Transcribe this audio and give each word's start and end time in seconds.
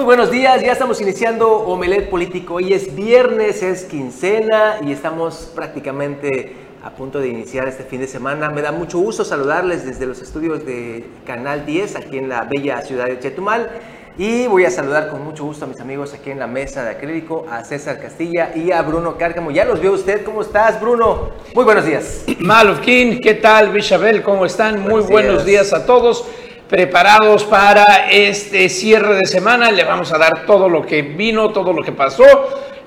Muy 0.00 0.06
buenos 0.06 0.30
días, 0.30 0.62
ya 0.62 0.72
estamos 0.72 0.98
iniciando 1.02 1.58
Omelet 1.58 2.08
Político. 2.08 2.54
Hoy 2.54 2.72
es 2.72 2.94
viernes, 2.94 3.62
es 3.62 3.84
quincena 3.84 4.76
y 4.82 4.92
estamos 4.92 5.52
prácticamente 5.54 6.56
a 6.82 6.88
punto 6.88 7.20
de 7.20 7.28
iniciar 7.28 7.68
este 7.68 7.84
fin 7.84 8.00
de 8.00 8.06
semana. 8.06 8.48
Me 8.48 8.62
da 8.62 8.72
mucho 8.72 8.98
gusto 8.98 9.26
saludarles 9.26 9.84
desde 9.84 10.06
los 10.06 10.22
estudios 10.22 10.64
de 10.64 11.04
Canal 11.26 11.66
10 11.66 11.96
aquí 11.96 12.16
en 12.16 12.30
la 12.30 12.44
bella 12.44 12.80
ciudad 12.80 13.08
de 13.08 13.18
Chetumal. 13.18 13.68
Y 14.16 14.46
voy 14.46 14.64
a 14.64 14.70
saludar 14.70 15.10
con 15.10 15.22
mucho 15.22 15.44
gusto 15.44 15.66
a 15.66 15.68
mis 15.68 15.80
amigos 15.80 16.14
aquí 16.14 16.30
en 16.30 16.38
la 16.38 16.46
mesa 16.46 16.82
de 16.82 16.92
acrílico, 16.92 17.46
a 17.50 17.62
César 17.64 18.00
Castilla 18.00 18.52
y 18.56 18.72
a 18.72 18.80
Bruno 18.80 19.18
Cárcamo. 19.18 19.50
Ya 19.50 19.66
los 19.66 19.82
veo 19.82 19.92
usted, 19.92 20.24
¿cómo 20.24 20.40
estás, 20.40 20.80
Bruno? 20.80 21.28
Muy 21.54 21.64
buenos 21.64 21.84
días. 21.84 22.24
Malufkin, 22.38 23.20
¿qué 23.20 23.34
tal, 23.34 23.68
Bichabel? 23.68 24.22
¿Cómo 24.22 24.46
están? 24.46 24.80
Muy 24.80 25.02
buenos 25.02 25.44
días 25.44 25.74
a 25.74 25.84
todos 25.84 26.26
preparados 26.70 27.42
para 27.44 28.08
este 28.10 28.68
cierre 28.68 29.16
de 29.16 29.26
semana. 29.26 29.72
Le 29.72 29.84
vamos 29.84 30.12
a 30.12 30.18
dar 30.18 30.46
todo 30.46 30.68
lo 30.68 30.86
que 30.86 31.02
vino, 31.02 31.50
todo 31.50 31.72
lo 31.72 31.82
que 31.82 31.92
pasó 31.92 32.24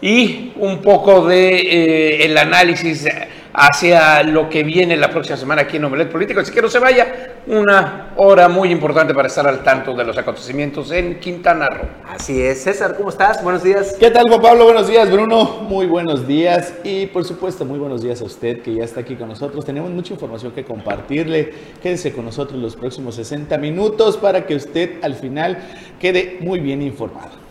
y 0.01 0.53
un 0.55 0.81
poco 0.81 1.25
de 1.27 1.55
eh, 1.57 2.25
el 2.25 2.37
análisis 2.37 3.05
hacia 3.53 4.23
lo 4.23 4.49
que 4.49 4.63
viene 4.63 4.97
la 4.97 5.09
próxima 5.09 5.37
semana 5.37 5.61
aquí 5.61 5.77
en 5.77 5.85
Omelet 5.85 6.11
Político. 6.11 6.39
Así 6.39 6.51
que 6.51 6.61
no 6.61 6.69
se 6.69 6.79
vaya, 6.79 7.35
una 7.47 8.13
hora 8.15 8.49
muy 8.49 8.71
importante 8.71 9.13
para 9.13 9.27
estar 9.27 9.47
al 9.47 9.63
tanto 9.63 9.93
de 9.93 10.03
los 10.03 10.17
acontecimientos 10.17 10.91
en 10.91 11.19
Quintana 11.19 11.67
Roo. 11.69 11.87
Así 12.09 12.41
es, 12.41 12.63
César, 12.63 12.95
¿cómo 12.97 13.09
estás? 13.09 13.43
Buenos 13.43 13.63
días. 13.63 13.95
¿Qué 13.99 14.09
tal, 14.09 14.27
Juan 14.27 14.41
Pablo? 14.41 14.65
Buenos 14.65 14.87
días, 14.87 15.11
Bruno. 15.11 15.45
Muy 15.67 15.85
buenos 15.85 16.27
días 16.27 16.73
y 16.83 17.05
por 17.07 17.25
supuesto 17.25 17.65
muy 17.65 17.79
buenos 17.79 18.01
días 18.01 18.21
a 18.21 18.25
usted 18.25 18.61
que 18.61 18.73
ya 18.73 18.83
está 18.83 19.01
aquí 19.01 19.15
con 19.15 19.29
nosotros. 19.29 19.65
Tenemos 19.65 19.91
mucha 19.91 20.13
información 20.13 20.51
que 20.51 20.63
compartirle. 20.63 21.53
Quédese 21.81 22.13
con 22.13 22.25
nosotros 22.25 22.59
los 22.59 22.75
próximos 22.75 23.15
60 23.15 23.57
minutos 23.57 24.17
para 24.17 24.45
que 24.45 24.55
usted 24.55 25.03
al 25.03 25.15
final 25.15 25.57
quede 25.99 26.37
muy 26.41 26.59
bien 26.59 26.81
informado. 26.81 27.42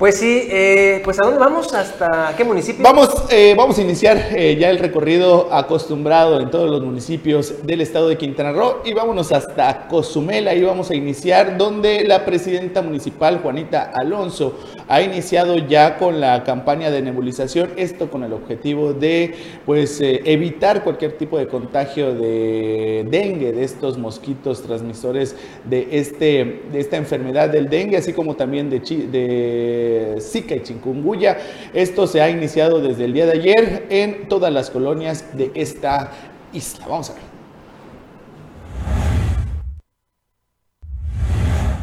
Pues 0.00 0.16
sí, 0.16 0.48
eh, 0.50 1.02
pues 1.04 1.20
¿a 1.20 1.26
dónde 1.26 1.38
vamos? 1.38 1.74
¿Hasta 1.74 2.32
qué 2.34 2.42
municipio? 2.42 2.82
Vamos, 2.82 3.26
eh, 3.28 3.52
vamos 3.54 3.76
a 3.76 3.82
iniciar 3.82 4.28
eh, 4.34 4.56
ya 4.58 4.70
el 4.70 4.78
recorrido 4.78 5.52
acostumbrado 5.52 6.40
en 6.40 6.50
todos 6.50 6.70
los 6.70 6.82
municipios 6.82 7.66
del 7.66 7.82
estado 7.82 8.08
de 8.08 8.16
Quintana 8.16 8.50
Roo 8.52 8.76
y 8.82 8.94
vámonos 8.94 9.30
hasta 9.30 9.88
Cozumel, 9.88 10.48
ahí 10.48 10.62
vamos 10.62 10.90
a 10.90 10.94
iniciar 10.94 11.58
donde 11.58 12.04
la 12.04 12.24
presidenta 12.24 12.80
municipal 12.80 13.40
Juanita 13.42 13.92
Alonso 13.94 14.54
ha 14.88 15.02
iniciado 15.02 15.58
ya 15.58 15.98
con 15.98 16.18
la 16.18 16.44
campaña 16.44 16.90
de 16.90 17.02
nebulización, 17.02 17.68
esto 17.76 18.10
con 18.10 18.24
el 18.24 18.32
objetivo 18.32 18.94
de 18.94 19.34
pues 19.66 20.00
evitar 20.00 20.82
cualquier 20.82 21.18
tipo 21.18 21.36
de 21.36 21.46
contagio 21.46 22.14
de 22.14 23.06
dengue, 23.10 23.52
de 23.52 23.64
estos 23.64 23.98
mosquitos 23.98 24.62
transmisores 24.62 25.36
de, 25.66 25.88
este, 25.92 26.62
de 26.72 26.80
esta 26.80 26.96
enfermedad 26.96 27.50
del 27.50 27.68
dengue, 27.68 27.98
así 27.98 28.14
como 28.14 28.34
también 28.34 28.70
de, 28.70 28.80
de 28.80 29.89
Zika 30.20 30.54
y 30.56 30.62
Chikungunya. 30.62 31.36
Esto 31.72 32.06
se 32.06 32.20
ha 32.20 32.28
iniciado 32.28 32.80
desde 32.80 33.04
el 33.04 33.12
día 33.12 33.26
de 33.26 33.32
ayer 33.32 33.86
en 33.90 34.28
todas 34.28 34.52
las 34.52 34.70
colonias 34.70 35.24
de 35.36 35.50
esta 35.54 36.12
isla. 36.52 36.86
Vamos 36.88 37.10
a 37.10 37.14
ver. 37.14 37.29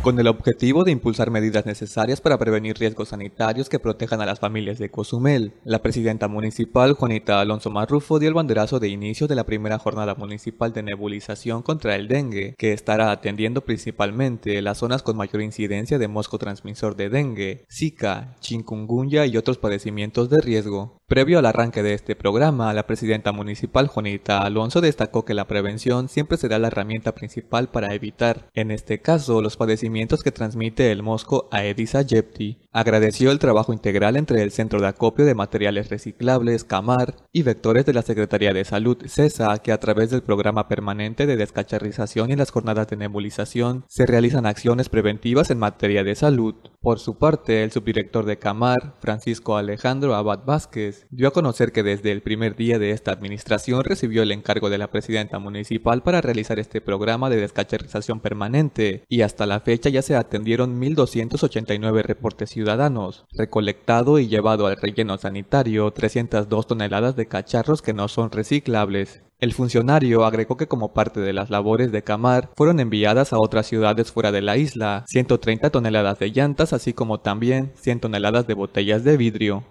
Con 0.08 0.22
el 0.22 0.28
objetivo 0.28 0.86
de 0.86 0.92
impulsar 0.92 1.32
medidas 1.32 1.66
necesarias 1.66 2.22
para 2.22 2.38
prevenir 2.38 2.78
riesgos 2.78 3.10
sanitarios 3.10 3.68
que 3.68 3.78
protejan 3.78 4.22
a 4.22 4.26
las 4.26 4.40
familias 4.40 4.80
de 4.80 4.90
Cozumel. 4.90 5.52
La 5.66 5.82
presidenta 5.82 6.30
municipal, 6.30 6.94
Juanita 6.94 7.42
Alonso 7.42 7.72
Marrufo, 7.72 8.18
dio 8.18 8.30
el 8.30 8.34
banderazo 8.34 8.80
de 8.80 8.88
inicio 8.88 9.28
de 9.28 9.36
la 9.36 9.46
primera 9.46 9.80
jornada 9.80 10.16
municipal 10.16 10.72
de 10.72 10.82
nebulización 10.82 11.62
contra 11.62 11.98
el 11.98 12.08
dengue, 12.08 12.56
que 12.58 12.72
estará 12.72 13.12
atendiendo 13.12 13.66
principalmente 13.66 14.62
las 14.62 14.78
zonas 14.78 15.04
con 15.04 15.18
mayor 15.18 15.42
incidencia 15.42 16.00
de 16.00 16.08
mosco 16.08 16.38
transmisor 16.38 16.96
de 16.96 17.10
dengue, 17.10 17.66
Zika, 17.70 18.38
chikungunya 18.40 19.26
y 19.26 19.36
otros 19.36 19.58
padecimientos 19.58 20.30
de 20.30 20.40
riesgo. 20.40 21.02
Previo 21.10 21.40
al 21.40 21.46
arranque 21.46 21.84
de 21.84 21.94
este 21.94 22.18
programa, 22.18 22.74
la 22.74 22.86
presidenta 22.86 23.32
municipal 23.32 23.88
Juanita 23.88 24.40
Alonso 24.40 24.82
destacó 24.82 25.24
que 25.24 25.34
la 25.34 25.48
prevención 25.48 26.10
siempre 26.10 26.38
será 26.38 26.60
la 26.60 26.68
herramienta 26.68 27.16
principal 27.16 27.70
para 27.70 27.96
evitar, 27.96 28.50
en 28.54 28.72
este 28.72 29.00
caso, 29.00 29.42
los 29.42 29.56
padecimientos 29.56 30.22
que 30.22 30.34
transmite 30.34 30.92
el 30.92 31.04
mosco 31.04 31.48
Aedes 31.50 31.96
aegypti. 31.96 32.58
Agradeció 32.74 33.32
el 33.32 33.40
trabajo 33.40 33.72
integral 33.72 34.18
entre 34.18 34.44
el 34.44 34.52
Centro 34.52 34.82
de 34.82 34.88
Acopio 34.88 35.24
de 35.24 35.34
Materiales 35.34 35.90
Reciclables, 35.90 36.66
CAMAR, 36.66 37.16
y 37.32 37.44
vectores 37.44 37.86
de 37.86 37.94
la 37.94 38.02
Secretaría 38.02 38.52
de 38.52 38.66
Salud, 38.66 38.98
CESA, 39.08 39.60
que 39.60 39.72
a 39.72 39.80
través 39.80 40.10
del 40.10 40.24
programa 40.24 40.68
permanente 40.68 41.26
de 41.26 41.38
descacharrización 41.38 42.32
y 42.32 42.36
las 42.36 42.52
jornadas 42.52 42.90
de 42.90 42.98
nebulización 42.98 43.86
se 43.88 44.06
realizan 44.06 44.46
acciones 44.46 44.90
preventivas 44.90 45.52
en 45.52 45.60
materia 45.60 46.04
de 46.04 46.16
salud. 46.16 46.56
Por 46.82 47.00
su 47.00 47.18
parte, 47.18 47.64
el 47.64 47.72
subdirector 47.72 48.26
de 48.26 48.40
CAMAR, 48.40 48.96
Francisco 49.00 49.56
Alejandro 49.56 50.14
Abad 50.14 50.44
Vázquez, 50.46 50.97
dio 51.10 51.28
a 51.28 51.32
conocer 51.32 51.72
que 51.72 51.84
desde 51.84 52.12
el 52.12 52.22
primer 52.22 52.56
día 52.56 52.80
de 52.80 52.92
esta 52.92 53.12
administración 53.12 53.84
recibió 53.84 54.24
el 54.24 54.32
encargo 54.32 54.70
de 54.70 54.78
la 54.78 54.90
presidenta 54.90 55.40
municipal 55.40 56.04
para 56.04 56.22
realizar 56.22 56.60
este 56.60 56.82
programa 56.82 57.30
de 57.30 57.38
descacharización 57.38 58.20
permanente 58.20 59.04
y 59.08 59.22
hasta 59.22 59.46
la 59.46 59.60
fecha 59.60 59.90
ya 59.90 60.02
se 60.02 60.16
atendieron 60.16 60.82
1.289 60.82 62.04
reportes 62.04 62.50
ciudadanos, 62.50 63.26
recolectado 63.32 64.20
y 64.20 64.28
llevado 64.28 64.68
al 64.68 64.78
relleno 64.78 65.18
sanitario 65.18 65.92
302 65.92 66.68
toneladas 66.68 67.16
de 67.16 67.28
cacharros 67.28 67.82
que 67.82 67.94
no 67.94 68.08
son 68.08 68.32
reciclables. 68.32 69.22
El 69.40 69.54
funcionario 69.54 70.26
agregó 70.26 70.58
que 70.58 70.68
como 70.68 70.94
parte 70.94 71.20
de 71.20 71.32
las 71.32 71.52
labores 71.52 71.92
de 71.92 72.04
Camar 72.04 72.50
fueron 72.56 72.80
enviadas 72.80 73.34
a 73.34 73.40
otras 73.40 73.68
ciudades 73.68 74.12
fuera 74.12 74.32
de 74.32 74.42
la 74.42 74.58
isla 74.58 75.06
130 75.10 75.70
toneladas 75.70 76.18
de 76.18 76.32
llantas 76.32 76.74
así 76.74 76.94
como 76.94 77.20
también 77.20 77.72
100 77.76 78.00
toneladas 78.00 78.48
de 78.48 78.56
botellas 78.56 79.04
de 79.04 79.16
vidrio. 79.16 79.64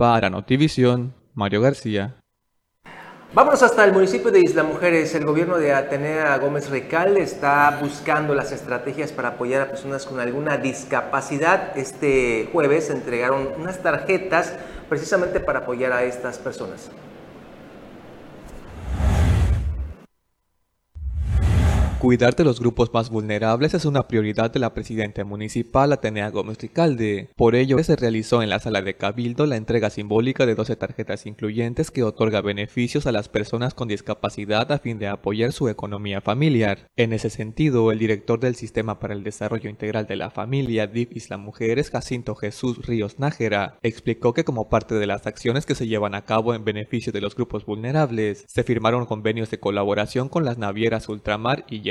Para 0.00 0.30
Notivisión, 0.30 1.12
Mario 1.34 1.60
García. 1.60 2.16
Vámonos 3.34 3.62
hasta 3.62 3.84
el 3.84 3.92
municipio 3.92 4.30
de 4.30 4.40
Isla 4.40 4.62
Mujeres. 4.62 5.14
El 5.14 5.26
gobierno 5.26 5.58
de 5.58 5.74
Atenea 5.74 6.38
Gómez 6.38 6.70
Recal 6.70 7.18
está 7.18 7.78
buscando 7.82 8.34
las 8.34 8.50
estrategias 8.50 9.12
para 9.12 9.28
apoyar 9.28 9.60
a 9.60 9.68
personas 9.68 10.06
con 10.06 10.18
alguna 10.18 10.56
discapacidad. 10.56 11.76
Este 11.76 12.48
jueves 12.50 12.88
entregaron 12.88 13.50
unas 13.58 13.82
tarjetas 13.82 14.54
precisamente 14.88 15.38
para 15.38 15.58
apoyar 15.58 15.92
a 15.92 16.02
estas 16.04 16.38
personas. 16.38 16.90
Cuidar 22.00 22.34
de 22.34 22.44
los 22.44 22.60
grupos 22.60 22.94
más 22.94 23.10
vulnerables 23.10 23.74
es 23.74 23.84
una 23.84 24.08
prioridad 24.08 24.50
de 24.50 24.58
la 24.58 24.72
presidenta 24.72 25.22
municipal 25.22 25.92
Atenea 25.92 26.30
Gómez 26.30 26.56
Ricalde. 26.56 27.28
Por 27.36 27.54
ello, 27.54 27.76
se 27.84 27.94
realizó 27.94 28.42
en 28.42 28.48
la 28.48 28.58
sala 28.58 28.80
de 28.80 28.96
Cabildo 28.96 29.44
la 29.44 29.56
entrega 29.56 29.90
simbólica 29.90 30.46
de 30.46 30.54
12 30.54 30.76
tarjetas 30.76 31.26
incluyentes 31.26 31.90
que 31.90 32.02
otorga 32.02 32.40
beneficios 32.40 33.06
a 33.06 33.12
las 33.12 33.28
personas 33.28 33.74
con 33.74 33.86
discapacidad 33.86 34.72
a 34.72 34.78
fin 34.78 34.98
de 34.98 35.08
apoyar 35.08 35.52
su 35.52 35.68
economía 35.68 36.22
familiar. 36.22 36.88
En 36.96 37.12
ese 37.12 37.28
sentido, 37.28 37.92
el 37.92 37.98
director 37.98 38.40
del 38.40 38.54
Sistema 38.54 38.98
para 38.98 39.12
el 39.12 39.22
Desarrollo 39.22 39.68
Integral 39.68 40.06
de 40.06 40.16
la 40.16 40.30
Familia, 40.30 40.86
DIF 40.86 41.14
Isla 41.14 41.36
Mujeres, 41.36 41.90
Jacinto 41.90 42.34
Jesús 42.34 42.78
Ríos 42.86 43.18
Nájera, 43.18 43.78
explicó 43.82 44.32
que 44.32 44.44
como 44.44 44.70
parte 44.70 44.94
de 44.94 45.06
las 45.06 45.26
acciones 45.26 45.66
que 45.66 45.74
se 45.74 45.86
llevan 45.86 46.14
a 46.14 46.24
cabo 46.24 46.54
en 46.54 46.64
beneficio 46.64 47.12
de 47.12 47.20
los 47.20 47.34
grupos 47.34 47.66
vulnerables, 47.66 48.46
se 48.48 48.64
firmaron 48.64 49.04
convenios 49.04 49.50
de 49.50 49.60
colaboración 49.60 50.30
con 50.30 50.46
las 50.46 50.56
navieras 50.56 51.06
Ultramar 51.06 51.66
y 51.68 51.89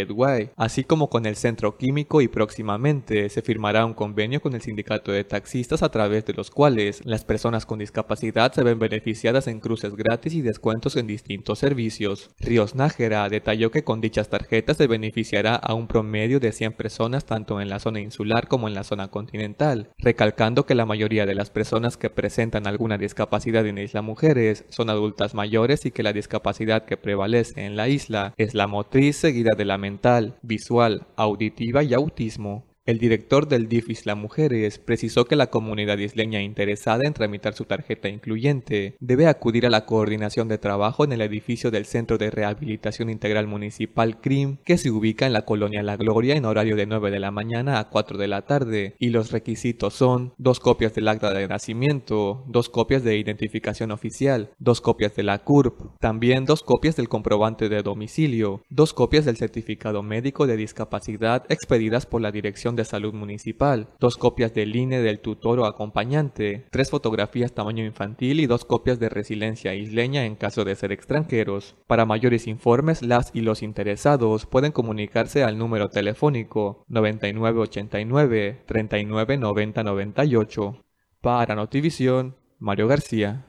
así 0.55 0.83
como 0.83 1.09
con 1.09 1.25
el 1.25 1.35
Centro 1.35 1.77
Químico 1.77 2.21
y 2.21 2.27
próximamente 2.27 3.29
se 3.29 3.41
firmará 3.41 3.85
un 3.85 3.93
convenio 3.93 4.41
con 4.41 4.53
el 4.53 4.61
Sindicato 4.61 5.11
de 5.11 5.23
Taxistas 5.23 5.83
a 5.83 5.89
través 5.89 6.25
de 6.25 6.33
los 6.33 6.51
cuales 6.51 7.01
las 7.05 7.23
personas 7.23 7.65
con 7.65 7.79
discapacidad 7.79 8.53
se 8.53 8.63
ven 8.63 8.79
beneficiadas 8.79 9.47
en 9.47 9.59
cruces 9.59 9.95
gratis 9.95 10.33
y 10.33 10.41
descuentos 10.41 10.95
en 10.95 11.07
distintos 11.07 11.59
servicios. 11.59 12.29
Ríos 12.39 12.75
Nájera 12.75 13.27
detalló 13.29 13.71
que 13.71 13.83
con 13.83 14.01
dichas 14.01 14.29
tarjetas 14.29 14.77
se 14.77 14.87
beneficiará 14.87 15.55
a 15.55 15.73
un 15.73 15.87
promedio 15.87 16.39
de 16.39 16.51
100 16.51 16.73
personas 16.73 17.25
tanto 17.25 17.61
en 17.61 17.69
la 17.69 17.79
zona 17.79 17.99
insular 17.99 18.47
como 18.47 18.67
en 18.67 18.73
la 18.73 18.83
zona 18.83 19.09
continental, 19.09 19.89
recalcando 19.97 20.65
que 20.65 20.75
la 20.75 20.85
mayoría 20.85 21.25
de 21.25 21.35
las 21.35 21.49
personas 21.49 21.97
que 21.97 22.09
presentan 22.09 22.67
alguna 22.67 22.97
discapacidad 22.97 23.65
en 23.65 23.77
Isla 23.77 24.01
Mujeres 24.01 24.65
son 24.69 24.89
adultas 24.89 25.33
mayores 25.33 25.85
y 25.85 25.91
que 25.91 26.03
la 26.03 26.13
discapacidad 26.13 26.85
que 26.85 26.97
prevalece 26.97 27.65
en 27.65 27.75
la 27.75 27.87
isla 27.87 28.33
es 28.37 28.53
la 28.53 28.67
motriz 28.67 29.15
seguida 29.17 29.51
de 29.57 29.65
la 29.65 29.77
mental, 29.89 30.37
visual, 30.43 31.07
auditiva 31.15 31.81
y 31.83 31.95
autismo. 31.95 32.68
El 32.89 32.97
director 32.97 33.47
del 33.47 33.69
DIF 33.69 33.91
Isla 33.91 34.15
Mujeres 34.15 34.79
precisó 34.79 35.25
que 35.25 35.35
la 35.35 35.51
comunidad 35.51 35.99
isleña 35.99 36.41
interesada 36.41 37.05
en 37.05 37.13
tramitar 37.13 37.53
su 37.53 37.65
tarjeta 37.65 38.09
incluyente 38.09 38.95
debe 38.99 39.27
acudir 39.27 39.67
a 39.67 39.69
la 39.69 39.85
coordinación 39.85 40.47
de 40.47 40.57
trabajo 40.57 41.03
en 41.03 41.11
el 41.11 41.21
edificio 41.21 41.69
del 41.69 41.85
Centro 41.85 42.17
de 42.17 42.31
Rehabilitación 42.31 43.11
Integral 43.11 43.45
Municipal 43.45 44.19
CRIM, 44.19 44.57
que 44.65 44.79
se 44.79 44.89
ubica 44.89 45.27
en 45.27 45.33
la 45.33 45.45
colonia 45.45 45.83
La 45.83 45.97
Gloria 45.97 46.35
en 46.35 46.45
horario 46.45 46.75
de 46.75 46.87
9 46.87 47.11
de 47.11 47.19
la 47.19 47.29
mañana 47.29 47.77
a 47.77 47.89
4 47.89 48.17
de 48.17 48.27
la 48.27 48.47
tarde, 48.47 48.95
y 48.97 49.09
los 49.09 49.29
requisitos 49.31 49.93
son 49.93 50.33
dos 50.39 50.59
copias 50.59 50.95
del 50.95 51.09
acta 51.09 51.31
de 51.31 51.47
nacimiento, 51.47 52.43
dos 52.47 52.69
copias 52.69 53.03
de 53.03 53.19
identificación 53.19 53.91
oficial, 53.91 54.49
dos 54.57 54.81
copias 54.81 55.15
de 55.15 55.21
la 55.21 55.37
CURP, 55.43 55.99
también 55.99 56.45
dos 56.45 56.63
copias 56.63 56.95
del 56.95 57.07
comprobante 57.07 57.69
de 57.69 57.83
domicilio, 57.83 58.63
dos 58.71 58.93
copias 58.95 59.25
del 59.25 59.37
certificado 59.37 60.01
médico 60.01 60.47
de 60.47 60.57
discapacidad 60.57 61.45
expedidas 61.49 62.07
por 62.07 62.21
la 62.21 62.31
Dirección 62.31 62.78
de 62.79 62.85
salud 62.85 63.13
municipal, 63.13 63.89
dos 63.99 64.17
copias 64.17 64.53
del 64.53 64.75
INE 64.75 65.01
del 65.01 65.19
tutor 65.19 65.59
o 65.59 65.65
acompañante, 65.65 66.65
tres 66.71 66.89
fotografías 66.89 67.53
tamaño 67.53 67.85
infantil 67.85 68.39
y 68.39 68.47
dos 68.47 68.65
copias 68.65 68.99
de 68.99 69.09
resiliencia 69.09 69.75
isleña 69.75 70.25
en 70.25 70.35
caso 70.35 70.65
de 70.65 70.75
ser 70.75 70.91
extranjeros. 70.91 71.75
Para 71.85 72.05
mayores 72.05 72.47
informes, 72.47 73.01
las 73.01 73.31
y 73.33 73.41
los 73.41 73.61
interesados 73.61 74.45
pueden 74.45 74.71
comunicarse 74.71 75.43
al 75.43 75.57
número 75.57 75.89
telefónico 75.89 76.85
9989 76.87 78.63
399098. 78.65 80.83
Para 81.21 81.55
Notivisión, 81.55 82.37
Mario 82.59 82.87
García. 82.87 83.48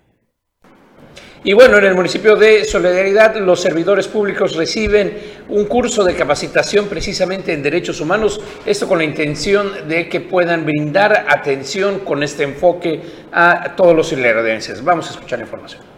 Y 1.42 1.54
bueno, 1.54 1.78
en 1.78 1.86
el 1.86 1.94
municipio 1.94 2.36
de 2.36 2.66
Solidaridad 2.66 3.34
los 3.36 3.62
servidores 3.62 4.06
públicos 4.08 4.56
reciben 4.56 5.16
un 5.48 5.64
curso 5.64 6.04
de 6.04 6.14
capacitación 6.14 6.86
precisamente 6.86 7.54
en 7.54 7.62
derechos 7.62 7.98
humanos, 8.02 8.42
esto 8.66 8.86
con 8.86 8.98
la 8.98 9.04
intención 9.04 9.88
de 9.88 10.06
que 10.06 10.20
puedan 10.20 10.66
brindar 10.66 11.24
atención 11.28 12.00
con 12.00 12.22
este 12.22 12.42
enfoque 12.42 13.00
a 13.32 13.74
todos 13.74 13.96
los 13.96 14.08
solidarenses. 14.08 14.84
Vamos 14.84 15.08
a 15.08 15.12
escuchar 15.12 15.38
la 15.38 15.46
información. 15.46 15.89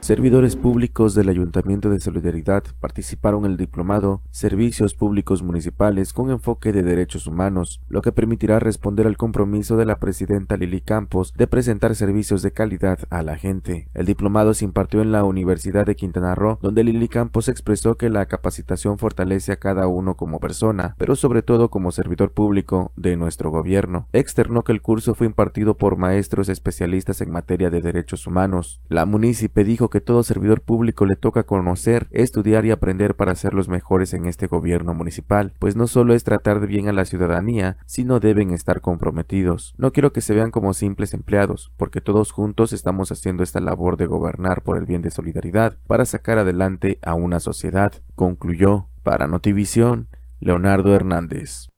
Servidores 0.00 0.56
públicos 0.56 1.14
del 1.14 1.28
Ayuntamiento 1.28 1.90
de 1.90 2.00
Solidaridad 2.00 2.64
participaron 2.80 3.44
en 3.44 3.50
el 3.52 3.56
diplomado 3.58 4.22
Servicios 4.30 4.94
Públicos 4.94 5.42
Municipales 5.42 6.14
con 6.14 6.30
enfoque 6.30 6.72
de 6.72 6.82
derechos 6.82 7.26
humanos, 7.26 7.82
lo 7.86 8.00
que 8.00 8.10
permitirá 8.10 8.58
responder 8.58 9.06
al 9.06 9.18
compromiso 9.18 9.76
de 9.76 9.84
la 9.84 9.98
presidenta 9.98 10.56
Lili 10.56 10.80
Campos 10.80 11.34
de 11.36 11.46
presentar 11.46 11.94
servicios 11.94 12.40
de 12.40 12.50
calidad 12.50 13.00
a 13.10 13.22
la 13.22 13.36
gente. 13.36 13.88
El 13.92 14.06
diplomado 14.06 14.54
se 14.54 14.64
impartió 14.64 15.02
en 15.02 15.12
la 15.12 15.22
Universidad 15.22 15.84
de 15.84 15.96
Quintana 15.96 16.34
Roo, 16.34 16.58
donde 16.62 16.82
Lili 16.82 17.08
Campos 17.08 17.50
expresó 17.50 17.96
que 17.96 18.08
la 18.08 18.24
capacitación 18.24 18.96
fortalece 18.96 19.52
a 19.52 19.58
cada 19.58 19.86
uno 19.86 20.16
como 20.16 20.40
persona, 20.40 20.94
pero 20.96 21.14
sobre 21.14 21.42
todo 21.42 21.68
como 21.68 21.92
servidor 21.92 22.32
público 22.32 22.90
de 22.96 23.18
nuestro 23.18 23.50
gobierno. 23.50 24.08
Externó 24.14 24.62
que 24.62 24.72
el 24.72 24.80
curso 24.80 25.14
fue 25.14 25.26
impartido 25.26 25.76
por 25.76 25.98
maestros 25.98 26.48
especialistas 26.48 27.20
en 27.20 27.30
materia 27.30 27.68
de 27.68 27.82
derechos 27.82 28.26
humanos. 28.26 28.80
La 28.88 29.04
munícipe 29.04 29.62
dijo 29.62 29.89
que 29.90 30.00
todo 30.00 30.22
servidor 30.22 30.62
público 30.62 31.04
le 31.04 31.16
toca 31.16 31.42
conocer, 31.42 32.08
estudiar 32.10 32.64
y 32.64 32.70
aprender 32.70 33.14
para 33.14 33.34
ser 33.34 33.52
los 33.54 33.68
mejores 33.68 34.14
en 34.14 34.26
este 34.26 34.46
gobierno 34.46 34.94
municipal, 34.94 35.52
pues 35.58 35.76
no 35.76 35.86
solo 35.86 36.14
es 36.14 36.24
tratar 36.24 36.60
de 36.60 36.66
bien 36.66 36.88
a 36.88 36.92
la 36.92 37.04
ciudadanía, 37.04 37.76
sino 37.86 38.20
deben 38.20 38.52
estar 38.52 38.80
comprometidos. 38.80 39.74
No 39.76 39.92
quiero 39.92 40.12
que 40.12 40.20
se 40.20 40.34
vean 40.34 40.50
como 40.50 40.72
simples 40.72 41.12
empleados, 41.12 41.72
porque 41.76 42.00
todos 42.00 42.32
juntos 42.32 42.72
estamos 42.72 43.12
haciendo 43.12 43.42
esta 43.42 43.60
labor 43.60 43.96
de 43.96 44.06
gobernar 44.06 44.62
por 44.62 44.78
el 44.78 44.86
bien 44.86 45.02
de 45.02 45.10
solidaridad 45.10 45.76
para 45.86 46.04
sacar 46.04 46.38
adelante 46.38 46.98
a 47.02 47.14
una 47.14 47.40
sociedad, 47.40 47.92
concluyó 48.14 48.86
para 49.02 49.26
Notivisión 49.26 50.08
Leonardo 50.40 50.94
Hernández. 50.94 51.68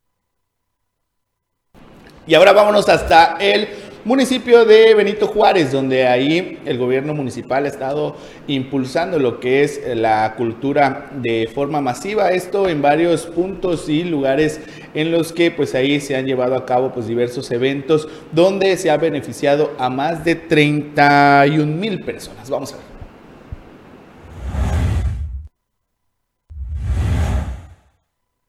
Y 2.27 2.35
ahora 2.35 2.53
vámonos 2.53 2.89
hasta 2.89 3.37
el 3.39 3.69
municipio 4.05 4.65
de 4.65 4.95
Benito 4.95 5.27
Juárez, 5.27 5.73
donde 5.73 6.07
ahí 6.07 6.59
el 6.65 6.79
gobierno 6.79 7.15
municipal 7.15 7.65
ha 7.65 7.69
estado 7.69 8.17
impulsando 8.47 9.19
lo 9.19 9.41
que 9.41 9.63
es 9.63 9.81
la 9.95 10.35
cultura 10.37 11.11
de 11.21 11.49
forma 11.53 11.81
masiva. 11.81 12.31
Esto 12.31 12.69
en 12.69 12.83
varios 12.83 13.27
puntos 13.27 13.89
y 13.89 14.05
lugares 14.05 14.61
en 14.95 15.13
los 15.13 15.33
que 15.33 15.51
pues 15.51 15.75
ahí 15.75 16.01
se 16.01 16.17
han 16.17 16.27
llevado 16.27 16.57
a 16.57 16.67
cabo 16.67 16.93
pues 16.93 17.07
diversos 17.07 17.51
eventos 17.51 18.09
donde 18.33 18.77
se 18.77 18.91
ha 18.91 18.97
beneficiado 18.97 19.73
a 19.79 19.89
más 19.89 20.25
de 20.25 20.35
31 20.35 21.67
mil 21.67 22.01
personas. 22.01 22.51
Vamos 22.51 22.73
a 22.73 22.77
ver. 22.77 22.92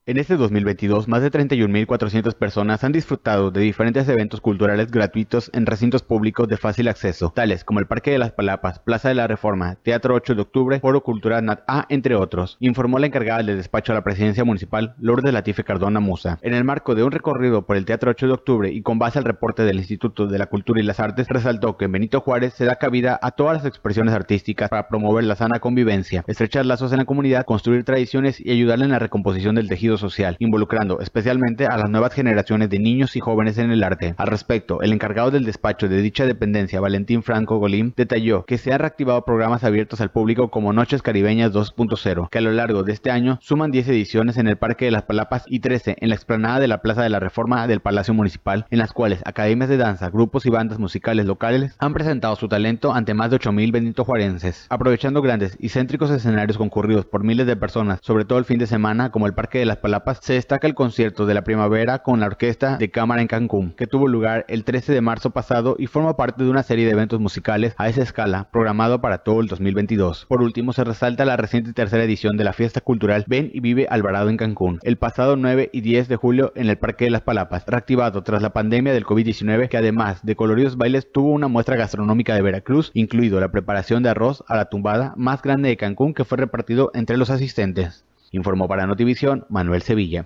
En 0.06 0.18
este 0.18 0.36
2022, 0.36 1.08
más 1.08 1.22
de 1.22 1.32
31.400 1.32 2.34
personas 2.34 2.84
han 2.84 2.92
disfrutado 2.92 3.52
de 3.52 3.62
diferentes 3.62 4.10
eventos 4.10 4.42
culturales 4.42 4.92
gratuitos 4.92 5.50
en 5.54 5.66
recintos 5.66 6.04
públicos 6.04 6.46
de 6.50 6.58
fácil 6.58 6.90
acceso, 6.90 7.32
tales 7.34 7.64
como 7.64 7.80
el 7.80 7.88
Parque 7.88 8.12
de 8.12 8.18
las 8.18 8.34
Palapas, 8.34 8.80
Plaza 8.80 9.08
de 9.08 9.16
la 9.16 9.28
Reforma, 9.28 9.78
Teatro 9.82 10.16
8 10.16 10.36
de 10.36 10.42
Octubre, 10.42 10.80
Foro 10.82 11.04
Cultural 11.04 11.46
Nat 11.46 11.62
A, 11.70 11.86
entre 11.88 12.16
otros, 12.16 12.58
informó 12.60 13.00
la 13.00 13.08
encargada 13.08 13.42
del 13.44 13.56
despacho 13.56 13.94
a 13.94 13.96
la 13.96 14.04
presidencia 14.04 14.44
municipal, 14.44 14.94
Lourdes 15.00 15.32
Latife 15.32 15.64
Cardona 15.64 16.02
Musa. 16.02 16.38
En 16.42 16.54
el 16.54 16.66
marco 16.66 16.96
de 16.96 17.04
un 17.06 17.12
recorrido 17.14 17.66
por 17.66 17.78
el 17.78 17.86
Teatro 17.86 18.12
8 18.12 18.28
de 18.28 18.34
Octubre 18.34 18.72
y 18.74 18.82
con 18.82 19.00
base 19.00 19.20
al 19.20 19.26
reporte 19.26 19.64
del 19.64 19.78
Instituto 19.78 20.28
de 20.28 20.38
la 20.38 20.48
Cultura 20.48 20.82
y 20.82 20.84
las 20.84 21.00
Artes, 21.00 21.30
resaltó 21.30 21.78
que 21.78 21.86
en 21.86 21.94
Benito 21.94 22.20
Juárez 22.20 22.56
se 22.56 22.66
da 22.66 22.76
cabida 22.76 23.18
a 23.22 23.32
todas 23.32 23.56
las 23.56 23.66
expresiones 23.66 24.14
artísticas 24.14 24.70
para 24.70 24.90
promover 24.90 25.24
la 25.24 25.38
sana 25.38 25.62
convivencia, 25.62 26.26
estrechar 26.28 26.66
lazos 26.66 26.92
en 26.92 26.98
la 26.98 27.06
comunidad, 27.06 27.46
construir 27.46 27.86
tradiciones 27.86 28.46
y 28.46 28.52
ayudar 28.52 28.82
en 28.82 28.90
la 28.90 29.00
recomposición 29.00 29.56
del 29.56 29.70
social, 29.98 30.36
involucrando 30.40 31.00
especialmente 31.00 31.66
a 31.66 31.78
las 31.78 31.90
nuevas 31.90 32.14
generaciones 32.14 32.70
de 32.70 32.80
niños 32.80 33.16
y 33.16 33.20
jóvenes 33.20 33.58
en 33.58 33.72
el 33.72 33.84
arte. 33.84 34.16
Al 34.18 34.28
respecto, 34.28 34.82
el 34.82 34.94
encargado 34.94 35.32
del 35.32 35.46
despacho 35.46 35.88
de 35.88 36.02
dicha 36.02 36.26
dependencia, 36.26 36.80
Valentín 36.80 37.24
Franco 37.24 37.58
Golim, 37.58 37.94
detalló 37.96 38.46
que 38.46 38.58
se 38.58 38.74
han 38.74 38.80
reactivado 38.80 39.26
programas 39.26 39.64
abiertos 39.64 40.02
al 40.02 40.12
público 40.12 40.50
como 40.50 40.74
Noches 40.74 41.02
Caribeñas 41.02 41.52
2.0, 41.52 42.30
que 42.30 42.38
a 42.38 42.42
lo 42.42 42.52
largo 42.52 42.84
de 42.84 42.94
este 42.94 43.12
año 43.12 43.40
suman 43.42 43.72
10 43.72 43.88
ediciones 43.90 44.38
en 44.38 44.48
el 44.48 44.58
Parque 44.58 44.86
de 44.86 44.92
las 44.92 45.04
Palapas 45.04 45.44
y 45.48 45.60
13 45.60 45.98
en 46.00 46.10
la 46.10 46.16
explanada 46.16 46.60
de 46.60 46.68
la 46.68 46.82
Plaza 46.82 47.04
de 47.04 47.10
la 47.10 47.20
Reforma 47.20 47.68
del 47.68 47.80
Palacio 47.80 48.14
Municipal, 48.14 48.66
en 48.70 48.80
las 48.80 48.94
cuales 48.94 49.22
academias 49.26 49.70
de 49.70 49.78
danza, 49.78 50.10
grupos 50.10 50.46
y 50.46 50.50
bandas 50.50 50.80
musicales 50.80 51.26
locales 51.26 51.76
han 51.80 51.94
presentado 51.94 52.36
su 52.36 52.48
talento 52.48 52.94
ante 52.94 53.14
más 53.14 53.32
de 53.32 53.40
8.000 53.40 53.72
benitojuarenses, 53.72 54.68
aprovechando 54.70 55.22
grandes 55.22 55.58
y 55.60 55.70
céntricos 55.70 56.12
escenarios 56.12 56.58
concurridos 56.58 57.06
por 57.06 57.24
miles 57.24 57.48
de 57.48 57.56
personas, 57.56 58.00
sobre 58.02 58.26
todo 58.26 58.40
el 58.40 58.46
fin 58.46 58.60
de 58.60 58.68
semana 58.68 59.12
como 59.12 59.28
el 59.28 59.34
Parque 59.34 59.60
de 59.60 59.66
las 59.66 59.78
Palapas 59.84 60.20
se 60.22 60.36
destaca 60.36 60.66
el 60.66 60.76
concierto 60.76 61.26
de 61.26 61.34
la 61.34 61.44
primavera 61.44 62.04
con 62.04 62.22
la 62.22 62.28
Orquesta 62.28 62.78
de 62.78 62.90
Cámara 62.90 63.22
en 63.22 63.28
Cancún, 63.28 63.74
que 63.74 63.86
tuvo 63.86 64.08
lugar 64.08 64.46
el 64.48 64.64
13 64.64 64.94
de 64.94 65.02
marzo 65.02 65.32
pasado 65.32 65.76
y 65.78 65.88
forma 65.88 66.16
parte 66.16 66.42
de 66.42 66.50
una 66.50 66.64
serie 66.64 66.86
de 66.86 66.94
eventos 66.94 67.20
musicales 67.20 67.76
a 67.78 67.90
esa 67.90 68.02
escala, 68.02 68.48
programado 68.50 69.02
para 69.02 69.18
todo 69.18 69.42
el 69.42 69.48
2022. 69.48 70.28
Por 70.30 70.42
último, 70.42 70.72
se 70.72 70.86
resalta 70.86 71.26
la 71.26 71.36
reciente 71.36 71.74
tercera 71.74 72.06
edición 72.06 72.38
de 72.38 72.46
la 72.46 72.54
fiesta 72.54 72.80
cultural 72.80 73.26
Ven 73.28 73.52
y 73.54 73.60
Vive 73.60 73.86
Alvarado 73.90 74.30
en 74.30 74.38
Cancún, 74.38 74.80
el 74.84 74.96
pasado 74.96 75.36
9 75.36 75.70
y 75.74 75.82
10 75.82 76.08
de 76.08 76.16
julio 76.16 76.54
en 76.56 76.70
el 76.70 76.78
Parque 76.78 77.04
de 77.04 77.12
las 77.12 77.24
Palapas, 77.24 77.66
reactivado 77.68 78.24
tras 78.24 78.42
la 78.42 78.54
pandemia 78.54 78.94
del 78.94 79.04
COVID-19, 79.06 79.68
que 79.68 79.76
además 79.76 80.22
de 80.24 80.38
coloridos 80.38 80.78
bailes 80.78 81.12
tuvo 81.12 81.34
una 81.34 81.50
muestra 81.50 81.76
gastronómica 81.76 82.34
de 82.36 82.42
Veracruz, 82.42 82.90
incluido 82.94 83.42
la 83.42 83.52
preparación 83.52 84.02
de 84.02 84.12
arroz 84.12 84.46
a 84.48 84.56
la 84.56 84.70
tumbada 84.70 85.14
más 85.18 85.42
grande 85.42 85.68
de 85.68 85.76
Cancún 85.76 86.14
que 86.14 86.24
fue 86.24 86.38
repartido 86.38 86.90
entre 86.94 87.18
los 87.18 87.30
asistentes. 87.30 88.06
Informó 88.34 88.68
para 88.68 88.88
Notivisión 88.88 89.46
Manuel 89.48 89.84
Sevilla. 89.84 90.26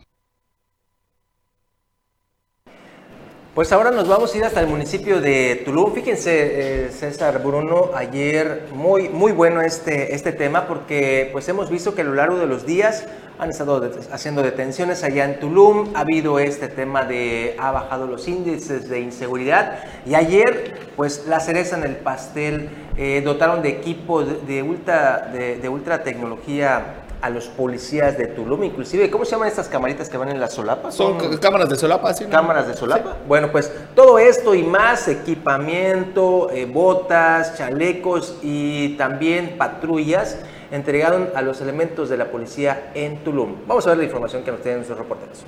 Pues 3.54 3.74
ahora 3.74 3.92
nos 3.92 4.08
vamos 4.08 4.34
a 4.34 4.38
ir 4.38 4.46
hasta 4.46 4.62
el 4.62 4.68
municipio 4.68 5.20
de 5.20 5.64
Tulum. 5.66 5.92
Fíjense, 5.94 6.86
eh, 6.86 6.90
César 6.92 7.44
Bruno, 7.44 7.90
ayer 7.96 8.68
muy, 8.72 9.10
muy 9.10 9.34
bueno 9.34 9.62
este, 9.62 10.16
este 10.16 10.32
tema 10.32 10.68
porque 10.68 11.30
pues 11.34 11.50
hemos 11.50 11.70
visto 11.70 11.96
que 11.96 12.02
a 12.02 12.06
lo 12.06 12.14
largo 12.14 12.38
de 12.38 12.46
los 12.46 12.66
días 12.66 13.08
han 13.40 13.50
estado 13.50 13.92
haciendo 14.12 14.42
detenciones 14.42 15.04
allá 15.04 15.26
en 15.26 15.40
Tulum, 15.40 15.90
ha 15.96 16.02
habido 16.02 16.40
este 16.40 16.70
tema 16.70 17.04
de, 17.04 17.56
ha 17.60 17.72
bajado 17.72 18.08
los 18.08 18.28
índices 18.28 18.88
de 18.88 19.02
inseguridad 19.02 19.80
y 20.06 20.16
ayer 20.16 20.80
pues 20.96 21.26
la 21.28 21.42
cereza 21.42 21.78
en 21.78 21.84
el 21.84 21.98
pastel 21.98 22.70
eh, 22.96 23.22
dotaron 23.26 23.64
de 23.64 23.70
equipo 23.70 24.24
de, 24.24 24.64
ultra, 24.64 25.32
de 25.34 25.68
ultra 25.68 26.04
tecnología 26.04 27.07
a 27.22 27.30
los 27.30 27.48
policías 27.48 28.18
de 28.18 28.28
Tulum, 28.28 28.64
inclusive, 28.64 29.10
¿cómo 29.10 29.26
se 29.26 29.32
llaman 29.32 29.48
estas 29.48 29.68
camaritas 29.68 30.10
que 30.10 30.18
van 30.18 30.30
en 30.30 30.40
las 30.40 30.54
solapas? 30.54 30.96
Son, 30.96 31.18
cámaras 31.38 31.70
de 31.70 31.76
solapa, 31.76 32.14
sí. 32.14 32.26
Cámaras 32.26 32.68
de 32.68 32.76
solapa. 32.76 33.18
Bueno, 33.28 33.52
pues 33.52 33.72
todo 33.96 34.20
esto 34.20 34.54
y 34.54 34.64
más, 34.64 35.08
equipamiento, 35.08 36.50
eh, 36.52 36.66
botas, 36.66 37.58
chalecos 37.58 38.38
y 38.42 38.96
también 38.98 39.58
patrullas 39.58 40.38
entregaron 40.72 41.30
a 41.34 41.42
los 41.42 41.62
elementos 41.62 42.10
de 42.10 42.18
la 42.18 42.26
policía 42.26 42.92
en 42.94 43.24
Tulum. 43.24 43.56
Vamos 43.68 43.86
a 43.88 43.92
ver 43.92 44.00
la 44.00 44.04
información 44.04 44.44
que 44.44 44.52
nos 44.52 44.62
tienen 44.62 44.80
nuestros 44.80 45.00
reporteros. 45.00 45.44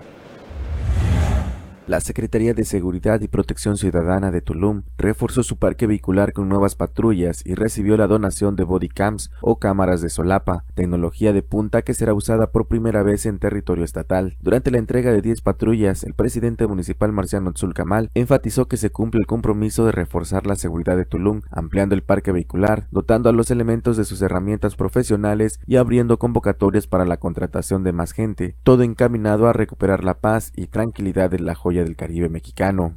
La 1.90 2.02
Secretaría 2.02 2.54
de 2.54 2.66
Seguridad 2.66 3.20
y 3.22 3.28
Protección 3.28 3.76
Ciudadana 3.76 4.30
de 4.30 4.42
Tulum 4.42 4.84
reforzó 4.96 5.42
su 5.42 5.58
parque 5.58 5.88
vehicular 5.88 6.34
con 6.34 6.48
nuevas 6.48 6.76
patrullas 6.76 7.42
y 7.44 7.56
recibió 7.56 7.98
la 7.98 8.06
donación 8.06 8.56
de 8.56 8.64
bodycams 8.64 9.32
o 9.42 9.58
cámaras 9.58 10.00
de 10.00 10.10
solapa, 10.10 10.66
tecnología 10.76 11.34
de 11.34 11.42
punta 11.42 11.82
que 11.82 11.96
será 11.96 12.14
usada 12.14 12.52
por 12.52 12.68
primera 12.68 13.02
vez 13.02 13.26
en 13.26 13.40
territorio 13.40 13.84
estatal. 13.84 14.38
Durante 14.40 14.70
la 14.70 14.78
entrega 14.78 15.12
de 15.12 15.24
10 15.24 15.42
patrullas, 15.42 16.04
el 16.04 16.14
presidente 16.14 16.68
municipal 16.68 17.12
Marciano 17.12 17.54
Tzulcamal 17.54 18.12
enfatizó 18.14 18.68
que 18.68 18.78
se 18.78 18.92
cumple 18.92 19.22
el 19.22 19.26
compromiso 19.26 19.88
de 19.88 19.92
reforzar 19.92 20.46
la 20.46 20.58
seguridad 20.58 20.96
de 20.96 21.06
Tulum, 21.06 21.42
ampliando 21.50 21.96
el 21.96 22.04
parque 22.04 22.32
vehicular, 22.32 22.88
dotando 22.92 23.30
a 23.30 23.34
los 23.34 23.50
elementos 23.50 23.98
de 23.98 24.06
sus 24.06 24.22
herramientas 24.22 24.76
profesionales 24.76 25.60
y 25.66 25.78
abriendo 25.78 26.20
convocatorias 26.20 26.86
para 26.86 27.06
la 27.06 27.18
contratación 27.18 27.84
de 27.84 27.94
más 27.94 28.12
gente, 28.12 28.56
todo 28.62 28.84
encaminado 28.84 29.48
a 29.48 29.54
recuperar 29.54 30.04
la 30.04 30.20
paz 30.20 30.52
y 30.56 30.68
tranquilidad 30.68 31.32
de 31.32 31.40
la 31.40 31.56
joya 31.56 31.79
del 31.84 31.96
Caribe 31.96 32.30
mexicano. 32.30 32.94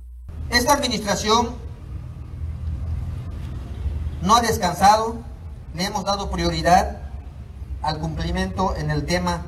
Esta 0.51 0.75
administración 0.75 1.51
no 4.23 4.37
ha 4.37 4.41
descansado, 4.41 5.17
le 5.75 5.85
hemos 5.85 6.05
dado 6.05 6.31
prioridad 6.31 7.01
al 7.83 7.99
cumplimiento 7.99 8.77
en 8.77 8.91
el 8.91 9.05
tema 9.05 9.43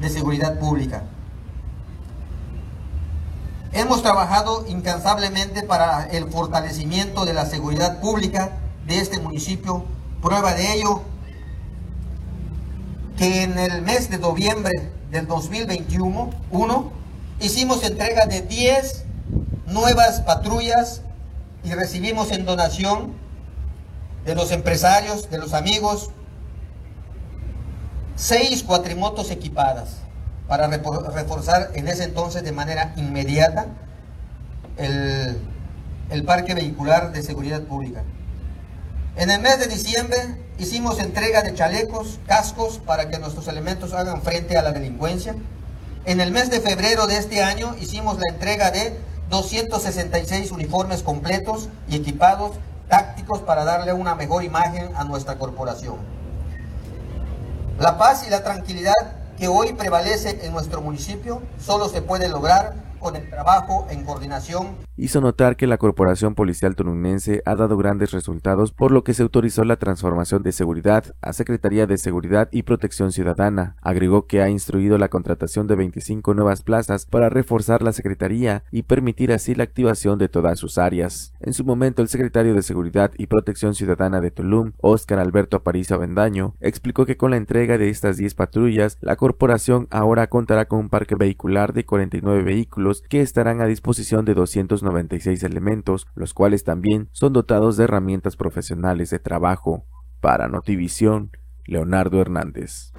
de 0.00 0.10
seguridad 0.10 0.58
pública. 0.58 1.04
Hemos 3.72 4.02
trabajado 4.02 4.64
incansablemente 4.68 5.62
para 5.64 6.04
el 6.06 6.28
fortalecimiento 6.28 7.24
de 7.24 7.32
la 7.32 7.46
seguridad 7.46 8.00
pública 8.00 8.52
de 8.86 9.00
este 9.00 9.18
municipio. 9.18 9.84
Prueba 10.22 10.54
de 10.54 10.74
ello 10.74 11.02
que 13.16 13.42
en 13.42 13.58
el 13.58 13.82
mes 13.82 14.10
de 14.10 14.18
noviembre 14.18 14.72
del 15.10 15.26
2021 15.26 16.30
uno, 16.50 16.92
hicimos 17.44 17.84
entrega 17.84 18.26
de 18.26 18.40
10 18.40 19.04
nuevas 19.66 20.20
patrullas 20.20 21.02
y 21.62 21.72
recibimos 21.72 22.32
en 22.32 22.44
donación 22.44 23.12
de 24.24 24.34
los 24.34 24.50
empresarios, 24.52 25.30
de 25.30 25.38
los 25.38 25.52
amigos, 25.52 26.10
seis 28.16 28.62
cuatrimotos 28.62 29.30
equipadas 29.30 29.96
para 30.48 30.68
reforzar 30.68 31.70
en 31.74 31.88
ese 31.88 32.04
entonces 32.04 32.44
de 32.44 32.52
manera 32.52 32.94
inmediata 32.96 33.66
el, 34.76 35.38
el 36.10 36.24
parque 36.24 36.54
vehicular 36.54 37.12
de 37.12 37.22
seguridad 37.22 37.62
pública. 37.62 38.04
En 39.16 39.30
el 39.30 39.40
mes 39.40 39.58
de 39.58 39.66
diciembre 39.66 40.18
hicimos 40.58 40.98
entrega 40.98 41.42
de 41.42 41.54
chalecos, 41.54 42.18
cascos 42.26 42.78
para 42.78 43.08
que 43.08 43.18
nuestros 43.18 43.48
elementos 43.48 43.92
hagan 43.92 44.22
frente 44.22 44.56
a 44.56 44.62
la 44.62 44.72
delincuencia. 44.72 45.34
En 46.06 46.20
el 46.20 46.32
mes 46.32 46.50
de 46.50 46.60
febrero 46.60 47.06
de 47.06 47.16
este 47.16 47.42
año 47.42 47.74
hicimos 47.80 48.18
la 48.18 48.30
entrega 48.30 48.70
de 48.70 48.94
266 49.30 50.52
uniformes 50.52 51.02
completos 51.02 51.70
y 51.88 51.96
equipados 51.96 52.52
tácticos 52.90 53.40
para 53.40 53.64
darle 53.64 53.94
una 53.94 54.14
mejor 54.14 54.44
imagen 54.44 54.90
a 54.96 55.04
nuestra 55.04 55.38
corporación. 55.38 55.96
La 57.78 57.96
paz 57.96 58.22
y 58.26 58.30
la 58.30 58.44
tranquilidad 58.44 58.92
que 59.38 59.48
hoy 59.48 59.72
prevalece 59.72 60.44
en 60.44 60.52
nuestro 60.52 60.82
municipio 60.82 61.40
solo 61.58 61.88
se 61.88 62.02
puede 62.02 62.28
lograr 62.28 62.74
con 63.04 63.16
el 63.16 63.28
trabajo 63.28 63.86
en 63.90 64.02
coordinación. 64.02 64.78
Hizo 64.96 65.20
notar 65.20 65.56
que 65.56 65.66
la 65.66 65.76
Corporación 65.76 66.34
Policial 66.34 66.74
Tununense 66.74 67.42
ha 67.44 67.54
dado 67.54 67.76
grandes 67.76 68.12
resultados, 68.12 68.72
por 68.72 68.92
lo 68.92 69.04
que 69.04 69.12
se 69.12 69.22
autorizó 69.22 69.62
la 69.64 69.76
transformación 69.76 70.42
de 70.42 70.52
seguridad 70.52 71.14
a 71.20 71.34
Secretaría 71.34 71.86
de 71.86 71.98
Seguridad 71.98 72.48
y 72.50 72.62
Protección 72.62 73.12
Ciudadana. 73.12 73.76
Agregó 73.82 74.26
que 74.26 74.40
ha 74.40 74.48
instruido 74.48 74.96
la 74.96 75.10
contratación 75.10 75.66
de 75.66 75.74
25 75.74 76.32
nuevas 76.32 76.62
plazas 76.62 77.04
para 77.04 77.28
reforzar 77.28 77.82
la 77.82 77.92
Secretaría 77.92 78.64
y 78.70 78.84
permitir 78.84 79.32
así 79.32 79.54
la 79.54 79.64
activación 79.64 80.18
de 80.18 80.30
todas 80.30 80.58
sus 80.58 80.78
áreas. 80.78 81.34
En 81.40 81.52
su 81.52 81.64
momento, 81.64 82.00
el 82.00 82.08
secretario 82.08 82.54
de 82.54 82.62
Seguridad 82.62 83.10
y 83.18 83.26
Protección 83.26 83.74
Ciudadana 83.74 84.22
de 84.22 84.30
Tulum, 84.30 84.72
Óscar 84.80 85.18
Alberto 85.18 85.58
Aparicio 85.58 85.96
Avendaño, 85.96 86.54
explicó 86.60 87.04
que 87.04 87.18
con 87.18 87.32
la 87.32 87.36
entrega 87.36 87.76
de 87.76 87.90
estas 87.90 88.16
10 88.16 88.34
patrullas, 88.34 88.96
la 89.02 89.16
corporación 89.16 89.88
ahora 89.90 90.28
contará 90.28 90.64
con 90.64 90.78
un 90.78 90.88
parque 90.88 91.16
vehicular 91.16 91.74
de 91.74 91.84
49 91.84 92.42
vehículos 92.42 92.93
que 93.02 93.20
estarán 93.20 93.60
a 93.60 93.66
disposición 93.66 94.24
de 94.24 94.34
296 94.34 95.42
elementos, 95.42 96.06
los 96.14 96.34
cuales 96.34 96.64
también 96.64 97.08
son 97.12 97.32
dotados 97.32 97.76
de 97.76 97.84
herramientas 97.84 98.36
profesionales 98.36 99.10
de 99.10 99.18
trabajo. 99.18 99.84
Para 100.20 100.48
Notivisión, 100.48 101.32
Leonardo 101.66 102.20
Hernández. 102.20 102.92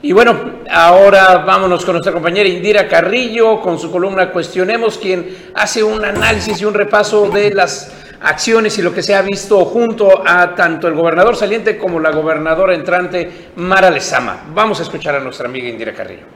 Y 0.00 0.12
bueno, 0.12 0.36
ahora 0.70 1.38
vámonos 1.38 1.84
con 1.84 1.94
nuestra 1.94 2.12
compañera 2.12 2.48
Indira 2.48 2.86
Carrillo 2.86 3.60
con 3.60 3.78
su 3.78 3.90
columna 3.90 4.30
Cuestionemos, 4.30 4.96
quien 4.96 5.50
hace 5.54 5.82
un 5.82 6.04
análisis 6.04 6.60
y 6.60 6.64
un 6.64 6.74
repaso 6.74 7.28
de 7.28 7.52
las 7.52 7.92
acciones 8.20 8.78
y 8.78 8.82
lo 8.82 8.94
que 8.94 9.02
se 9.02 9.14
ha 9.14 9.22
visto 9.22 9.64
junto 9.64 10.26
a 10.26 10.54
tanto 10.54 10.86
el 10.88 10.94
gobernador 10.94 11.36
saliente 11.36 11.76
como 11.76 12.00
la 12.00 12.10
gobernadora 12.10 12.74
entrante 12.74 13.50
Mara 13.56 13.90
Lezama. 13.90 14.44
Vamos 14.54 14.78
a 14.80 14.84
escuchar 14.84 15.16
a 15.16 15.20
nuestra 15.20 15.48
amiga 15.48 15.68
Indira 15.68 15.92
Carrillo. 15.92 16.26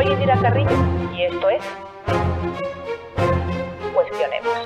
Soy 0.00 0.12
Indira 0.12 0.40
Carrillo 0.40 0.70
y 1.12 1.24
esto 1.24 1.50
es 1.50 1.60
Cuestionemos. 3.92 4.56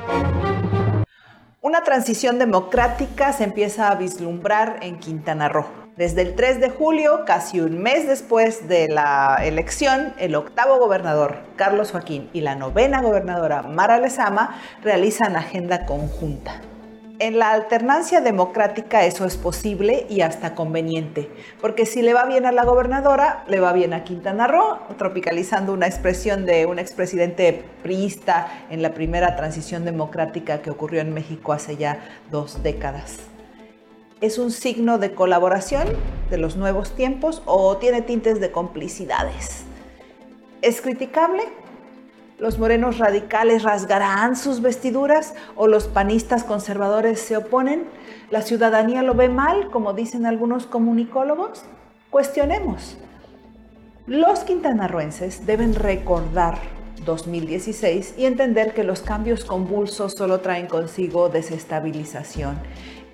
Una 1.63 1.83
transición 1.85 2.39
democrática 2.39 3.33
se 3.33 3.45
empieza 3.45 3.91
a 3.91 3.95
vislumbrar 3.95 4.81
en 4.83 4.99
Quintana 4.99 5.49
Roo. 5.49 5.65
Desde 5.97 6.21
el 6.21 6.35
3 6.35 6.61
de 6.61 6.69
julio, 6.69 7.25
casi 7.25 7.61
un 7.61 7.83
mes 7.83 8.07
después 8.07 8.69
de 8.69 8.89
la 8.89 9.39
elección, 9.43 10.13
el 10.19 10.35
octavo 10.35 10.79
gobernador, 10.79 11.39
Carlos 11.57 11.93
Joaquín, 11.93 12.29
y 12.35 12.43
la 12.43 12.55
novena 12.55 13.01
gobernadora, 13.01 13.63
Mara 13.63 13.97
Lezama, 13.97 14.61
realizan 14.83 15.37
agenda 15.37 15.87
conjunta. 15.87 16.61
En 17.23 17.39
la 17.39 17.53
alternancia 17.53 18.21
democrática 18.21 19.05
eso 19.05 19.25
es 19.25 19.37
posible 19.37 20.07
y 20.11 20.23
hasta 20.23 20.57
conveniente, 20.57 21.31
porque 21.61 21.87
si 21.87 22.03
le 22.03 22.15
va 22.15 22.25
bien 22.25 22.47
a 22.47 22.51
la 22.51 22.65
gobernadora, 22.65 23.45
le 23.47 23.61
va 23.61 23.73
bien 23.73 23.95
a 23.95 24.03
Quintana 24.03 24.49
Roo, 24.49 24.81
tropicalizando 24.99 25.73
una 25.73 25.87
expresión 25.87 26.47
de 26.47 26.67
un 26.67 26.81
expresidente 26.81 27.65
priista 27.85 28.49
en 28.71 28.83
la 28.83 28.93
primera 28.93 29.37
transición 29.37 29.85
democrática 29.85 30.63
que 30.63 30.71
ocurrió 30.71 31.01
en 31.01 31.15
México 31.15 31.53
hace 31.53 31.77
ya 31.77 32.01
dos 32.33 32.65
décadas. 32.65 33.19
¿Es 34.21 34.39
un 34.39 34.51
signo 34.51 34.99
de 34.99 35.15
colaboración 35.15 35.87
de 36.29 36.39
los 36.39 36.57
nuevos 36.57 36.97
tiempos 36.97 37.41
o 37.47 37.77
tiene 37.77 38.03
tintes 38.03 38.41
de 38.41 38.51
complicidades? 38.51 39.63
¿Es 40.61 40.81
criticable? 40.81 41.45
¿Los 42.43 42.59
morenos 42.59 42.99
radicales 42.99 43.63
rasgarán 43.63 44.35
sus 44.35 44.63
vestiduras 44.63 45.33
o 45.55 45.69
los 45.69 45.87
panistas 45.87 46.43
conservadores 46.43 47.21
se 47.21 47.37
oponen? 47.37 47.85
¿La 48.31 48.43
ciudadanía 48.43 49.05
lo 49.05 49.15
ve 49.15 49.29
mal, 49.29 49.71
como 49.71 49.93
dicen 49.93 50.27
algunos 50.27 50.67
comunicólogos? 50.67 51.63
Cuestionemos. 52.11 52.99
Los 54.09 54.41
quintanarruenses 54.41 55.47
deben 55.47 55.77
recordar 55.77 56.59
2016 57.05 58.15
y 58.19 58.25
entender 58.25 58.75
que 58.75 58.83
los 58.83 59.03
cambios 59.03 59.45
convulsos 59.45 60.15
solo 60.15 60.41
traen 60.41 60.67
consigo 60.67 61.29
desestabilización. 61.29 62.59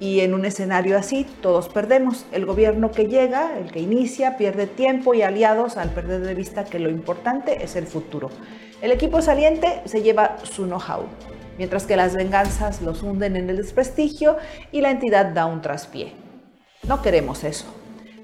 Y 0.00 0.20
en 0.20 0.32
un 0.32 0.46
escenario 0.46 0.96
así, 0.96 1.26
todos 1.42 1.68
perdemos. 1.68 2.24
El 2.32 2.46
gobierno 2.46 2.92
que 2.92 3.08
llega, 3.08 3.58
el 3.58 3.72
que 3.72 3.80
inicia, 3.80 4.38
pierde 4.38 4.66
tiempo 4.66 5.12
y 5.12 5.20
aliados 5.20 5.76
al 5.76 5.90
perder 5.90 6.22
de 6.22 6.34
vista 6.34 6.64
que 6.64 6.78
lo 6.78 6.88
importante 6.88 7.62
es 7.62 7.76
el 7.76 7.86
futuro. 7.86 8.30
El 8.80 8.92
equipo 8.92 9.20
saliente 9.22 9.82
se 9.86 10.02
lleva 10.02 10.36
su 10.44 10.66
know-how, 10.66 11.02
mientras 11.58 11.84
que 11.84 11.96
las 11.96 12.14
venganzas 12.14 12.80
los 12.80 13.02
hunden 13.02 13.34
en 13.34 13.50
el 13.50 13.56
desprestigio 13.56 14.36
y 14.70 14.82
la 14.82 14.92
entidad 14.92 15.32
da 15.32 15.46
un 15.46 15.60
traspié. 15.60 16.12
No 16.86 17.02
queremos 17.02 17.42
eso. 17.42 17.66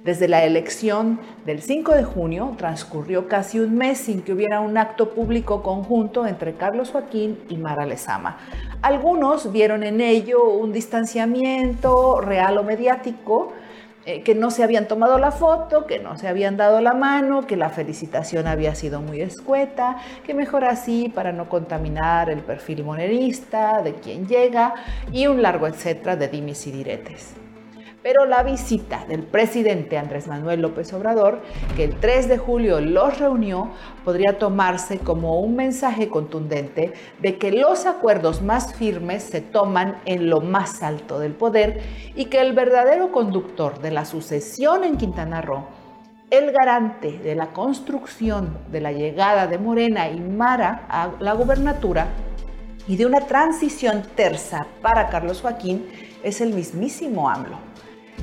Desde 0.04 0.28
la 0.28 0.44
elección 0.44 1.18
del 1.44 1.60
5 1.60 1.92
de 1.94 2.04
junio 2.04 2.54
transcurrió 2.56 3.26
casi 3.26 3.58
un 3.58 3.74
mes 3.74 3.98
sin 3.98 4.22
que 4.22 4.32
hubiera 4.32 4.60
un 4.60 4.78
acto 4.78 5.12
público 5.12 5.62
conjunto 5.62 6.24
entre 6.26 6.54
Carlos 6.54 6.90
Joaquín 6.90 7.40
y 7.48 7.56
Mara 7.56 7.84
Lezama. 7.84 8.36
Algunos 8.80 9.50
vieron 9.50 9.82
en 9.82 10.00
ello 10.00 10.44
un 10.50 10.72
distanciamiento 10.72 12.20
real 12.20 12.58
o 12.58 12.62
mediático, 12.62 13.54
eh, 14.06 14.22
que 14.22 14.34
no 14.34 14.50
se 14.50 14.62
habían 14.62 14.88
tomado 14.88 15.18
la 15.18 15.30
foto, 15.30 15.86
que 15.86 15.98
no 15.98 16.18
se 16.18 16.28
habían 16.28 16.56
dado 16.56 16.80
la 16.80 16.94
mano, 16.94 17.46
que 17.46 17.56
la 17.56 17.70
felicitación 17.70 18.46
había 18.46 18.74
sido 18.74 19.00
muy 19.00 19.20
escueta, 19.20 19.96
que 20.24 20.34
mejor 20.34 20.64
así 20.64 21.08
para 21.08 21.32
no 21.32 21.48
contaminar 21.48 22.30
el 22.30 22.40
perfil 22.40 22.84
monerista 22.84 23.82
de 23.82 23.94
quien 23.94 24.26
llega 24.26 24.74
y 25.12 25.26
un 25.26 25.42
largo 25.42 25.66
etcétera 25.66 26.16
de 26.16 26.28
dimis 26.28 26.66
y 26.66 26.72
diretes 26.72 27.43
pero 28.04 28.26
la 28.26 28.42
visita 28.42 29.06
del 29.08 29.22
presidente 29.22 29.96
Andrés 29.96 30.26
Manuel 30.26 30.60
López 30.60 30.92
Obrador, 30.92 31.40
que 31.74 31.84
el 31.84 31.98
3 31.98 32.28
de 32.28 32.36
julio 32.36 32.78
los 32.82 33.18
reunió, 33.18 33.70
podría 34.04 34.36
tomarse 34.38 34.98
como 34.98 35.40
un 35.40 35.56
mensaje 35.56 36.10
contundente 36.10 36.92
de 37.22 37.38
que 37.38 37.50
los 37.50 37.86
acuerdos 37.86 38.42
más 38.42 38.74
firmes 38.74 39.22
se 39.22 39.40
toman 39.40 40.02
en 40.04 40.28
lo 40.28 40.42
más 40.42 40.82
alto 40.82 41.18
del 41.18 41.32
poder 41.32 41.80
y 42.14 42.26
que 42.26 42.42
el 42.42 42.52
verdadero 42.52 43.10
conductor 43.10 43.80
de 43.80 43.90
la 43.90 44.04
sucesión 44.04 44.84
en 44.84 44.98
Quintana 44.98 45.40
Roo 45.40 45.64
el 46.28 46.52
garante 46.52 47.18
de 47.20 47.34
la 47.34 47.52
construcción 47.54 48.58
de 48.70 48.82
la 48.82 48.92
llegada 48.92 49.46
de 49.46 49.56
Morena 49.56 50.10
y 50.10 50.20
Mara 50.20 50.84
a 50.90 51.12
la 51.20 51.32
gubernatura 51.32 52.08
y 52.86 52.96
de 52.96 53.06
una 53.06 53.20
transición 53.20 54.02
tersa 54.14 54.66
para 54.82 55.08
Carlos 55.08 55.40
Joaquín 55.40 55.86
es 56.22 56.42
el 56.42 56.52
mismísimo 56.52 57.30
AMLO. 57.30 57.74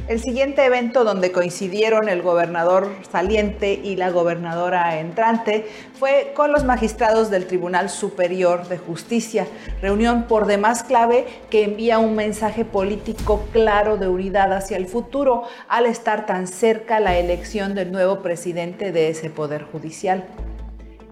El 0.07 0.19
siguiente 0.19 0.65
evento 0.65 1.03
donde 1.03 1.31
coincidieron 1.31 2.09
el 2.09 2.21
gobernador 2.21 2.89
saliente 3.11 3.73
y 3.73 3.95
la 3.95 4.09
gobernadora 4.09 4.99
entrante 4.99 5.65
fue 5.97 6.33
con 6.35 6.51
los 6.51 6.65
magistrados 6.65 7.29
del 7.29 7.45
Tribunal 7.45 7.89
Superior 7.89 8.67
de 8.67 8.77
Justicia, 8.77 9.47
reunión 9.81 10.23
por 10.23 10.47
demás 10.47 10.83
clave 10.83 11.27
que 11.49 11.63
envía 11.63 11.99
un 11.99 12.15
mensaje 12.15 12.65
político 12.65 13.45
claro 13.53 13.97
de 13.97 14.07
unidad 14.07 14.51
hacia 14.53 14.75
el 14.75 14.87
futuro 14.87 15.43
al 15.69 15.85
estar 15.85 16.25
tan 16.25 16.47
cerca 16.47 16.99
la 16.99 17.17
elección 17.17 17.75
del 17.75 17.91
nuevo 17.91 18.21
presidente 18.21 18.91
de 18.91 19.09
ese 19.09 19.29
poder 19.29 19.63
judicial. 19.63 20.25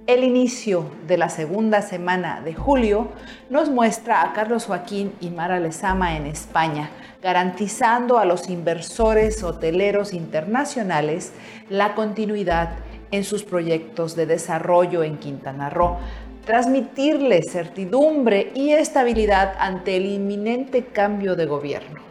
El 0.08 0.24
inicio 0.24 0.90
de 1.06 1.20
la 1.20 1.30
segunda 1.30 1.84
semana 1.84 2.42
de 2.42 2.56
julio 2.56 3.10
nos 3.52 3.70
muestra 3.70 4.24
a 4.24 4.34
Carlos 4.34 4.66
Joaquín 4.66 5.14
y 5.22 5.30
Mara 5.30 5.60
Lezama 5.60 6.18
en 6.18 6.26
España, 6.26 6.90
garantizando 7.22 8.18
a 8.18 8.26
los 8.26 8.50
inversores 8.50 9.44
hoteleros 9.44 10.14
internacionales 10.14 11.34
la 11.70 11.96
continuidad 11.96 12.70
en 13.12 13.24
sus 13.24 13.44
proyectos 13.44 14.16
de 14.16 14.26
desarrollo 14.26 15.04
en 15.04 15.18
Quintana 15.18 15.70
Roo, 15.70 15.98
transmitirle 16.46 17.44
certidumbre 17.44 18.52
y 18.56 18.72
estabilidad 18.72 19.54
ante 19.60 19.98
el 19.98 20.06
inminente 20.06 20.86
cambio 20.86 21.36
de 21.36 21.46
gobierno. 21.46 22.02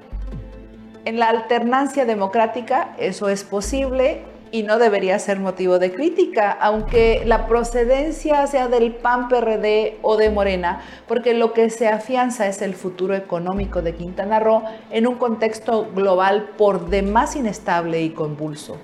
En 1.04 1.18
la 1.18 1.30
alternancia 1.30 2.04
democrática 2.04 2.94
eso 2.98 3.28
es 3.28 3.44
posible 3.44 4.22
y 4.52 4.62
no 4.62 4.78
debería 4.78 5.18
ser 5.18 5.38
motivo 5.40 5.78
de 5.78 5.92
crítica, 5.92 6.50
aunque 6.50 7.22
la 7.24 7.46
procedencia 7.46 8.46
sea 8.46 8.68
del 8.68 8.94
PAN 8.94 9.28
PRD 9.28 9.98
o 10.02 10.16
de 10.16 10.30
Morena, 10.30 10.80
porque 11.06 11.34
lo 11.34 11.52
que 11.52 11.70
se 11.70 11.88
afianza 11.88 12.46
es 12.46 12.62
el 12.62 12.74
futuro 12.74 13.14
económico 13.14 13.82
de 13.82 13.94
Quintana 13.94 14.40
Roo 14.40 14.62
en 14.90 15.06
un 15.06 15.16
contexto 15.16 15.88
global 15.94 16.50
por 16.56 16.88
demás 16.88 17.36
inestable 17.36 18.02
y 18.02 18.10
convulso. 18.10 18.78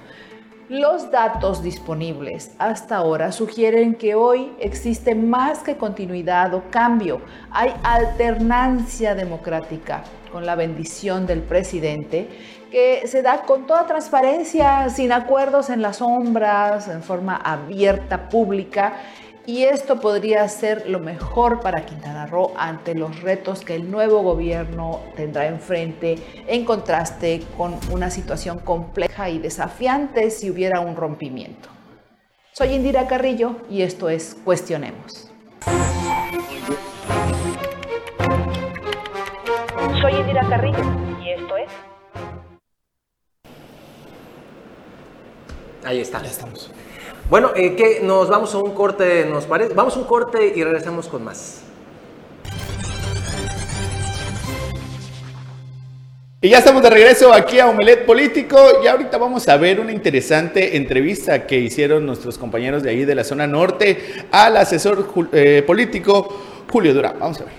Los 0.70 1.10
datos 1.10 1.62
disponibles 1.62 2.52
hasta 2.58 2.96
ahora 2.96 3.32
sugieren 3.32 3.94
que 3.96 4.14
hoy 4.14 4.50
existe 4.58 5.14
más 5.14 5.58
que 5.58 5.76
continuidad 5.76 6.54
o 6.54 6.62
cambio, 6.70 7.20
hay 7.50 7.74
alternancia 7.82 9.14
democrática 9.14 10.04
con 10.32 10.46
la 10.46 10.56
bendición 10.56 11.26
del 11.26 11.42
presidente 11.42 12.28
que 12.74 13.06
se 13.06 13.22
da 13.22 13.42
con 13.42 13.68
toda 13.68 13.86
transparencia, 13.86 14.88
sin 14.88 15.12
acuerdos 15.12 15.70
en 15.70 15.80
las 15.80 15.98
sombras, 15.98 16.88
en 16.88 17.04
forma 17.04 17.36
abierta, 17.36 18.28
pública. 18.28 18.94
Y 19.46 19.62
esto 19.62 20.00
podría 20.00 20.48
ser 20.48 20.90
lo 20.90 20.98
mejor 20.98 21.60
para 21.60 21.86
Quintana 21.86 22.26
Roo 22.26 22.52
ante 22.56 22.96
los 22.96 23.20
retos 23.20 23.60
que 23.60 23.76
el 23.76 23.88
nuevo 23.88 24.22
gobierno 24.22 24.98
tendrá 25.14 25.46
enfrente, 25.46 26.16
en 26.48 26.64
contraste 26.64 27.44
con 27.56 27.78
una 27.92 28.10
situación 28.10 28.58
compleja 28.58 29.30
y 29.30 29.38
desafiante 29.38 30.32
si 30.32 30.50
hubiera 30.50 30.80
un 30.80 30.96
rompimiento. 30.96 31.68
Soy 32.54 32.72
Indira 32.72 33.06
Carrillo 33.06 33.54
y 33.70 33.82
esto 33.82 34.08
es 34.08 34.36
Cuestionemos. 34.44 35.30
Soy 40.02 40.14
Indira 40.16 40.44
Carrillo 40.48 41.03
Ahí 45.84 46.00
está. 46.00 46.22
Ya 46.22 46.30
estamos. 46.30 46.70
Bueno, 47.28 47.50
eh, 47.56 47.74
¿qué? 47.74 48.00
nos 48.02 48.28
vamos 48.28 48.54
a 48.54 48.58
un 48.58 48.74
corte, 48.74 49.24
¿nos 49.26 49.46
parece? 49.46 49.74
Vamos 49.74 49.96
a 49.96 50.00
un 50.00 50.04
corte 50.04 50.52
y 50.54 50.62
regresamos 50.62 51.08
con 51.08 51.24
más. 51.24 51.62
Y 56.42 56.50
ya 56.50 56.58
estamos 56.58 56.82
de 56.82 56.90
regreso 56.90 57.32
aquí 57.32 57.58
a 57.58 57.68
Omelet 57.68 58.04
Político 58.04 58.58
y 58.82 58.86
ahorita 58.86 59.16
vamos 59.16 59.48
a 59.48 59.56
ver 59.56 59.80
una 59.80 59.92
interesante 59.92 60.76
entrevista 60.76 61.46
que 61.46 61.58
hicieron 61.58 62.04
nuestros 62.04 62.36
compañeros 62.36 62.82
de 62.82 62.90
ahí 62.90 63.06
de 63.06 63.14
la 63.14 63.24
zona 63.24 63.46
norte 63.46 64.26
al 64.30 64.58
asesor 64.58 65.08
eh, 65.32 65.64
político 65.66 66.28
Julio 66.70 66.92
Durán. 66.92 67.18
Vamos 67.18 67.40
a 67.40 67.44
ver. 67.44 67.54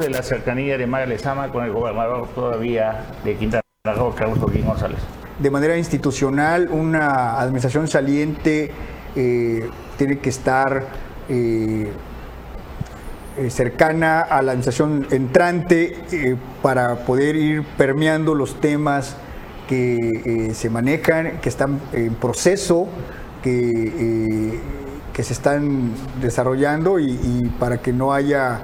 De 0.00 0.10
la 0.10 0.24
cercanía 0.24 0.76
de 0.76 0.88
Mara 0.88 1.06
Lezama 1.06 1.52
con 1.52 1.62
el 1.64 1.70
gobernador 1.70 2.26
todavía 2.34 3.04
de 3.22 3.36
Quintana 3.36 3.62
Roo, 3.84 4.12
Carlos 4.16 4.38
Joaquín 4.40 4.66
González 4.66 4.98
de 5.42 5.50
manera 5.50 5.76
institucional 5.76 6.68
una 6.70 7.40
administración 7.40 7.88
saliente 7.88 8.70
eh, 9.16 9.68
tiene 9.98 10.18
que 10.18 10.30
estar 10.30 10.86
eh, 11.28 11.90
eh, 13.36 13.50
cercana 13.50 14.20
a 14.20 14.40
la 14.42 14.52
administración 14.52 15.06
entrante 15.10 16.36
para 16.62 17.04
poder 17.04 17.34
ir 17.34 17.64
permeando 17.76 18.34
los 18.34 18.60
temas 18.60 19.16
que 19.68 20.52
se 20.54 20.68
manejan, 20.68 21.40
que 21.40 21.48
están 21.48 21.80
en 21.94 22.14
proceso, 22.14 22.88
que, 23.42 24.60
que 25.14 25.22
se 25.22 25.32
están 25.32 25.92
desarrollando 26.20 27.00
y, 27.00 27.50
para 27.58 27.78
que 27.78 27.90
no 27.90 28.12
haya 28.12 28.60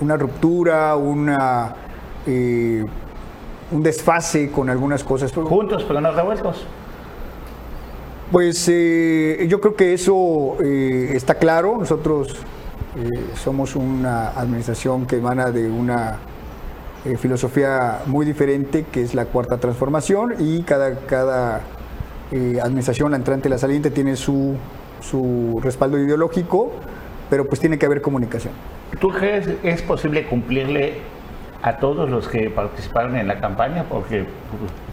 una 0.00 0.16
ruptura, 0.16 0.94
una 0.94 1.74
un 3.70 3.82
desfase 3.82 4.50
con 4.50 4.70
algunas 4.70 5.02
cosas. 5.02 5.32
Juntos, 5.32 5.84
pero 5.86 6.00
no 6.00 6.12
revueltos. 6.12 6.66
Pues 8.30 8.68
eh, 8.68 9.46
yo 9.48 9.60
creo 9.60 9.76
que 9.76 9.94
eso 9.94 10.56
eh, 10.62 11.12
está 11.14 11.36
claro. 11.36 11.76
Nosotros 11.78 12.36
eh, 12.96 13.08
somos 13.36 13.76
una 13.76 14.30
administración 14.30 15.06
que 15.06 15.16
emana 15.16 15.50
de 15.50 15.70
una 15.70 16.18
filosofía 17.20 18.00
muy 18.06 18.26
diferente, 18.26 18.84
que 18.90 19.00
es 19.00 19.14
la 19.14 19.26
cuarta 19.26 19.58
transformación, 19.58 20.34
y 20.40 20.62
cada, 20.62 20.98
cada 21.06 21.60
administración, 22.60 23.12
la 23.12 23.16
entrante 23.16 23.46
y 23.46 23.50
la 23.52 23.58
saliente, 23.58 23.92
tiene 23.92 24.16
su, 24.16 24.56
su 25.00 25.60
respaldo 25.62 25.98
ideológico, 26.00 26.72
pero 27.30 27.46
pues 27.46 27.60
tiene 27.60 27.78
que 27.78 27.86
haber 27.86 28.02
comunicación. 28.02 28.52
¿Tú 28.98 29.10
crees 29.10 29.46
que 29.46 29.70
es 29.70 29.82
posible 29.82 30.26
cumplirle 30.26 30.94
a 31.62 31.76
todos 31.78 32.08
los 32.08 32.28
que 32.28 32.50
participaron 32.50 33.16
en 33.16 33.28
la 33.28 33.40
campaña 33.40 33.84
porque 33.88 34.26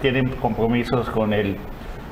tienen 0.02 0.30
compromisos 0.30 1.10
con 1.10 1.34
el 1.34 1.58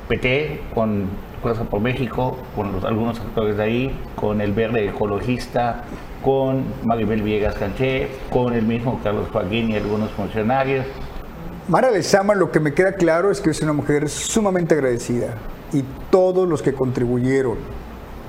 PT, 0.08 0.62
con 0.74 1.08
Fuerza 1.42 1.64
por 1.64 1.82
México, 1.82 2.38
con 2.56 2.72
los, 2.72 2.84
algunos 2.84 3.20
actores 3.20 3.58
de 3.58 3.64
ahí, 3.64 4.00
con 4.16 4.42
el 4.42 4.52
Verde 4.54 4.90
Ecologista, 4.90 5.84
con 6.24 6.66
Maribel 6.84 7.24
Villegas 7.24 7.56
Canché, 7.56 8.10
con 8.30 8.54
el 8.54 8.64
mismo 8.64 9.00
Carlos 9.04 9.30
Joaquín 9.32 9.72
y 9.72 9.76
algunos 9.76 10.12
funcionarios. 10.12 10.86
Mara 11.68 11.90
Lezama, 11.90 12.36
lo 12.36 12.52
que 12.52 12.60
me 12.60 12.74
queda 12.74 12.94
claro 12.94 13.32
es 13.32 13.42
que 13.42 13.50
es 13.50 13.62
una 13.62 13.74
mujer 13.74 14.10
sumamente 14.10 14.76
agradecida 14.76 15.36
y 15.74 15.84
todos 16.10 16.48
los 16.48 16.62
que 16.62 16.74
contribuyeron 16.74 17.58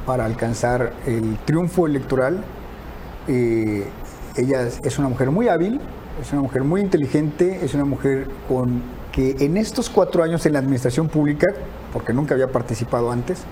para 0.06 0.24
alcanzar 0.24 0.92
el 1.06 1.36
triunfo 1.44 1.86
electoral, 1.86 2.42
eh, 3.28 3.84
ella 4.36 4.68
es 4.82 4.98
una 4.98 5.08
mujer 5.08 5.30
muy 5.30 5.48
hábil, 5.48 5.80
es 6.22 6.32
una 6.32 6.42
mujer 6.42 6.62
muy 6.62 6.80
inteligente, 6.80 7.64
es 7.64 7.74
una 7.74 7.84
mujer 7.84 8.28
con 8.48 8.80
que 9.10 9.36
en 9.40 9.56
estos 9.56 9.90
cuatro 9.90 10.22
años 10.22 10.46
en 10.46 10.52
la 10.54 10.60
administración 10.60 11.08
pública, 11.08 11.48
porque 11.92 12.12
nunca 12.12 12.34
había 12.34 12.50
participado 12.50 13.10
antes, 13.10 13.44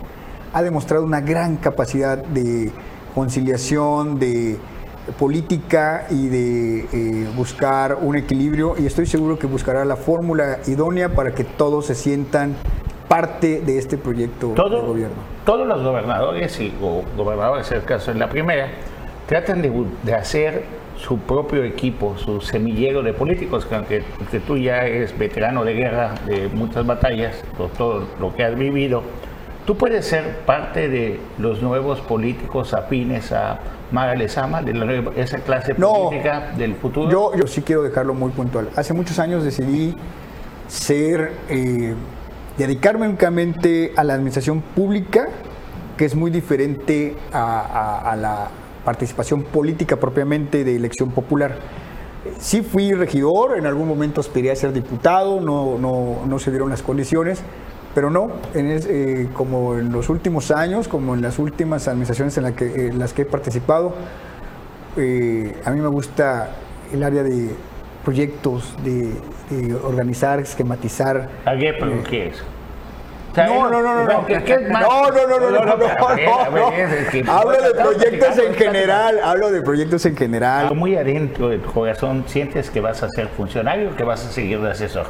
ha 0.53 0.63
demostrado 0.63 1.05
una 1.05 1.21
gran 1.21 1.57
capacidad 1.57 2.17
de 2.17 2.71
conciliación, 3.15 4.19
de 4.19 4.57
política 5.19 6.07
y 6.11 6.29
de 6.29 6.79
eh, 6.93 7.29
buscar 7.37 7.99
un 8.01 8.17
equilibrio 8.17 8.77
y 8.79 8.87
estoy 8.87 9.07
seguro 9.07 9.39
que 9.39 9.49
buscará 9.49 9.85
la 9.85 9.97
fórmula 9.97 10.61
idónea 10.69 11.09
para 11.09 11.33
que 11.33 11.43
todos 11.43 11.87
se 11.87 11.97
sientan 11.97 12.55
parte 13.09 13.61
de 13.61 13.79
este 13.79 13.99
proyecto 13.99 14.55
de 14.55 14.81
gobierno. 14.81 15.17
Todos 15.45 15.67
los 15.67 15.83
gobernadores 15.83 16.61
y 16.61 16.73
gobernadores, 17.17 17.69
en 17.73 17.79
el 17.79 17.85
caso 17.85 18.13
en 18.13 18.21
la 18.21 18.29
primera, 18.29 18.69
tratan 19.27 19.61
de, 19.61 19.73
de 20.05 20.15
hacer 20.15 20.63
su 21.01 21.19
propio 21.19 21.65
equipo, 21.65 22.17
su 22.19 22.41
semillero 22.41 23.03
de 23.03 23.13
políticos, 23.13 23.65
que 23.65 23.75
aunque, 23.75 24.03
tú 24.47 24.57
ya 24.57 24.85
eres 24.85 25.17
veterano 25.17 25.65
de 25.65 25.75
guerra, 25.75 26.15
de 26.27 26.49
muchas 26.49 26.87
batallas, 26.87 27.43
por 27.57 27.71
todo 27.71 28.07
lo 28.21 28.35
que 28.35 28.45
has 28.45 28.55
vivido, 28.57 29.03
tú 29.67 29.77
puedes 29.77 30.07
ser 30.07 30.37
parte 30.45 30.89
de 30.89 31.19
los 31.39 31.63
nuevos 31.63 32.01
políticos 32.01 32.75
afines 32.75 33.33
a 33.33 33.59
Mara 33.91 34.15
Lezama, 34.15 34.63
de 34.63 35.13
esa 35.17 35.39
clase 35.39 35.75
política 35.75 36.53
del 36.57 36.75
futuro. 36.75 37.11
Yo, 37.11 37.33
yo 37.37 37.47
sí 37.47 37.63
quiero 37.63 37.83
dejarlo 37.83 38.15
muy 38.15 38.31
puntual. 38.31 38.69
Hace 38.77 38.93
muchos 38.93 39.19
años 39.19 39.43
decidí 39.43 39.97
ser, 40.69 41.33
eh, 41.49 41.95
dedicarme 42.59 43.09
únicamente 43.09 43.93
a 43.97 44.05
la 44.05 44.15
administración 44.15 44.61
pública, 44.61 45.29
que 45.97 46.05
es 46.05 46.15
muy 46.15 46.31
diferente 46.31 47.17
a 47.33 48.15
la 48.19 48.49
participación 48.85 49.43
política 49.43 49.97
propiamente 49.97 50.65
de 50.65 50.77
elección 50.77 51.11
popular. 51.11 51.57
Sí 52.39 52.63
fui 52.63 52.93
regidor, 52.93 53.59
en 53.59 53.67
algún 53.67 53.89
momento 53.89 54.21
aspiré 54.21 54.51
a 54.51 54.57
ser 54.57 54.73
diputado, 54.73 55.41
no, 55.41 55.79
no, 55.79 56.27
no 56.27 56.39
se 56.39 56.51
dieron 56.51 56.71
las 56.71 56.83
condiciones, 56.83 57.43
pero 57.95 58.11
no, 58.11 58.31
en 58.55 58.67
eh, 58.71 59.29
como 59.33 59.77
en 59.77 59.91
los 59.91 60.09
últimos 60.09 60.51
años, 60.51 60.87
como 60.87 61.15
en 61.15 61.23
las 61.23 61.39
últimas 61.39 61.89
administraciones 61.89 62.37
en, 62.37 62.45
la 62.45 62.53
que, 62.53 62.89
en 62.89 62.99
las 62.99 63.13
que 63.13 63.23
he 63.23 63.25
participado, 63.25 63.95
eh, 64.97 65.55
a 65.65 65.71
mí 65.71 65.81
me 65.81 65.89
gusta 65.89 66.51
el 66.93 67.03
área 67.03 67.23
de 67.23 67.51
proyectos, 68.05 68.77
de, 68.85 69.13
organizar, 69.85 70.39
esquematizar. 70.39 71.29
¿A 71.45 71.57
qué, 71.57 71.75
pero 71.79 72.05
qué 72.05 72.29
es? 72.29 72.43
No, 73.37 73.71
no, 73.71 73.83
no, 73.83 73.95
no, 73.95 74.05
no. 74.05 74.27
No, 74.29 75.11
no, 75.11 75.27
no, 75.27 75.39
no, 75.39 75.51
no, 75.51 75.77
no, 75.77 77.33
Hablo 77.33 77.63
de 77.63 77.75
proyectos 77.75 78.39
en 78.39 78.55
general, 78.55 79.21
hablo 79.23 79.51
de 79.51 79.63
proyectos 79.63 80.07
en 80.07 80.17
general. 80.17 80.75
Muy 80.75 80.97
adentro 80.97 81.49
de 81.49 81.59
tu 81.59 81.71
corazón, 81.71 82.25
¿sientes 82.27 82.71
que 82.71 82.81
vas 82.81 83.03
a 83.03 83.09
ser 83.09 83.29
funcionario 83.29 83.91
o 83.91 83.97
que 83.97 84.05
vas 84.05 84.27
a 84.27 84.31
seguir 84.31 84.61
de 84.61 84.71
asesor? 84.71 85.07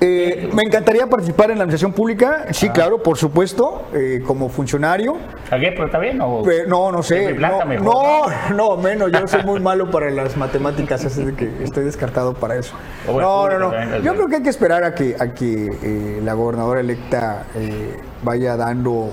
Eh, 0.00 0.48
me 0.54 0.62
encantaría 0.62 1.08
participar 1.08 1.50
en 1.50 1.58
la 1.58 1.64
administración 1.64 1.92
pública, 1.92 2.46
sí, 2.52 2.68
Ah. 2.68 2.72
claro, 2.72 3.02
por 3.02 3.16
supuesto, 3.18 3.82
eh, 3.92 4.22
como 4.24 4.48
funcionario. 4.48 5.16
¿Aquí 5.50 5.66
pero 5.72 5.86
está 5.86 5.98
bien 5.98 6.20
o 6.20 6.42
no, 6.68 6.92
no 6.92 7.02
sé. 7.02 7.34
No, 7.34 7.64
mejor, 7.66 7.84
no, 7.84 8.54
no, 8.54 8.76
menos. 8.76 9.10
Yo 9.10 9.26
soy 9.26 9.42
muy 9.42 9.58
malo 9.70 9.90
para 9.90 10.08
las 10.10 10.36
matemáticas, 10.36 11.04
así 11.04 11.24
de 11.24 11.34
que 11.34 11.50
estoy 11.64 11.84
descartado 11.84 12.34
para 12.34 12.54
eso. 12.56 12.74
No, 13.08 13.48
no, 13.48 13.58
no. 13.58 13.98
Yo 13.98 14.14
creo 14.14 14.28
que 14.28 14.36
hay 14.36 14.42
que 14.44 14.50
esperar 14.50 14.84
a 14.84 14.94
que, 14.94 15.16
a 15.18 15.34
que 15.34 15.66
eh, 15.82 16.20
la 16.22 16.34
gobernadora 16.34 16.78
electa 16.80 17.46
eh, 17.56 17.96
vaya 18.22 18.56
dando 18.56 19.10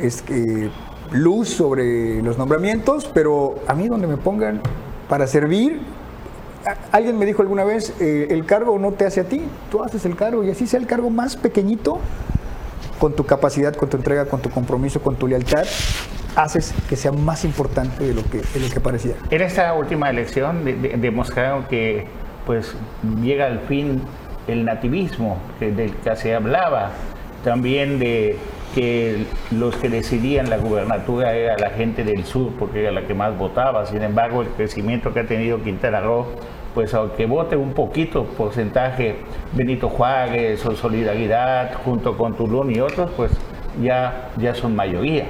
es 0.00 0.22
luz 1.10 1.48
sobre 1.48 2.22
los 2.22 2.38
nombramientos, 2.38 3.10
pero 3.12 3.56
a 3.66 3.74
mí 3.74 3.88
donde 3.88 4.06
me 4.06 4.16
pongan 4.16 4.60
para 5.08 5.26
servir, 5.26 5.80
a- 5.80 5.97
alguien 6.92 7.18
me 7.18 7.26
dijo 7.26 7.42
alguna 7.42 7.64
vez, 7.64 7.94
eh, 8.00 8.28
el 8.30 8.44
cargo 8.44 8.78
no 8.78 8.92
te 8.92 9.06
hace 9.06 9.20
a 9.20 9.24
ti, 9.24 9.42
tú 9.70 9.82
haces 9.82 10.04
el 10.04 10.16
cargo 10.16 10.44
y 10.44 10.50
así 10.50 10.66
sea 10.66 10.80
el 10.80 10.86
cargo 10.86 11.10
más 11.10 11.36
pequeñito, 11.36 11.98
con 12.98 13.14
tu 13.14 13.24
capacidad, 13.24 13.74
con 13.74 13.88
tu 13.88 13.96
entrega, 13.96 14.24
con 14.26 14.40
tu 14.40 14.50
compromiso, 14.50 15.00
con 15.00 15.16
tu 15.16 15.28
lealtad, 15.28 15.64
haces 16.36 16.74
que 16.88 16.96
sea 16.96 17.12
más 17.12 17.44
importante 17.44 18.04
de 18.04 18.12
lo 18.14 18.22
que, 18.24 18.38
de 18.38 18.60
lo 18.60 18.68
que 18.72 18.80
parecía. 18.80 19.12
En 19.30 19.40
esta 19.42 19.72
última 19.74 20.10
elección 20.10 20.64
de- 20.64 20.74
de- 20.76 20.96
demostraron 20.96 21.64
que 21.64 22.06
pues 22.46 22.74
llega 23.22 23.46
al 23.46 23.60
fin 23.60 24.02
el 24.48 24.64
nativismo 24.64 25.38
del 25.60 25.92
que 25.94 26.16
se 26.16 26.34
hablaba, 26.34 26.90
también 27.44 27.98
de 27.98 28.36
que 28.74 29.24
los 29.50 29.76
que 29.76 29.88
decidían 29.88 30.50
la 30.50 30.58
gubernatura 30.58 31.34
era 31.34 31.56
la 31.58 31.70
gente 31.70 32.04
del 32.04 32.24
sur 32.24 32.52
porque 32.58 32.82
era 32.82 32.92
la 32.92 33.06
que 33.06 33.14
más 33.14 33.36
votaba, 33.36 33.86
sin 33.86 34.02
embargo 34.02 34.42
el 34.42 34.48
crecimiento 34.48 35.12
que 35.12 35.20
ha 35.20 35.26
tenido 35.26 35.62
Quintana 35.62 36.00
Roo, 36.00 36.26
pues 36.74 36.94
aunque 36.94 37.26
vote 37.26 37.56
un 37.56 37.72
poquito 37.72 38.24
porcentaje 38.24 39.16
Benito 39.52 39.88
Juárez 39.88 40.64
o 40.66 40.76
Solidaridad 40.76 41.74
junto 41.84 42.16
con 42.16 42.36
Tulum 42.36 42.70
y 42.70 42.80
otros, 42.80 43.10
pues 43.16 43.32
ya, 43.82 44.30
ya 44.36 44.54
son 44.54 44.76
mayoría. 44.76 45.26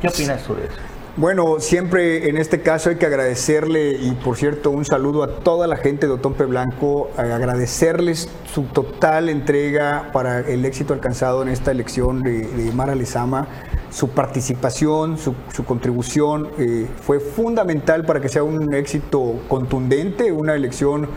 ¿Qué 0.00 0.08
opinas 0.08 0.42
tú 0.44 0.54
de 0.54 0.66
eso? 0.66 0.87
Bueno, 1.18 1.58
siempre 1.58 2.28
en 2.28 2.36
este 2.38 2.60
caso 2.60 2.90
hay 2.90 2.96
que 2.96 3.04
agradecerle, 3.04 3.90
y 3.90 4.12
por 4.12 4.36
cierto, 4.36 4.70
un 4.70 4.84
saludo 4.84 5.24
a 5.24 5.40
toda 5.40 5.66
la 5.66 5.76
gente 5.76 6.06
de 6.06 6.12
Otompe 6.12 6.44
Blanco, 6.44 7.10
a 7.16 7.22
agradecerles 7.22 8.28
su 8.54 8.62
total 8.62 9.28
entrega 9.28 10.10
para 10.12 10.38
el 10.38 10.64
éxito 10.64 10.94
alcanzado 10.94 11.42
en 11.42 11.48
esta 11.48 11.72
elección 11.72 12.22
de, 12.22 12.70
Mara 12.72 12.94
Lezama, 12.94 13.48
su 13.90 14.10
participación, 14.10 15.18
su, 15.18 15.34
contribución 15.64 16.50
eh, 16.56 16.86
fue 17.02 17.18
fundamental 17.18 18.04
para 18.04 18.20
que 18.20 18.28
sea 18.28 18.44
un 18.44 18.72
éxito 18.72 19.40
contundente, 19.48 20.30
una 20.30 20.54
elección 20.54 21.08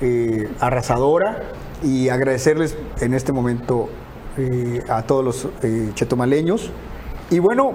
eh, 0.00 0.48
arrasadora, 0.60 1.42
y 1.82 2.10
agradecerles 2.10 2.76
en 3.00 3.12
este 3.12 3.32
momento 3.32 3.88
eh, 4.36 4.84
a 4.88 5.02
todos 5.02 5.24
los 5.24 5.48
eh, 5.64 5.90
chetomaleños. 5.94 6.70
Y 7.28 7.40
bueno, 7.40 7.72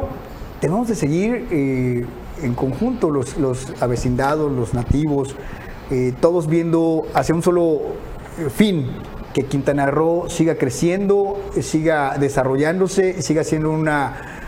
tenemos 0.64 0.88
de 0.88 0.96
seguir 0.96 1.46
eh, 1.52 2.06
en 2.42 2.54
conjunto 2.56 3.12
los, 3.12 3.36
los 3.38 3.68
avecindados, 3.82 4.50
los 4.50 4.74
nativos, 4.74 5.36
eh, 5.92 6.14
todos 6.22 6.48
viendo 6.48 7.06
hacia 7.14 7.36
un 7.36 7.42
solo 7.44 7.82
eh, 8.40 8.50
fin, 8.50 8.88
que 9.34 9.44
Quintana 9.44 9.88
Roo 9.92 10.30
siga 10.30 10.56
creciendo, 10.56 11.38
siga 11.60 12.16
desarrollándose, 12.18 13.22
siga 13.22 13.44
siendo 13.44 13.72
una 13.72 14.40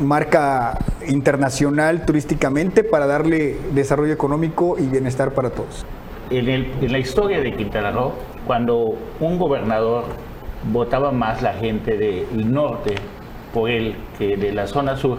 marca 0.00 0.76
internacional 1.06 2.04
turísticamente 2.04 2.82
para 2.82 3.06
darle 3.06 3.56
desarrollo 3.72 4.12
económico 4.12 4.74
y 4.76 4.86
bienestar 4.86 5.34
para 5.34 5.50
todos. 5.50 5.86
En, 6.30 6.48
el- 6.48 6.66
en 6.80 6.90
la 6.90 6.98
historia 6.98 7.40
de 7.40 7.54
Quintana 7.54 7.92
Roo, 7.92 8.14
cuando 8.44 8.96
un 9.20 9.38
gobernador 9.38 10.02
votaba 10.72 11.12
más 11.12 11.42
la 11.42 11.52
gente 11.52 11.96
del 11.96 12.52
norte 12.52 12.96
por 13.52 13.70
él 13.70 13.94
que 14.18 14.36
de 14.36 14.52
la 14.52 14.66
zona 14.66 14.96
sur, 14.96 15.18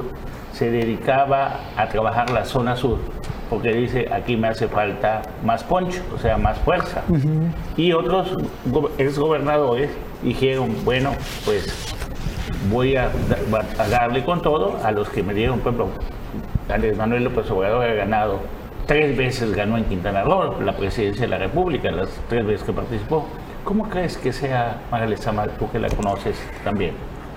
se 0.54 0.70
dedicaba 0.72 1.60
a 1.78 1.88
trabajar 1.90 2.30
la 2.30 2.46
zona 2.46 2.76
sur, 2.76 3.00
porque 3.50 3.74
dice, 3.74 4.08
aquí 4.14 4.38
me 4.38 4.48
hace 4.50 4.68
falta 4.68 5.22
más 5.44 5.64
poncho, 5.64 6.02
o 6.16 6.20
sea, 6.20 6.38
más 6.38 6.58
fuerza. 6.60 7.02
Y 7.78 7.92
otros 7.94 8.36
go- 8.66 8.92
exgobernadores 8.98 9.90
dijeron, 10.22 10.76
bueno, 10.86 11.12
pues 11.46 11.96
voy 12.72 12.96
a, 12.96 13.10
a 13.80 13.88
darle 13.90 14.24
con 14.24 14.42
todo 14.42 14.78
a 14.84 14.92
los 14.92 15.10
que 15.10 15.24
me 15.24 15.34
dieron, 15.34 15.60
por 15.60 15.74
ejemplo, 15.74 15.94
Andrés 16.74 16.98
Manuel 16.98 17.24
López 17.26 17.50
Obrador 17.52 17.84
ha 17.86 17.94
ganado, 17.94 18.40
tres 18.86 19.18
veces 19.18 19.54
ganó 19.56 19.78
en 19.78 19.86
Quintana 19.86 20.24
Roo 20.24 20.62
la 20.62 20.74
presidencia 20.74 21.24
de 21.24 21.30
la 21.30 21.38
República, 21.38 21.92
las 21.92 22.10
tres 22.30 22.46
veces 22.46 22.64
que 22.64 22.74
participó. 22.74 23.26
¿Cómo 23.64 23.90
crees 23.90 24.18
que 24.18 24.34
sea 24.34 24.78
Mara 24.92 25.06
Lezama, 25.08 25.48
tú 25.48 25.70
que 25.72 25.80
la 25.80 25.90
conoces 25.90 26.38
también? 26.64 26.94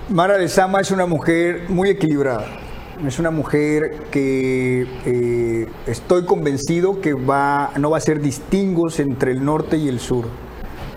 Mara 0.09 0.37
Lezama 0.37 0.79
es 0.79 0.91
una 0.91 1.05
mujer 1.05 1.65
muy 1.67 1.89
equilibrada. 1.89 2.45
Es 3.05 3.19
una 3.19 3.29
mujer 3.29 4.05
que 4.09 4.87
eh, 5.05 5.67
estoy 5.85 6.23
convencido 6.23 7.01
que 7.01 7.13
va, 7.13 7.71
no 7.77 7.89
va 7.89 7.97
a 7.97 7.99
hacer 7.99 8.21
distingos 8.21 9.01
entre 9.01 9.33
el 9.33 9.43
norte 9.43 9.75
y 9.75 9.89
el 9.89 9.99
sur, 9.99 10.25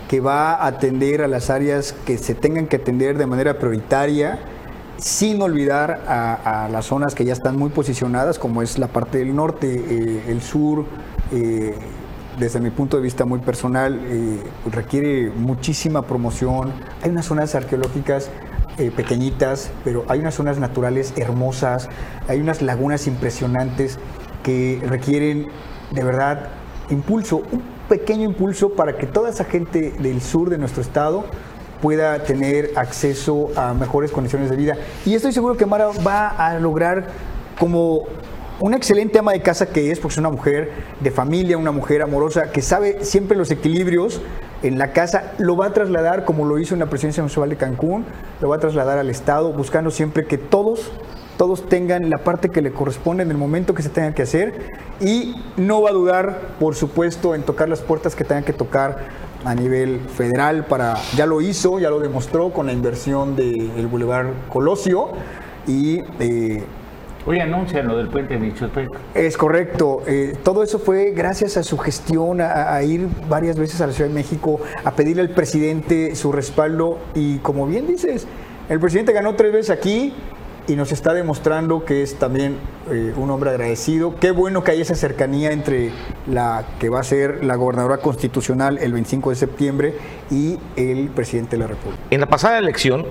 que 0.07 0.21
va 0.21 0.53
a 0.53 0.65
atender 0.65 1.23
a 1.23 1.27
las 1.27 1.49
áreas 1.49 1.93
que 2.05 2.17
se 2.17 2.35
tengan 2.35 2.67
que 2.67 2.77
atender 2.77 3.17
de 3.17 3.25
manera 3.25 3.59
prioritaria, 3.59 4.39
sin 4.95 5.41
olvidar 5.41 6.03
a, 6.07 6.69
las 6.71 6.85
zonas 6.85 7.13
que 7.13 7.25
ya 7.25 7.33
están 7.33 7.57
muy 7.57 7.69
posicionadas, 7.69 8.39
como 8.39 8.61
es 8.61 8.79
la 8.79 8.87
parte 8.87 9.17
del 9.17 9.35
norte, 9.35 9.67
eh, 9.89 10.23
el 10.29 10.41
sur. 10.41 10.85
eh, 11.33 11.75
desde 12.39 12.61
mi 12.61 12.69
punto 12.69 12.95
de 12.95 13.03
vista 13.03 13.25
muy 13.25 13.39
personal, 13.39 13.99
requiere 14.71 15.29
muchísima 15.29 16.01
promoción. 16.03 16.71
Hay 17.03 17.11
unas 17.11 17.25
zonas 17.25 17.53
arqueológicas 17.55 18.31
eh, 18.81 18.91
pequeñitas, 18.91 19.69
pero 19.83 20.05
hay 20.07 20.19
unas 20.19 20.33
zonas 20.33 20.57
naturales 20.57 21.13
hermosas, 21.15 21.87
hay 22.27 22.41
unas 22.41 22.61
lagunas 22.61 23.05
impresionantes 23.05 23.99
que 24.43 24.81
requieren 24.83 25.49
de 25.91 26.03
verdad 26.03 26.49
impulso, 26.89 27.43
un 27.51 27.61
pequeño 27.87 28.23
impulso 28.23 28.71
para 28.71 28.97
que 28.97 29.05
toda 29.05 29.29
esa 29.29 29.45
gente 29.45 29.91
del 29.99 30.19
sur 30.19 30.49
de 30.49 30.57
nuestro 30.57 30.81
estado 30.81 31.25
pueda 31.79 32.23
tener 32.23 32.71
acceso 32.75 33.49
a 33.55 33.75
mejores 33.75 34.11
condiciones 34.11 34.49
de 34.49 34.55
vida. 34.55 34.77
Y 35.05 35.13
estoy 35.13 35.31
seguro 35.31 35.57
que 35.57 35.67
Mara 35.67 35.89
va 36.05 36.29
a 36.29 36.57
lograr 36.57 37.07
como 37.59 38.05
una 38.59 38.77
excelente 38.77 39.19
ama 39.19 39.33
de 39.33 39.41
casa 39.41 39.67
que 39.67 39.91
es, 39.91 39.99
porque 39.99 40.13
es 40.13 40.17
una 40.17 40.31
mujer 40.31 40.71
de 40.99 41.11
familia, 41.11 41.57
una 41.57 41.71
mujer 41.71 42.01
amorosa, 42.01 42.51
que 42.51 42.63
sabe 42.63 43.03
siempre 43.05 43.37
los 43.37 43.51
equilibrios 43.51 44.21
en 44.63 44.77
la 44.77 44.93
casa, 44.93 45.33
lo 45.37 45.57
va 45.57 45.67
a 45.67 45.73
trasladar 45.73 46.25
como 46.25 46.45
lo 46.45 46.59
hizo 46.59 46.75
en 46.75 46.79
la 46.79 46.85
presidencia 46.87 47.23
municipal 47.23 47.49
de 47.49 47.57
Cancún, 47.57 48.05
lo 48.41 48.49
va 48.49 48.57
a 48.57 48.59
trasladar 48.59 48.97
al 48.97 49.09
Estado, 49.09 49.51
buscando 49.53 49.91
siempre 49.91 50.25
que 50.25 50.37
todos, 50.37 50.91
todos 51.37 51.67
tengan 51.67 52.09
la 52.09 52.19
parte 52.19 52.49
que 52.49 52.61
le 52.61 52.71
corresponde 52.71 53.23
en 53.23 53.31
el 53.31 53.37
momento 53.37 53.73
que 53.73 53.81
se 53.81 53.89
tenga 53.89 54.13
que 54.13 54.21
hacer. 54.21 54.69
Y 54.99 55.35
no 55.57 55.81
va 55.81 55.89
a 55.89 55.93
dudar, 55.93 56.39
por 56.59 56.75
supuesto, 56.75 57.33
en 57.33 57.43
tocar 57.43 57.69
las 57.69 57.81
puertas 57.81 58.15
que 58.15 58.23
tengan 58.23 58.43
que 58.43 58.53
tocar 58.53 58.99
a 59.43 59.55
nivel 59.55 60.01
federal 60.01 60.65
para, 60.65 60.95
ya 61.15 61.25
lo 61.25 61.41
hizo, 61.41 61.79
ya 61.79 61.89
lo 61.89 61.99
demostró 61.99 62.51
con 62.51 62.67
la 62.67 62.73
inversión 62.73 63.35
del 63.35 63.87
Boulevard 63.87 64.27
Colosio 64.49 65.09
y 65.67 66.01
eh, 66.19 66.63
Hoy 67.25 67.39
anuncian 67.39 67.87
lo 67.87 67.97
del 67.97 68.07
puente 68.07 68.33
de 68.33 68.39
Michotepec. 68.39 68.89
es 69.13 69.37
correcto. 69.37 70.01
Eh, 70.07 70.35
todo 70.43 70.63
eso 70.63 70.79
fue 70.79 71.11
gracias 71.11 71.57
a 71.57 71.63
su 71.63 71.77
gestión, 71.77 72.41
a, 72.41 72.73
a 72.73 72.83
ir 72.83 73.07
varias 73.29 73.57
veces 73.57 73.79
a 73.81 73.87
la 73.87 73.93
Ciudad 73.93 74.09
de 74.09 74.15
México, 74.15 74.59
a 74.83 74.91
pedirle 74.91 75.21
al 75.21 75.29
presidente 75.29 76.15
su 76.15 76.31
respaldo. 76.31 76.97
Y 77.13 77.37
como 77.39 77.67
bien 77.67 77.85
dices, 77.87 78.27
el 78.69 78.79
presidente 78.79 79.13
ganó 79.13 79.35
tres 79.35 79.53
veces 79.53 79.69
aquí 79.69 80.13
y 80.67 80.75
nos 80.75 80.91
está 80.91 81.13
demostrando 81.13 81.85
que 81.85 82.03
es 82.03 82.15
también 82.15 82.57
eh, 82.89 83.13
un 83.15 83.29
hombre 83.29 83.49
agradecido. 83.49 84.15
Qué 84.19 84.31
bueno 84.31 84.63
que 84.63 84.71
hay 84.71 84.81
esa 84.81 84.95
cercanía 84.95 85.51
entre 85.51 85.91
la 86.27 86.65
que 86.79 86.89
va 86.89 86.99
a 86.99 87.03
ser 87.03 87.43
la 87.43 87.55
gobernadora 87.55 87.97
constitucional 87.97 88.77
el 88.77 88.93
25 88.93 89.31
de 89.31 89.35
septiembre 89.35 89.93
y 90.29 90.57
el 90.75 91.09
presidente 91.09 91.51
de 91.51 91.59
la 91.59 91.67
República. 91.67 92.01
En 92.09 92.21
la 92.21 92.27
pasada 92.27 92.57
elección, 92.57 93.05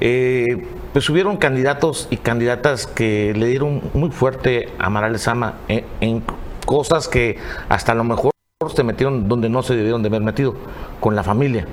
eh, 0.00 0.66
pues 0.96 1.10
hubieron 1.10 1.36
candidatos 1.36 2.08
y 2.08 2.16
candidatas 2.16 2.86
que 2.86 3.34
le 3.36 3.48
dieron 3.48 3.82
muy 3.92 4.08
fuerte 4.10 4.70
a 4.78 4.88
Mara 4.88 5.10
Lezama 5.10 5.56
en, 5.68 5.84
en 6.00 6.22
cosas 6.64 7.06
que 7.06 7.36
hasta 7.68 7.92
a 7.92 7.94
lo 7.94 8.02
mejor 8.02 8.32
se 8.74 8.82
metieron 8.82 9.28
donde 9.28 9.50
no 9.50 9.62
se 9.62 9.76
debieron 9.76 10.02
de 10.02 10.08
haber 10.08 10.22
metido, 10.22 10.54
con 10.98 11.14
la 11.14 11.22
familia. 11.22 11.66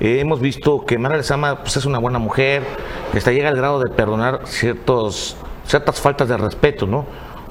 Eh, 0.00 0.20
hemos 0.20 0.40
visto 0.40 0.86
que 0.86 0.96
Mara 0.96 1.18
Lezama 1.18 1.58
pues, 1.58 1.76
es 1.76 1.84
una 1.84 1.98
buena 1.98 2.18
mujer, 2.18 2.62
hasta 3.14 3.30
llega 3.30 3.50
al 3.50 3.56
grado 3.56 3.78
de 3.78 3.90
perdonar 3.90 4.40
ciertos, 4.46 5.36
ciertas 5.66 6.00
faltas 6.00 6.26
de 6.26 6.38
respeto 6.38 6.86
¿no? 6.86 7.04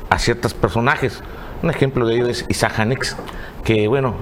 a 0.10 0.18
ciertos 0.18 0.56
personajes. 0.56 1.22
Un 1.62 1.70
ejemplo 1.70 2.08
de 2.08 2.16
ello 2.16 2.28
es 2.30 2.48
Isaac 2.50 2.80
Hanix, 2.80 3.16
que 3.64 3.88
bueno, 3.88 4.16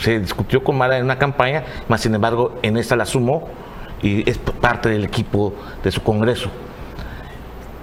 se 0.00 0.18
discutió 0.18 0.64
con 0.64 0.78
Mara 0.78 0.96
en 0.96 1.04
una 1.04 1.18
campaña, 1.18 1.64
más 1.88 2.00
sin 2.00 2.14
embargo 2.14 2.58
en 2.62 2.78
esta 2.78 2.96
la 2.96 3.04
sumó 3.04 3.65
y 4.02 4.28
es 4.28 4.38
parte 4.38 4.88
del 4.88 5.04
equipo 5.04 5.54
de 5.82 5.90
su 5.90 6.02
Congreso. 6.02 6.50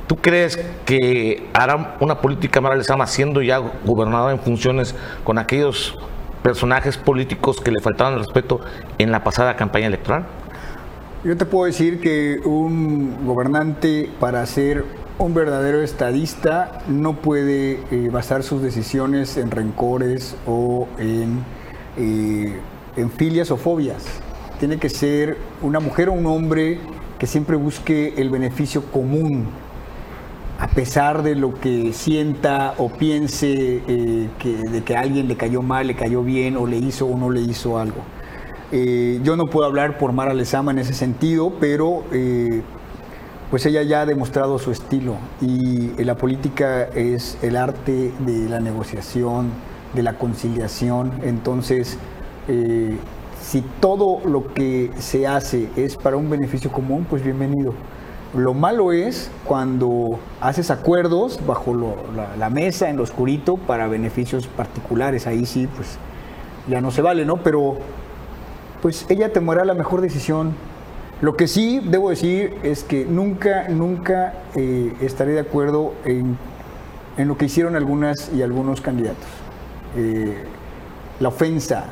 ¿Tú 0.07 0.17
crees 0.17 0.57
que 0.85 1.49
hará 1.53 1.97
una 1.99 2.19
política 2.19 2.61
Mara 2.61 2.75
Lezama 2.75 3.07
siendo 3.07 3.41
ya 3.41 3.57
gobernadora 3.57 4.33
en 4.33 4.39
funciones 4.39 4.93
con 5.23 5.37
aquellos 5.37 5.97
personajes 6.43 6.97
políticos 6.97 7.61
que 7.61 7.71
le 7.71 7.79
faltaban 7.79 8.19
respeto 8.19 8.59
en 8.97 9.11
la 9.11 9.23
pasada 9.23 9.55
campaña 9.55 9.87
electoral? 9.87 10.25
Yo 11.23 11.37
te 11.37 11.45
puedo 11.45 11.65
decir 11.65 12.01
que 12.01 12.39
un 12.43 13.25
gobernante 13.25 14.09
para 14.19 14.45
ser 14.45 14.83
un 15.17 15.33
verdadero 15.33 15.81
estadista 15.81 16.79
no 16.87 17.13
puede 17.13 17.79
eh, 17.91 18.09
basar 18.11 18.43
sus 18.43 18.61
decisiones 18.61 19.37
en 19.37 19.51
rencores 19.51 20.35
o 20.45 20.87
en, 20.97 21.43
eh, 21.97 22.59
en 22.97 23.09
filias 23.09 23.51
o 23.51 23.57
fobias. 23.57 24.22
Tiene 24.63 24.77
que 24.77 24.87
ser 24.87 25.35
una 25.61 25.81
mujer 25.81 26.07
o 26.07 26.13
un 26.13 26.25
hombre 26.25 26.79
que 27.19 27.27
siempre 27.27 27.57
busque 27.57 28.13
el 28.15 28.29
beneficio 28.29 28.81
común, 28.93 29.47
a 30.57 30.69
pesar 30.69 31.21
de 31.21 31.35
lo 31.35 31.53
que 31.53 31.91
sienta 31.91 32.73
o 32.77 32.87
piense 32.87 33.81
eh, 33.85 34.29
de 34.71 34.83
que 34.85 34.95
alguien 34.95 35.27
le 35.27 35.35
cayó 35.35 35.61
mal, 35.61 35.87
le 35.87 35.95
cayó 35.95 36.23
bien 36.23 36.55
o 36.55 36.65
le 36.65 36.77
hizo 36.77 37.07
o 37.07 37.17
no 37.17 37.29
le 37.29 37.41
hizo 37.41 37.77
algo. 37.77 37.97
Eh, 38.71 39.19
yo 39.21 39.35
no 39.35 39.47
puedo 39.47 39.67
hablar 39.67 39.97
por 39.97 40.13
Mara 40.13 40.33
Lezama 40.33 40.71
en 40.71 40.79
ese 40.79 40.93
sentido, 40.93 41.51
pero 41.59 42.05
eh, 42.13 42.61
pues 43.51 43.65
ella 43.65 43.83
ya 43.83 44.03
ha 44.03 44.05
demostrado 44.05 44.59
su 44.59 44.71
estilo 44.71 45.17
y 45.41 46.01
la 46.01 46.15
política 46.15 46.83
es 46.85 47.37
el 47.41 47.57
arte 47.57 48.13
de 48.19 48.47
la 48.47 48.61
negociación, 48.61 49.49
de 49.93 50.03
la 50.03 50.13
conciliación. 50.13 51.11
Entonces, 51.21 51.97
si 53.43 53.61
todo 53.81 54.21
lo 54.25 54.53
que 54.53 54.89
se 54.97 55.27
hace 55.27 55.67
es 55.75 55.97
para 55.97 56.15
un 56.15 56.29
beneficio 56.29 56.71
común, 56.71 57.05
pues 57.09 57.23
bienvenido. 57.23 57.73
Lo 58.33 58.53
malo 58.53 58.93
es 58.93 59.29
cuando 59.45 60.17
haces 60.39 60.71
acuerdos 60.71 61.39
bajo 61.45 61.75
la, 62.39 62.49
mesa, 62.49 62.89
en 62.89 62.97
lo 62.97 63.03
oscurito, 63.03 63.57
para 63.57 63.87
beneficios 63.87 64.47
particulares. 64.47 65.27
Ahí 65.27 65.45
sí, 65.45 65.67
pues 65.67 65.97
ya 66.67 66.79
no 66.79 66.89
se 66.89 67.01
vale, 67.01 67.25
¿no? 67.25 67.37
Pero 67.43 67.77
pues 68.81 69.05
ella 69.09 69.31
tomará 69.31 69.65
la 69.65 69.73
mejor 69.73 69.99
decisión. 70.01 70.53
Lo 71.21 71.35
que 71.35 71.47
sí 71.47 71.81
debo 71.83 72.09
decir 72.09 72.55
es 72.63 72.83
que 72.83 73.05
nunca, 73.05 73.67
nunca 73.67 74.33
eh, 74.55 74.93
estaré 75.01 75.33
de 75.33 75.41
acuerdo 75.41 75.93
en, 76.05 76.37
lo 77.17 77.37
que 77.37 77.45
hicieron 77.45 77.75
algunas 77.75 78.31
y 78.33 78.41
algunos 78.41 78.79
candidatos. 78.79 79.27
Eh, 79.97 80.43
la 81.19 81.27
ofensa. 81.27 81.85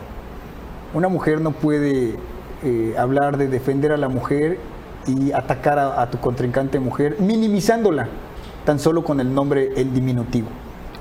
Una 0.93 1.07
mujer 1.07 1.39
no 1.41 1.51
puede 1.51 2.15
eh, 2.63 2.95
hablar 2.97 3.37
de 3.37 3.47
defender 3.47 3.91
a 3.91 3.97
la 3.97 4.09
mujer 4.09 4.59
y 5.07 5.31
atacar 5.31 5.79
a, 5.79 6.09
tu 6.09 6.19
contrincante 6.19 6.79
mujer, 6.79 7.15
minimizándola, 7.19 8.07
tan 8.65 8.77
solo 8.77 9.03
con 9.03 9.19
el 9.19 9.33
nombre 9.33 9.69
en 9.75 9.93
diminutivo. 9.93 10.47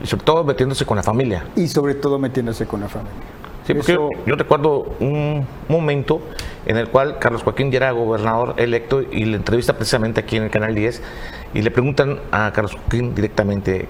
Y 0.03 0.07
sobre 0.07 0.25
todo 0.25 0.45
metiéndose 0.45 0.87
con 0.87 0.97
la 0.97 1.03
familia. 1.03 1.45
Y 1.57 1.69
sobre 1.69 1.95
todo 1.95 2.19
metiéndose 2.19 2.67
con 2.67 2.81
la 2.81 2.89
familia. 2.89 3.19
Sí, 3.67 3.75
porque 3.75 3.99
yo 4.27 4.37
recuerdo 4.37 4.87
un 5.01 5.47
momento 5.69 6.21
en 6.65 6.77
el 6.77 6.89
cual 6.89 7.19
Carlos 7.19 7.43
Joaquín 7.43 7.71
ya 7.71 7.79
era 7.79 7.91
gobernador 7.91 8.55
electo 8.57 9.03
y 9.03 9.27
le 9.27 9.37
entrevista 9.37 9.75
precisamente 9.75 10.21
aquí 10.21 10.37
en 10.37 10.45
el 10.45 10.51
Canal 10.51 10.75
10 10.75 11.03
y 11.53 11.63
le 11.63 11.71
preguntan 11.71 12.21
a 12.33 12.53
Carlos 12.53 12.75
Joaquín 12.75 13.15
directamente, 13.15 13.87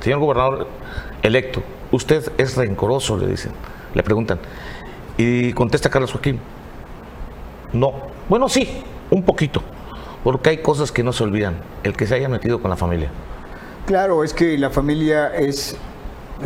señor 0.00 0.18
gobernador 0.18 0.66
electo, 1.22 1.62
usted 1.92 2.32
es 2.38 2.56
rencoroso, 2.56 3.16
le 3.16 3.28
dicen, 3.28 3.52
le 3.94 4.02
preguntan. 4.02 4.40
Y 5.18 5.52
contesta 5.52 5.90
Carlos 5.90 6.12
Joaquín, 6.12 6.38
no, 7.72 7.92
bueno, 8.28 8.48
sí, 8.48 8.68
un 9.10 9.24
poquito, 9.24 9.60
porque 10.22 10.50
hay 10.50 10.58
cosas 10.58 10.92
que 10.92 11.02
no 11.02 11.12
se 11.12 11.24
olvidan, 11.24 11.56
el 11.82 11.94
que 11.94 12.06
se 12.06 12.14
haya 12.14 12.28
metido 12.28 12.62
con 12.62 12.70
la 12.70 12.76
familia. 12.76 13.10
Claro, 13.84 14.22
es 14.22 14.32
que 14.32 14.56
la 14.56 14.70
familia 14.70 15.34
es, 15.34 15.76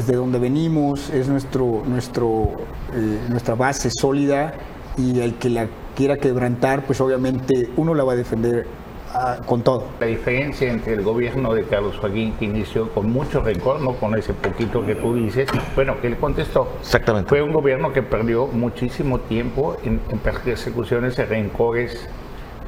de 0.07 0.17
donde 0.17 0.39
venimos, 0.39 1.11
es 1.11 1.29
nuestro, 1.29 1.83
nuestro, 1.87 2.49
eh, 2.95 3.19
nuestra 3.29 3.55
base 3.55 3.91
sólida 3.91 4.55
y 4.97 5.21
el 5.21 5.35
que 5.35 5.51
la 5.51 5.67
quiera 5.95 6.17
quebrantar, 6.17 6.87
pues 6.87 6.99
obviamente 7.03 7.69
uno 7.77 7.95
la 7.95 8.05
va 8.05 8.15
a 8.15 8.17
defender 8.17 8.67
ah, 9.15 9.39
con 9.47 9.63
todo. 9.63 9.85
La 10.01 10.07
diferencia 10.07 10.71
entre 10.71 10.95
el 10.95 11.03
gobierno 11.03 11.55
de 11.55 11.65
Carlos 11.65 11.97
Joaquín, 11.99 12.35
que 12.39 12.45
inició 12.45 12.91
con 12.91 13.11
mucho 13.11 13.43
rencor, 13.43 13.81
no 13.81 13.95
con 13.95 14.17
ese 14.17 14.35
poquito 14.35 14.85
que 14.85 14.95
tú 14.95 15.15
dices, 15.15 15.49
bueno, 15.75 16.01
que 16.01 16.09
él 16.09 16.17
contestó. 16.17 16.69
Exactamente. 16.81 17.29
Fue 17.29 17.43
un 17.43 17.53
gobierno 17.53 17.93
que 17.93 18.03
perdió 18.03 18.47
muchísimo 18.47 19.21
tiempo 19.21 19.77
en, 19.85 20.01
en 20.11 20.19
persecuciones 20.19 21.19
y 21.19 21.23
rencores 21.23 22.09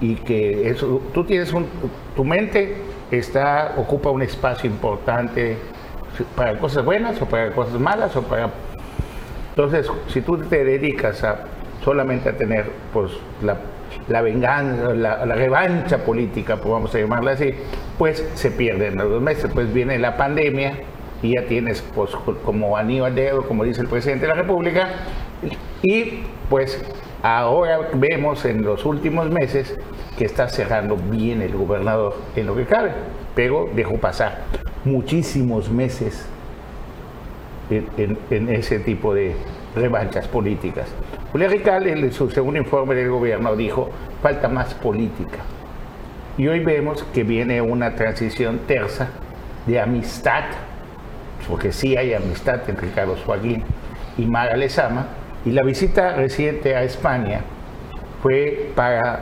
y 0.00 0.16
que 0.16 0.68
eso, 0.68 1.00
tú 1.12 1.24
tienes 1.24 1.52
un, 1.52 1.66
tu 2.16 2.24
mente 2.24 2.76
está, 3.10 3.74
ocupa 3.76 4.10
un 4.10 4.22
espacio 4.22 4.68
importante 4.68 5.56
para 6.36 6.58
cosas 6.58 6.84
buenas 6.84 7.20
o 7.20 7.26
para 7.26 7.52
cosas 7.52 7.78
malas 7.80 8.14
o 8.16 8.22
para... 8.22 8.50
Entonces, 9.50 9.90
si 10.08 10.20
tú 10.20 10.38
te 10.38 10.64
dedicas 10.64 11.22
a 11.22 11.44
solamente 11.84 12.28
a 12.30 12.36
tener 12.36 12.70
pues 12.92 13.12
la, 13.42 13.56
la 14.08 14.22
venganza, 14.22 14.94
la, 14.94 15.24
revancha 15.24 16.04
política, 16.04 16.56
pues 16.56 16.70
vamos 16.70 16.94
a 16.94 16.98
llamarla 16.98 17.32
así, 17.32 17.54
pues 17.98 18.24
se 18.34 18.50
pierden 18.50 18.96
los 18.96 19.10
dos 19.10 19.22
meses, 19.22 19.50
pues 19.52 19.72
viene 19.72 19.98
la 19.98 20.16
pandemia 20.16 20.78
y 21.22 21.34
ya 21.34 21.46
tienes 21.46 21.82
pues 21.94 22.10
como 22.44 22.76
Aníbal 22.76 23.14
dedo, 23.14 23.46
como 23.46 23.64
dice 23.64 23.80
el 23.80 23.88
presidente 23.88 24.26
de 24.26 24.28
la 24.34 24.42
República, 24.42 24.88
y 25.82 26.24
pues 26.48 26.80
Ahora 27.24 27.88
vemos 27.94 28.44
en 28.44 28.62
los 28.64 28.84
últimos 28.84 29.30
meses 29.30 29.74
que 30.18 30.26
está 30.26 30.46
cerrando 30.50 30.94
bien 30.96 31.40
el 31.40 31.56
gobernador 31.56 32.16
en 32.36 32.44
lo 32.44 32.54
que 32.54 32.66
cabe, 32.66 32.92
pero 33.34 33.66
dejó 33.74 33.96
pasar 33.96 34.42
muchísimos 34.84 35.70
meses 35.70 36.26
en, 37.70 38.48
ese 38.50 38.78
tipo 38.78 39.14
de 39.14 39.36
revanchas 39.74 40.28
políticas. 40.28 40.86
Julián 41.32 41.50
Rical, 41.50 41.86
en 41.86 42.12
su 42.12 42.30
segundo 42.30 42.58
informe 42.58 42.94
del 42.94 43.10
gobierno, 43.10 43.56
dijo, 43.56 43.90
falta 44.22 44.48
más 44.48 44.74
política. 44.74 45.38
Y 46.36 46.48
hoy 46.48 46.60
vemos 46.60 47.04
que 47.14 47.24
viene 47.24 47.60
una 47.60 47.94
transición 47.94 48.60
tersa 48.66 49.08
de 49.66 49.80
amistad, 49.80 50.44
porque 51.48 51.72
sí 51.72 51.96
hay 51.96 52.14
amistad 52.14 52.60
entre 52.68 52.88
Carlos 52.90 53.20
Joaquín 53.24 53.62
y 54.16 54.26
Mara 54.26 54.56
Lezama, 54.56 55.06
y 55.44 55.50
la 55.50 55.62
visita 55.62 56.14
reciente 56.14 56.74
a 56.74 56.82
España 56.82 57.40
fue 58.22 58.70
para 58.74 59.20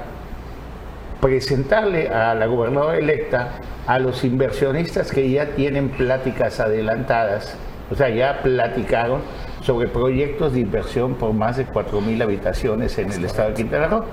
presentarle 1.20 2.08
a 2.08 2.34
la 2.34 2.46
gobernadora 2.46 2.98
electa 2.98 3.52
a 3.86 3.98
los 3.98 4.24
inversionistas 4.24 5.10
que 5.10 5.28
ya 5.30 5.46
tienen 5.46 5.88
pláticas 5.88 6.60
adelantadas, 6.60 7.56
o 7.90 7.94
sea, 7.94 8.08
ya 8.10 8.40
platicaron 8.42 9.20
sobre 9.62 9.88
proyectos 9.88 10.52
de 10.52 10.60
inversión 10.60 11.14
por 11.14 11.32
más 11.32 11.56
de 11.56 11.66
4.000 11.66 12.22
habitaciones 12.22 12.98
en 12.98 13.12
el 13.12 13.24
estado 13.24 13.50
de 13.50 13.54
Quintana 13.54 13.88
Roo. 13.88 14.04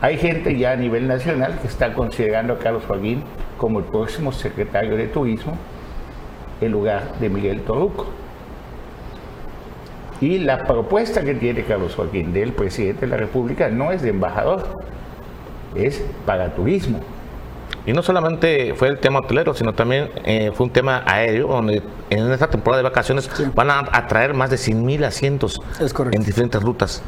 Hay 0.00 0.16
gente 0.18 0.56
ya 0.56 0.72
a 0.72 0.76
nivel 0.76 1.08
nacional 1.08 1.58
que 1.60 1.66
está 1.66 1.92
considerando 1.92 2.54
a 2.54 2.58
Carlos 2.58 2.84
Joaquín 2.86 3.22
como 3.56 3.80
el 3.80 3.86
próximo 3.86 4.32
secretario 4.32 4.96
de 4.96 5.08
Turismo 5.08 5.56
en 6.60 6.72
lugar 6.72 7.18
de 7.18 7.28
Miguel 7.28 7.62
Toruco. 7.62 8.06
Y 10.20 10.38
la 10.38 10.64
propuesta 10.64 11.22
que 11.22 11.34
tiene 11.34 11.62
Carlos 11.64 11.94
Joaquín 11.94 12.32
del 12.32 12.52
presidente 12.52 13.02
de 13.02 13.06
la 13.08 13.16
República 13.16 13.68
no 13.68 13.92
es 13.92 14.02
de 14.02 14.10
embajador, 14.10 14.68
es 15.74 16.04
para 16.26 16.54
turismo. 16.54 17.00
Y 17.86 17.92
no 17.92 18.02
solamente 18.02 18.74
fue 18.74 18.88
el 18.88 18.98
tema 18.98 19.20
hotelero, 19.20 19.54
sino 19.54 19.72
también 19.72 20.10
eh, 20.24 20.52
fue 20.54 20.66
un 20.66 20.72
tema 20.72 21.02
aéreo, 21.06 21.48
donde 21.48 21.82
en 22.10 22.30
esta 22.32 22.48
temporada 22.48 22.82
de 22.82 22.88
vacaciones 22.88 23.30
van 23.54 23.70
a 23.70 23.78
atraer 23.92 24.34
más 24.34 24.50
de 24.50 24.56
100.000 24.56 25.04
asientos 25.04 25.60
en 26.12 26.22
diferentes 26.22 26.62
rutas 26.62 27.02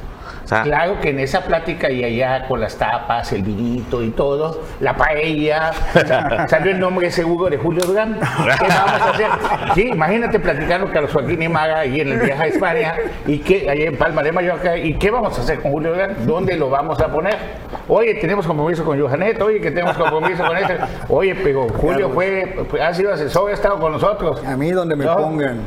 claro 0.62 1.00
que 1.00 1.10
en 1.10 1.20
esa 1.20 1.42
plática 1.42 1.90
y 1.90 2.04
allá 2.04 2.46
con 2.46 2.60
las 2.60 2.76
tapas, 2.76 3.32
el 3.32 3.42
vinito 3.42 4.02
y 4.02 4.10
todo, 4.10 4.62
la 4.80 4.96
paella, 4.96 5.72
salió 6.48 6.72
el 6.72 6.80
nombre 6.80 7.10
seguro 7.10 7.48
de 7.48 7.56
Julio 7.56 7.84
Durán. 7.84 8.18
¿Qué 8.18 8.66
vamos 8.68 9.00
a 9.00 9.10
hacer? 9.10 9.26
Sí, 9.74 9.88
imagínate 9.88 10.40
platicando 10.40 10.86
con 10.86 10.94
Carlos 10.94 11.12
Joaquín 11.12 11.42
y 11.42 11.48
Maga 11.48 11.80
ahí 11.80 12.00
en 12.00 12.08
el 12.08 12.18
viaje 12.20 12.42
a 12.42 12.46
España 12.46 12.94
y 13.26 13.38
que 13.38 13.68
ahí 13.70 13.82
en 13.82 13.96
Palma 13.96 14.22
de 14.22 14.32
Mallorca, 14.32 14.76
¿y 14.76 14.94
qué 14.94 15.10
vamos 15.10 15.38
a 15.38 15.42
hacer 15.42 15.60
con 15.60 15.72
Julio 15.72 15.92
Durán? 15.92 16.26
¿Dónde 16.26 16.56
lo 16.56 16.70
vamos 16.70 17.00
a 17.00 17.08
poner? 17.08 17.36
Oye, 17.92 18.14
tenemos 18.14 18.46
compromiso 18.46 18.84
con 18.84 19.00
Johanet, 19.00 19.42
oye, 19.42 19.60
que 19.60 19.72
tenemos 19.72 19.96
compromiso 19.96 20.44
con 20.46 20.56
este. 20.56 20.78
Oye, 21.08 21.34
pero 21.34 21.68
Julio 21.68 22.08
fue, 22.10 22.54
ha 22.80 22.94
sido 22.94 23.12
asesor, 23.12 23.50
ha 23.50 23.54
estado 23.54 23.80
con 23.80 23.90
nosotros. 23.90 24.40
A 24.46 24.56
mí 24.56 24.70
donde 24.70 24.94
me 24.94 25.06
pongan. 25.06 25.60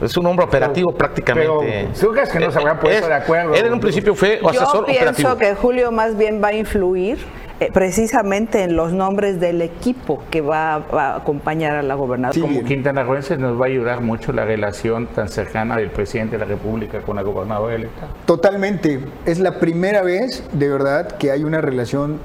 Es 0.00 0.16
un 0.16 0.26
hombre 0.26 0.44
operativo 0.44 0.90
prácticamente. 0.92 1.48
Pero, 1.48 1.92
¿tú 2.00 2.12
crees 2.12 2.30
que 2.30 2.40
no 2.40 2.50
se 2.50 2.58
habrán 2.58 2.80
puesto 2.80 3.06
de 3.06 3.14
acuerdo? 3.14 3.54
Él 3.54 3.66
en 3.66 3.72
un 3.72 3.80
principio 3.80 4.14
fue 4.16 4.40
yo 4.52 4.84
pienso 4.84 5.36
que 5.36 5.54
Julio 5.54 5.92
más 5.92 6.16
bien 6.16 6.42
va 6.42 6.48
a 6.48 6.54
influir 6.54 7.18
eh, 7.60 7.70
precisamente 7.72 8.62
en 8.62 8.76
los 8.76 8.92
nombres 8.92 9.40
del 9.40 9.62
equipo 9.62 10.22
que 10.30 10.40
va, 10.40 10.74
a 10.74 11.16
acompañar 11.16 11.74
a 11.74 11.82
la 11.82 11.96
gobernadora. 11.96 12.40
Como 12.40 12.62
quintanarroenses 12.62 13.36
nos 13.40 13.60
va 13.60 13.64
a 13.64 13.68
ayudar 13.68 14.00
mucho 14.00 14.32
la 14.32 14.44
relación 14.44 15.08
tan 15.08 15.28
cercana 15.28 15.76
del 15.76 15.90
presidente 15.90 16.36
de 16.36 16.38
la 16.38 16.44
República 16.44 17.00
con 17.00 17.16
la 17.16 17.22
gobernadora 17.22 17.74
electa. 17.74 18.06
Totalmente. 18.26 19.00
Es 19.24 19.40
la 19.40 19.58
primera 19.58 20.02
vez, 20.02 20.44
de 20.52 20.68
verdad, 20.68 21.16
que 21.16 21.32
hay 21.32 21.42
una 21.42 21.60
relación 21.60 22.18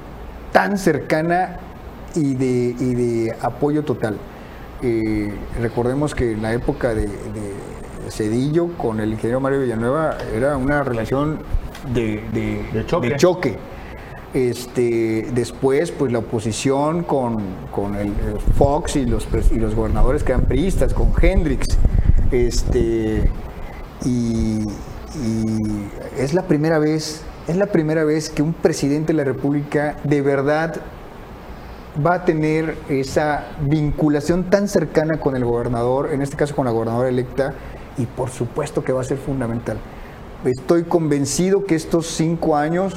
tan 0.52 0.78
cercana 0.78 1.58
y 2.14 2.34
de, 2.34 3.34
apoyo 3.40 3.82
total. 3.82 4.18
Eh, 4.82 5.34
recordemos 5.60 6.14
que 6.14 6.30
en 6.30 6.42
la 6.42 6.52
época 6.52 6.94
de, 6.94 7.08
Cedillo 8.08 8.68
con 8.76 9.00
el 9.00 9.12
ingeniero 9.12 9.40
Mario 9.40 9.62
Villanueva 9.62 10.18
era 10.32 10.58
una 10.58 10.84
relación 10.84 11.38
de, 11.92 12.22
De 12.72 12.86
choque. 12.86 13.08
de 13.08 13.16
choque. 13.16 13.58
Este, 14.34 15.28
después, 15.32 15.92
pues 15.92 16.10
la 16.12 16.18
oposición 16.18 17.04
con, 17.04 17.38
con 17.70 17.94
el, 17.94 18.08
eh, 18.08 18.12
Fox 18.58 18.96
y 18.96 19.06
los, 19.06 19.28
y 19.52 19.58
los 19.60 19.76
gobernadores 19.76 20.24
que 20.24 20.32
eran 20.32 20.44
priistas, 20.46 20.92
con 20.92 21.12
Hendrix. 21.22 21.78
Este, 22.32 23.30
y, 24.04 24.58
y 24.58 25.88
es 26.18 26.34
la 26.34 26.42
primera 26.42 26.80
vez, 26.80 27.22
es 27.46 27.56
la 27.56 27.66
primera 27.66 28.04
vez 28.04 28.28
que 28.28 28.42
un 28.42 28.52
presidente 28.54 29.12
de 29.12 29.18
la 29.18 29.24
República 29.24 29.96
de 30.02 30.20
verdad 30.20 30.80
va 32.04 32.14
a 32.14 32.24
tener 32.24 32.76
esa 32.88 33.44
vinculación 33.60 34.50
tan 34.50 34.68
cercana 34.68 35.20
con 35.20 35.36
el 35.36 35.44
gobernador, 35.44 36.10
en 36.12 36.22
este 36.22 36.36
caso 36.36 36.56
con 36.56 36.64
la 36.64 36.72
gobernadora 36.72 37.08
electa, 37.08 37.54
y 37.96 38.06
por 38.06 38.30
supuesto 38.30 38.82
que 38.82 38.92
va 38.92 39.00
a 39.00 39.04
ser 39.04 39.18
fundamental. 39.18 39.78
Estoy 40.44 40.84
convencido 40.84 41.64
que 41.64 41.74
estos 41.74 42.06
cinco 42.08 42.56
años, 42.56 42.94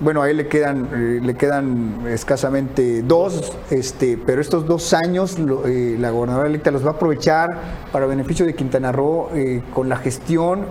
bueno, 0.00 0.22
ahí 0.22 0.34
le 0.34 0.48
quedan, 0.48 0.88
eh, 0.94 1.20
le 1.22 1.34
quedan 1.34 2.06
escasamente 2.08 3.02
dos, 3.02 3.52
este, 3.70 4.18
pero 4.24 4.40
estos 4.40 4.66
dos 4.66 4.92
años 4.92 5.38
lo- 5.38 5.66
eh, 5.66 5.96
la 5.98 6.10
gobernadora 6.10 6.48
electa 6.48 6.70
los 6.70 6.84
va 6.84 6.90
a 6.90 6.92
aprovechar 6.94 7.48
para 7.92 8.06
beneficio 8.06 8.44
de 8.44 8.54
Quintana 8.54 8.92
Roo 8.92 9.28
eh, 9.34 9.62
con 9.72 9.88
la 9.88 9.96
gestión 9.96 10.66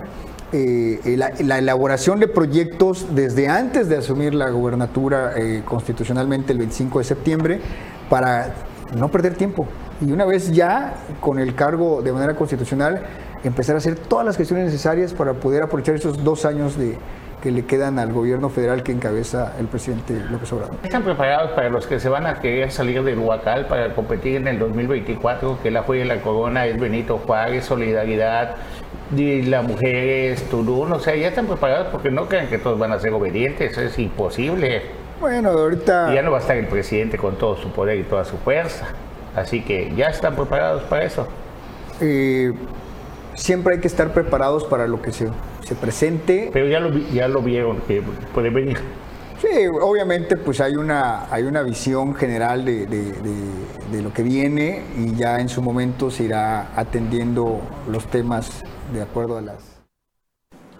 eh, 0.56 1.16
la, 1.18 1.32
la 1.40 1.58
elaboración 1.58 2.20
de 2.20 2.28
proyectos 2.28 3.08
desde 3.16 3.48
antes 3.48 3.90
de 3.90 3.98
asumir 3.98 4.36
la 4.36 4.52
gubernatura 4.52 5.34
eh, 5.36 5.64
constitucionalmente 5.66 6.52
el 6.52 6.60
25 6.60 7.00
de 7.00 7.06
septiembre 7.06 7.60
para 8.08 8.54
no 8.96 9.10
perder 9.10 9.34
tiempo. 9.34 9.66
Y 10.00 10.12
una 10.12 10.26
vez 10.26 10.52
ya 10.52 10.94
con 11.22 11.40
el 11.40 11.56
cargo 11.56 12.04
de 12.04 12.12
manera 12.12 12.36
constitucional, 12.36 13.02
empezar 13.44 13.74
a 13.76 13.80
hacer 13.80 13.96
todas 13.96 14.26
las 14.28 14.38
gestiones 14.38 14.66
necesarias 14.66 15.12
para 15.14 15.34
poder 15.34 15.64
aprovechar 15.64 15.96
esos 15.96 16.24
dos 16.24 16.46
años 16.46 16.78
de, 16.78 16.98
que 17.44 17.52
le 17.52 17.66
quedan 17.66 18.00
al 18.00 18.14
gobierno 18.14 18.50
federal 18.50 18.84
que 18.84 18.94
encabeza 18.94 19.52
el 19.60 19.68
presidente 19.68 20.14
López 20.32 20.54
Obrador. 20.54 20.78
¿Están 20.82 21.04
preparados 21.04 21.52
para 21.52 21.70
los 21.70 21.86
que 21.86 22.00
se 22.00 22.08
van 22.08 22.26
a 22.26 22.40
querer 22.40 22.72
salir 22.72 23.04
del 23.04 23.20
Huacal 23.20 23.66
para 23.68 23.94
competir 23.94 24.38
en 24.38 24.48
el 24.48 24.60
2024? 24.60 25.60
Que 25.62 25.70
la 25.70 25.84
joya 25.84 26.04
de 26.04 26.06
la 26.06 26.22
corona 26.22 26.66
es 26.66 26.80
Benito 26.80 27.18
Juárez, 27.18 27.66
Solidaridad, 27.66 28.56
y 29.14 29.42
la 29.42 29.62
mujer 29.62 29.94
es 30.32 30.50
Turún. 30.50 30.94
O 30.94 31.00
sea, 31.02 31.18
ya 31.18 31.28
están 31.28 31.48
preparados 31.48 31.88
porque 31.92 32.10
no 32.10 32.30
crean 32.30 32.48
que 32.48 32.60
todos 32.60 32.80
van 32.80 32.94
a 32.94 33.00
ser 33.00 33.12
obedientes. 33.12 33.78
Es 33.78 34.00
imposible. 34.00 34.82
Bueno, 35.20 35.50
ahorita... 35.50 36.12
Y 36.14 36.16
ya 36.16 36.22
no 36.22 36.32
va 36.32 36.38
a 36.38 36.42
estar 36.42 36.56
el 36.56 36.68
presidente 36.68 37.18
con 37.18 37.36
todo 37.36 37.58
su 37.58 37.72
poder 37.74 38.00
y 38.00 38.04
toda 38.04 38.24
su 38.24 38.38
fuerza. 38.38 38.88
Así 39.36 39.64
que 39.64 39.94
ya 39.98 40.08
están 40.08 40.34
preparados 40.34 40.84
para 40.84 41.04
eso. 41.04 41.28
eh, 42.00 42.54
siempre 43.36 43.76
hay 43.76 43.82
que 43.82 43.88
estar 43.88 44.14
preparados 44.14 44.64
para 44.66 44.88
lo 44.88 45.02
que 45.02 45.12
se, 45.12 45.28
se 45.68 45.76
presente. 45.76 46.50
Pero 46.54 46.68
ya 46.68 46.80
lo, 46.80 46.92
vi- 46.92 47.08
ya 47.14 47.28
lo 47.28 47.42
vieron 47.42 47.82
que 47.82 48.02
puede 48.34 48.50
venir. 48.50 48.78
Sí, 49.42 49.68
obviamente 49.82 50.38
pues 50.38 50.62
hay 50.62 50.76
una, 50.76 51.32
hay 51.32 51.44
una 51.44 51.64
visión 51.64 52.16
general 52.16 52.64
de, 52.64 52.86
de- 52.86 53.12
de- 53.12 53.92
de 53.92 54.02
lo 54.02 54.14
que 54.14 54.24
viene 54.24 54.82
y 54.98 55.16
ya 55.16 55.40
en 55.40 55.50
su 55.50 55.62
momento 55.62 56.10
se 56.10 56.24
irá 56.24 56.72
atendiendo 56.78 57.62
los 57.90 58.08
temas 58.10 58.50
de 58.94 59.02
acuerdo 59.02 59.38
a 59.38 59.42
las... 59.42 59.58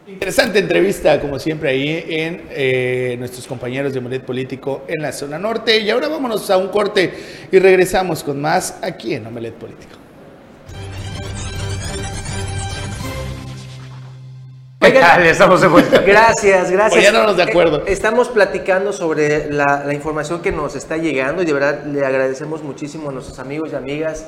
Interesante 0.08 0.60
entrevista, 0.60 1.20
como 1.22 1.40
siempre, 1.40 1.70
ahí 1.70 2.06
en 2.10 2.44
eh, 2.52 3.16
nuestros 3.20 3.48
compañeros 3.48 3.94
de 3.94 4.02
Molet 4.02 4.24
Político 4.24 4.84
en 4.88 5.02
la 5.02 5.12
zona 5.14 5.40
norte. 5.40 5.80
Y 5.80 5.90
ahora 5.90 6.10
vámonos 6.10 6.50
a 6.50 6.58
un 6.58 6.68
corte 6.70 7.14
y 7.52 7.60
regresamos 7.60 8.24
con 8.24 8.40
más 8.42 8.80
aquí 8.82 9.14
en 9.14 9.26
Omelet 9.28 9.54
Político. 9.54 10.03
Oigan, 14.84 15.02
tal? 15.02 15.26
Estamos 15.26 15.62
de 15.62 15.68
vuelta. 15.68 16.02
Gracias, 16.02 16.70
gracias. 16.70 16.94
Poniéndonos 16.94 17.38
de 17.38 17.44
acuerdo. 17.44 17.80
Eh, 17.80 17.94
Estamos 17.94 18.28
platicando 18.30 18.92
sobre 18.92 19.52
la, 19.52 19.84
la 19.86 19.94
información 19.94 20.42
que 20.42 20.52
nos 20.52 20.76
está 20.76 20.98
llegando 20.98 21.42
y 21.42 21.46
de 21.46 21.54
verdad 21.54 21.86
le 21.86 22.06
agradecemos 22.06 22.64
muchísimo 22.64 23.10
a 23.10 23.14
nuestros 23.14 23.40
amigos 23.40 23.70
y 23.72 23.76
amigas 23.76 24.26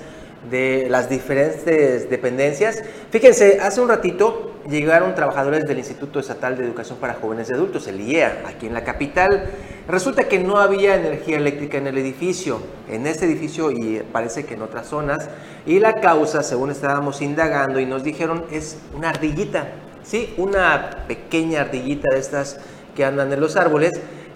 de 0.50 0.88
las 0.90 1.10
diferentes 1.10 2.10
dependencias. 2.10 2.82
Fíjense, 3.10 3.60
hace 3.62 3.82
un 3.82 3.90
ratito 3.90 4.52
llegaron 4.70 5.14
trabajadores 5.16 5.64
del 5.66 5.78
Instituto 5.78 6.20
Estatal 6.20 6.58
de 6.58 6.64
Educación 6.64 6.98
para 7.00 7.16
Jóvenes 7.16 7.50
y 7.50 7.54
Adultos, 7.54 7.88
el 7.88 8.00
IEA, 8.00 8.44
aquí 8.48 8.68
en 8.68 8.74
la 8.74 8.84
capital. 8.84 9.50
Resulta 9.88 10.24
que 10.24 10.40
no 10.40 10.58
había 10.58 10.96
energía 10.96 11.38
eléctrica 11.38 11.78
en 11.78 11.88
el 11.88 11.98
edificio, 11.98 12.60
en 12.90 13.06
este 13.08 13.26
edificio 13.26 13.72
y 13.72 14.02
parece 14.12 14.46
que 14.46 14.56
en 14.56 14.62
otras 14.62 14.88
zonas. 14.88 15.30
Y 15.66 15.80
la 15.80 15.94
causa, 15.94 16.44
según 16.44 16.72
estábamos 16.72 17.22
indagando 17.22 17.80
y 17.80 17.86
nos 17.86 18.04
dijeron, 18.04 18.46
es 18.52 18.78
una 18.96 19.10
ardillita. 19.10 19.68
Sí, 20.06 20.34
una 20.38 21.06
pequeña 21.08 21.62
ardillita 21.62 22.14
de 22.14 22.20
estas 22.20 22.58
que 22.96 23.04
andan 23.04 23.34
en 23.34 23.40
los 23.40 23.56
árboles, 23.56 23.92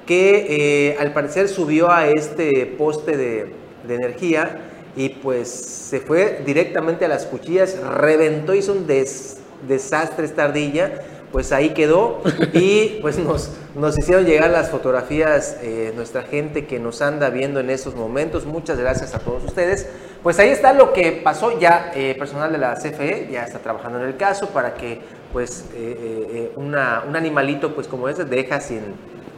que 0.08 0.90
eh, 0.90 0.98
al 1.00 1.14
parecer 1.14 1.48
subió 1.48 1.92
a 1.92 2.08
este 2.08 2.66
poste 2.66 3.16
de, 3.16 3.54
de 3.88 3.96
energía 3.96 4.62
y 4.96 5.10
pues 5.10 5.50
se 5.50 6.00
fue 6.00 6.42
directamente 6.46 7.06
a 7.06 7.08
las 7.08 7.26
cuchillas, 7.28 7.78
reventó, 7.80 8.56
hizo 8.56 8.74
un 8.74 8.88
des- 8.88 9.38
desastre 9.68 10.26
esta 10.26 10.46
ardilla, 10.46 10.92
pues 11.32 11.52
ahí 11.52 11.70
quedó 11.70 12.22
y 12.54 12.98
pues 13.02 13.18
nos, 13.20 13.52
nos 13.76 13.98
hicieron 13.98 14.26
llegar 14.26 14.50
las 14.50 14.70
fotografías 14.70 15.58
eh, 15.62 15.94
nuestra 15.96 16.24
gente 16.24 16.66
que 16.66 16.80
nos 16.80 17.02
anda 17.02 17.30
viendo 17.30 17.60
en 17.60 17.70
estos 17.70 17.96
momentos, 17.96 18.46
muchas 18.46 18.80
gracias 18.80 19.14
a 19.14 19.20
todos 19.20 19.44
ustedes. 19.44 19.88
Pues 20.24 20.38
ahí 20.40 20.50
está 20.50 20.74
lo 20.74 20.92
que 20.92 21.12
pasó, 21.24 21.60
ya 21.60 21.92
eh, 21.96 22.16
personal 22.18 22.52
de 22.52 22.58
la 22.58 22.74
CFE 22.76 23.30
ya 23.32 23.44
está 23.46 23.60
trabajando 23.60 24.00
en 24.02 24.06
el 24.08 24.18
caso 24.18 24.48
para 24.50 24.74
que 24.74 25.00
pues 25.32 25.66
eh, 25.76 25.98
eh, 26.00 26.28
eh, 26.34 26.52
una- 26.56 27.04
un 27.08 27.16
animalito 27.16 27.76
pues 27.76 27.88
como 27.88 28.10
ese 28.10 28.26
deja 28.26 28.60
sin, 28.60 28.82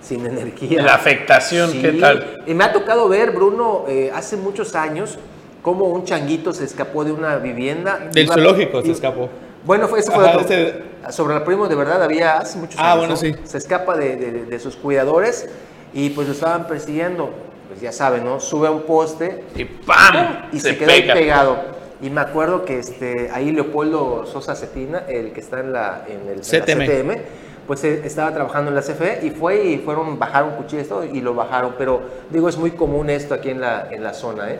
sin 0.01 0.25
energía. 0.25 0.81
La 0.81 0.95
afectación, 0.95 1.71
¿qué 1.81 1.91
tal? 1.93 2.43
Y 2.47 2.53
me 2.53 2.63
ha 2.63 2.71
tocado 2.71 3.09
ver, 3.09 3.31
Bruno, 3.31 3.83
eh, 3.89 4.11
hace 4.15 4.37
muchos 4.37 4.73
años, 4.75 5.19
cómo 5.61 5.85
un 5.85 6.05
changuito 6.05 6.53
se 6.53 6.63
escapó 6.63 7.03
de 7.03 7.11
una 7.11 7.35
vivienda. 7.37 7.99
Del 8.11 8.25
Iba- 8.25 8.33
zoológico 8.35 8.81
se 8.81 8.91
escapó. 8.91 9.29
Bueno, 9.63 9.87
fue, 9.87 9.99
ese 9.99 10.11
fue 10.11 10.23
Ajá, 10.27 10.37
otro. 10.39 10.49
ese- 10.49 10.83
Sobre 11.09 11.35
el 11.35 11.43
primo 11.43 11.67
de 11.67 11.75
verdad 11.75 12.03
había 12.03 12.37
hace 12.37 12.57
muchos 12.59 12.79
Ah, 12.79 12.93
años. 12.93 12.97
bueno, 12.99 13.13
¿no? 13.13 13.17
sí. 13.17 13.35
Se 13.43 13.57
escapa 13.57 13.95
de, 13.97 14.15
de- 14.15 14.45
de 14.45 14.59
sus 14.59 14.75
cuidadores 14.75 15.47
y 15.93 16.09
pues 16.11 16.27
lo 16.27 16.33
estaban 16.33 16.67
persiguiendo. 16.67 17.31
Pues 17.69 17.81
ya 17.81 17.91
saben, 17.91 18.23
¿no? 18.25 18.39
Sube 18.39 18.67
a 18.67 18.71
un 18.71 18.81
poste 18.83 19.43
Y 19.55 19.63
¡pam! 19.65 20.49
y 20.51 20.59
se, 20.59 20.77
quedó 20.77 20.87
pega. 20.87 21.13
pegado. 21.13 21.57
Y 22.01 22.09
me 22.09 22.21
acuerdo 22.21 22.65
que 22.65 22.79
este, 22.79 23.29
ahí 23.33 23.51
Leopoldo 23.51 24.25
Sosa 24.25 24.55
Cetina, 24.55 25.03
el 25.07 25.31
que 25.31 25.39
está 25.39 25.59
en 25.59 25.71
la, 25.73 26.03
en 26.07 26.21
el, 26.27 26.29
en 26.29 26.37
la 26.37 26.43
CTM. 26.43 26.85
CTM, 26.85 27.21
pues 27.67 27.83
eh, 27.83 28.01
estaba 28.03 28.33
trabajando 28.33 28.69
en 28.69 28.75
la 28.75 28.81
CFE 28.81 29.19
y 29.23 29.29
fue 29.29 29.63
y 29.63 29.77
fueron, 29.77 30.19
bajaron 30.19 30.51
cuchillas 30.55 30.87
y 31.13 31.21
lo 31.21 31.33
bajaron. 31.33 31.75
Pero 31.77 32.01
digo, 32.29 32.49
es 32.49 32.57
muy 32.57 32.71
común 32.71 33.09
esto 33.09 33.33
aquí 33.35 33.49
en 33.51 33.61
la, 33.61 33.87
en 33.91 34.03
la 34.03 34.13
zona, 34.13 34.51
¿eh? 34.51 34.59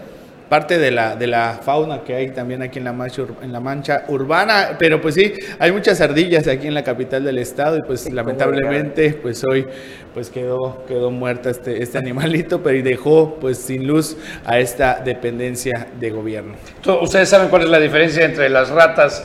Parte 0.52 0.78
de 0.78 0.92
la, 0.92 1.16
de 1.16 1.28
la 1.28 1.62
fauna 1.64 2.02
que 2.04 2.14
hay 2.14 2.32
también 2.32 2.62
aquí 2.62 2.78
en 2.78 2.84
la, 2.84 2.92
mancha, 2.92 3.24
en 3.42 3.54
la 3.54 3.62
mancha 3.62 4.04
urbana, 4.10 4.76
pero 4.78 5.00
pues 5.00 5.16
sí, 5.16 5.32
hay 5.60 5.72
muchas 5.72 6.02
ardillas 6.02 6.46
aquí 6.50 6.68
en 6.68 6.74
la 6.74 6.84
capital 6.84 7.24
del 7.24 7.38
estado 7.38 7.78
y 7.78 7.82
pues 7.88 8.02
Sí, 8.02 8.12
lamentablemente 8.12 9.14
pues 9.14 9.42
hoy 9.46 9.66
pues 10.14 10.30
quedó, 10.30 10.84
quedó 10.90 11.10
muerta 11.10 11.50
este, 11.52 11.82
este 11.82 11.98
animalito, 11.98 12.62
pero 12.62 12.76
y 12.78 12.82
dejó 12.82 13.36
pues 13.40 13.60
sin 13.60 13.88
luz 13.88 14.18
a 14.46 14.60
esta 14.60 15.02
dependencia 15.06 15.88
de 15.98 16.10
gobierno. 16.10 16.56
¿Tú- 16.82 16.96
¿Ustedes 17.00 17.30
saben 17.30 17.48
cuál 17.48 17.62
es 17.62 17.70
la 17.70 17.80
diferencia 17.80 18.26
entre 18.26 18.50
las 18.50 18.72
ratas, 18.72 19.24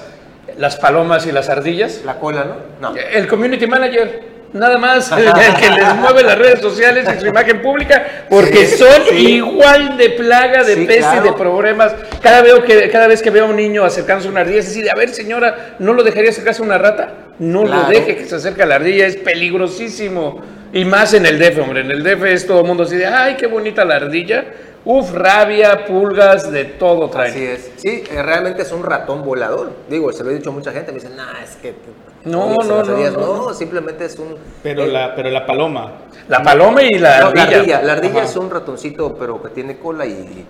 las 0.58 0.76
palomas 0.76 1.26
y 1.26 1.32
las 1.32 1.48
ardillas? 1.48 2.02
La 2.06 2.20
cola, 2.20 2.44
¿no? 2.80 2.90
No. 2.92 2.96
El 2.96 3.26
community 3.26 3.66
manager. 3.66 4.35
Nada 4.52 4.78
más 4.78 5.10
el 5.18 5.24
que 5.60 5.70
les 5.70 5.94
mueve 5.96 6.22
las 6.22 6.38
redes 6.38 6.60
sociales 6.60 7.06
y 7.14 7.20
su 7.20 7.26
imagen 7.26 7.60
pública, 7.62 8.04
porque 8.30 8.66
Sí, 8.66 8.78
son 8.78 9.02
sí. 9.10 9.34
igual 9.36 9.96
de 9.96 10.10
plaga, 10.10 10.64
de 10.64 10.74
Sí, 10.74 10.86
peste, 10.86 11.00
claro. 11.02 11.22
de 11.24 11.32
problemas. 11.32 11.94
Cada, 12.22 12.42
veo 12.42 12.62
que, 12.62 12.88
cada 12.90 13.06
vez 13.06 13.22
que 13.22 13.30
veo 13.30 13.44
a 13.46 13.48
un 13.48 13.56
niño 13.56 13.84
acercándose 13.84 14.28
a 14.28 14.30
una 14.30 14.40
ardilla, 14.40 14.60
es 14.60 14.66
decir, 14.66 14.90
a 14.90 14.94
ver 14.94 15.10
señora, 15.10 15.76
¿no 15.78 15.92
lo 15.92 16.02
dejaría 16.02 16.30
acercarse 16.30 16.62
a 16.62 16.64
una 16.64 16.78
rata? 16.78 17.12
No 17.38 17.64
lo 17.64 17.84
deje 17.84 18.16
que 18.16 18.24
se 18.24 18.36
acerque 18.36 18.62
a 18.62 18.66
la 18.66 18.76
ardilla, 18.76 19.06
es 19.06 19.16
peligrosísimo. 19.16 20.40
Y 20.72 20.84
más 20.84 21.14
en 21.14 21.26
el 21.26 21.38
DF, 21.38 21.58
hombre, 21.60 21.80
en 21.80 21.90
el 21.90 22.02
DF 22.02 22.24
es 22.24 22.46
todo 22.46 22.60
el 22.60 22.66
mundo 22.66 22.82
así 22.84 22.96
de, 22.96 23.06
ay, 23.06 23.36
qué 23.36 23.46
bonita 23.46 23.84
la 23.84 23.96
ardilla. 23.96 24.44
Uf, 24.84 25.12
rabia, 25.14 25.84
pulgas, 25.84 26.50
de 26.52 26.64
todo 26.64 27.10
traen. 27.10 27.32
Así 27.32 27.44
es. 27.44 27.70
Sí, 27.76 28.04
eh, 28.08 28.22
realmente 28.22 28.62
es 28.62 28.70
un 28.72 28.84
ratón 28.84 29.24
volador. 29.24 29.72
Digo, 29.88 30.12
se 30.12 30.22
lo 30.22 30.30
he 30.30 30.34
dicho 30.34 30.50
a 30.50 30.52
mucha 30.52 30.70
gente, 30.72 30.92
me 30.92 30.98
dicen, 31.00 31.16
nah, 31.16 31.42
es 31.42 31.56
que... 31.56 31.74
No, 32.24 32.54
no, 32.54 32.62
no, 32.64 32.78
ardillas". 32.80 33.14
no. 33.14 33.46
No, 33.48 33.54
simplemente 33.54 34.04
es 34.04 34.16
un... 34.18 34.36
Pero, 34.62 34.84
eh, 34.84 34.88
la, 34.88 35.14
pero 35.16 35.30
la 35.30 35.44
paloma, 35.46 35.92
La 36.28 36.40
paloma 36.42 36.82
y 36.82 36.98
la 36.98 37.20
no, 37.20 37.26
ardilla. 37.28 37.46
la 37.50 37.56
ardilla, 37.58 37.82
la 37.82 37.92
ardilla 37.94 38.22
es 38.24 38.36
un 38.36 38.48
ratoncito, 38.50 39.16
pero 39.18 39.42
que 39.42 39.48
tiene 39.48 39.76
cola 39.78 40.06
y 40.06 40.44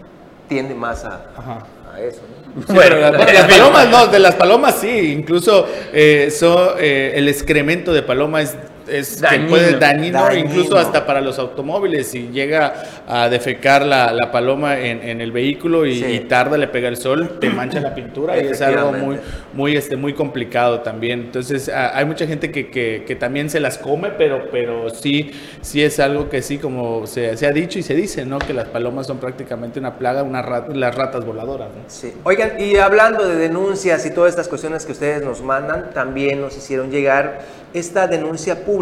tiende 0.49 0.75
más 0.75 1.05
a, 1.05 1.27
Ajá. 1.37 1.67
a 1.95 2.01
eso, 2.01 2.21
¿no? 2.55 2.63
Sí, 2.63 2.75
pero 2.79 2.99
las, 3.01 3.13
las 3.33 3.47
palomas 3.51 3.89
no, 3.91 4.07
de 4.07 4.19
las 4.19 4.35
palomas 4.35 4.75
sí, 4.77 5.13
incluso 5.13 5.67
eh, 5.93 6.31
so- 6.31 6.77
eh, 6.79 7.13
el 7.17 7.29
excremento 7.29 7.93
de 7.93 8.03
paloma 8.03 8.41
es 8.43 8.55
es 8.89 9.21
Dañino. 9.21 9.45
que 9.45 9.51
puede 9.51 9.79
dañino, 9.79 10.23
Dañino. 10.23 10.49
incluso 10.51 10.77
hasta 10.77 11.05
para 11.07 11.21
los 11.21 11.39
automóviles. 11.39 12.07
Si 12.09 12.29
llega 12.29 12.75
a 13.09 13.29
defecar 13.29 13.85
la, 13.85 14.13
la 14.13 14.31
paloma 14.31 14.79
en, 14.79 15.03
en 15.03 15.21
el 15.21 15.33
vehículo 15.33 15.87
y, 15.87 15.97
Sí. 16.01 16.05
y 16.07 16.21
tarda, 16.21 16.57
le 16.59 16.69
pega 16.69 16.89
el 16.89 16.97
sol, 16.97 17.39
te 17.41 17.51
mancha 17.51 17.81
la 17.81 17.95
pintura 17.95 18.37
y 18.43 18.47
es 18.49 18.61
algo 18.63 18.93
muy, 18.93 19.17
muy, 19.55 19.77
este, 19.77 19.97
muy 19.97 20.13
complicado 20.13 20.81
también. 20.81 21.21
Entonces, 21.21 21.69
a- 21.69 21.97
hay 21.97 22.05
mucha 22.05 22.27
gente 22.27 22.51
que, 22.51 22.71
que- 22.71 23.05
que 23.07 23.17
también 23.17 23.51
se 23.51 23.61
las 23.61 23.79
come, 23.79 24.11
pero, 24.17 24.49
pero 24.51 24.91
sí, 24.91 25.31
sí 25.63 25.83
es 25.83 25.99
algo 26.01 26.29
que 26.29 26.43
sí, 26.43 26.59
como 26.59 27.07
se, 27.07 27.37
se 27.37 27.47
ha 27.47 27.53
dicho 27.53 27.79
y 27.79 27.83
se 27.83 27.95
dice, 27.95 28.25
¿no? 28.25 28.39
Que 28.39 28.53
las 28.53 28.69
palomas 28.69 29.07
son 29.07 29.19
prácticamente 29.19 29.79
una 29.79 29.97
plaga, 29.99 30.23
una 30.23 30.43
rat- 30.43 30.75
las 30.75 30.95
ratas 30.95 31.25
voladoras, 31.25 31.69
¿no? 31.69 31.83
Sí. 31.89 32.13
Oigan, 32.25 32.61
y 32.61 32.77
hablando 32.77 33.27
de 33.27 33.37
denuncias 33.37 34.05
y 34.07 34.11
todas 34.11 34.31
estas 34.31 34.49
cuestiones 34.49 34.85
que 34.87 34.93
ustedes 34.93 35.23
nos 35.25 35.43
mandan, 35.43 35.91
también 35.93 36.41
nos 36.41 36.57
hicieron 36.57 36.91
llegar 36.91 37.41
esta 37.75 38.07
denuncia 38.07 38.65
pública 38.65 38.76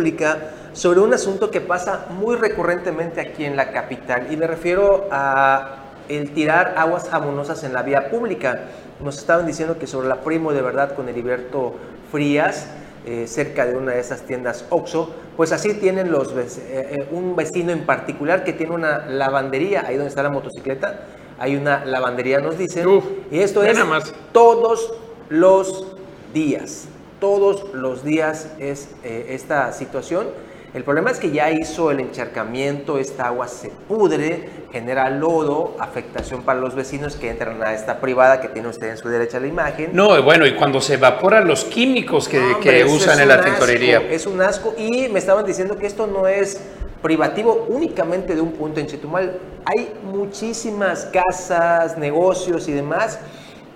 sobre 0.72 1.00
un 1.00 1.14
asunto 1.14 1.50
que 1.50 1.60
pasa 1.60 2.06
muy 2.10 2.36
recurrentemente 2.36 3.20
aquí 3.20 3.44
en 3.44 3.56
la 3.56 3.72
capital 3.72 4.32
y 4.32 4.36
me 4.36 4.46
refiero 4.46 5.08
a 5.10 5.76
el 6.08 6.32
tirar 6.32 6.74
aguas 6.76 7.08
jamonosas 7.08 7.64
en 7.64 7.72
la 7.72 7.82
vía 7.82 8.10
pública. 8.10 8.64
Nos 9.00 9.18
estaban 9.18 9.46
diciendo 9.46 9.78
que 9.78 9.86
sobre 9.86 10.08
la 10.08 10.16
Primo 10.16 10.52
de 10.52 10.62
Verdad 10.62 10.94
con 10.94 11.08
Heriberto 11.08 11.74
Frías, 12.10 12.68
eh, 13.06 13.26
cerca 13.26 13.66
de 13.66 13.76
una 13.76 13.92
de 13.92 14.00
esas 14.00 14.22
tiendas 14.22 14.64
Oxxo, 14.70 15.10
pues 15.36 15.52
así 15.52 15.74
tienen 15.74 16.10
los 16.10 16.32
eh, 16.32 16.46
eh, 16.68 17.08
un 17.10 17.36
vecino 17.36 17.70
en 17.72 17.84
particular 17.84 18.44
que 18.44 18.52
tiene 18.52 18.72
una 18.72 19.06
lavandería, 19.06 19.84
ahí 19.86 19.96
donde 19.96 20.08
está 20.08 20.22
la 20.22 20.30
motocicleta, 20.30 21.00
hay 21.38 21.56
una 21.56 21.84
lavandería, 21.84 22.38
nos 22.40 22.56
dicen, 22.56 22.86
Uf, 22.86 23.04
y 23.30 23.40
esto 23.40 23.62
es 23.62 23.84
más. 23.84 24.14
todos 24.32 24.92
los 25.28 25.96
días, 26.32 26.86
todos 27.24 27.72
los 27.72 28.04
días 28.04 28.48
es 28.58 28.90
eh, 29.02 29.28
esta 29.30 29.72
situación. 29.72 30.26
El 30.74 30.84
problema 30.84 31.10
es 31.10 31.18
que 31.18 31.30
ya 31.30 31.50
hizo 31.50 31.90
el 31.90 32.00
encharcamiento, 32.00 32.98
esta 32.98 33.28
agua 33.28 33.48
se 33.48 33.70
pudre, 33.70 34.46
genera 34.70 35.08
lodo, 35.08 35.74
afectación 35.78 36.42
para 36.42 36.60
los 36.60 36.74
vecinos 36.74 37.16
que 37.16 37.30
entran 37.30 37.62
a 37.62 37.72
esta 37.72 37.98
privada 37.98 38.42
que 38.42 38.48
tiene 38.48 38.68
usted 38.68 38.90
en 38.90 38.98
su 38.98 39.08
derecha 39.08 39.40
la 39.40 39.46
imagen. 39.46 39.88
No, 39.94 40.22
bueno, 40.22 40.46
y 40.46 40.54
cuando 40.54 40.82
se 40.82 40.94
evaporan 40.94 41.48
los 41.48 41.64
químicos 41.64 42.28
que, 42.28 42.38
No, 42.38 42.60
que 42.60 42.68
hombre, 42.68 42.80
eso 42.82 42.94
usan 42.94 43.18
en 43.20 43.28
la 43.28 43.40
tintorería. 43.42 44.02
es 44.10 44.26
un 44.26 44.42
asco 44.42 44.74
y 44.76 45.08
me 45.08 45.18
estaban 45.18 45.46
diciendo 45.46 45.78
que 45.78 45.86
esto 45.86 46.06
no 46.06 46.28
es 46.28 46.60
privativo 47.00 47.68
únicamente 47.70 48.34
de 48.34 48.42
un 48.42 48.52
punto 48.52 48.80
en 48.80 48.86
Chetumal. 48.86 49.38
Hay 49.64 49.94
muchísimas 50.02 51.06
casas, 51.06 51.96
negocios 51.96 52.68
y 52.68 52.72
demás 52.72 53.18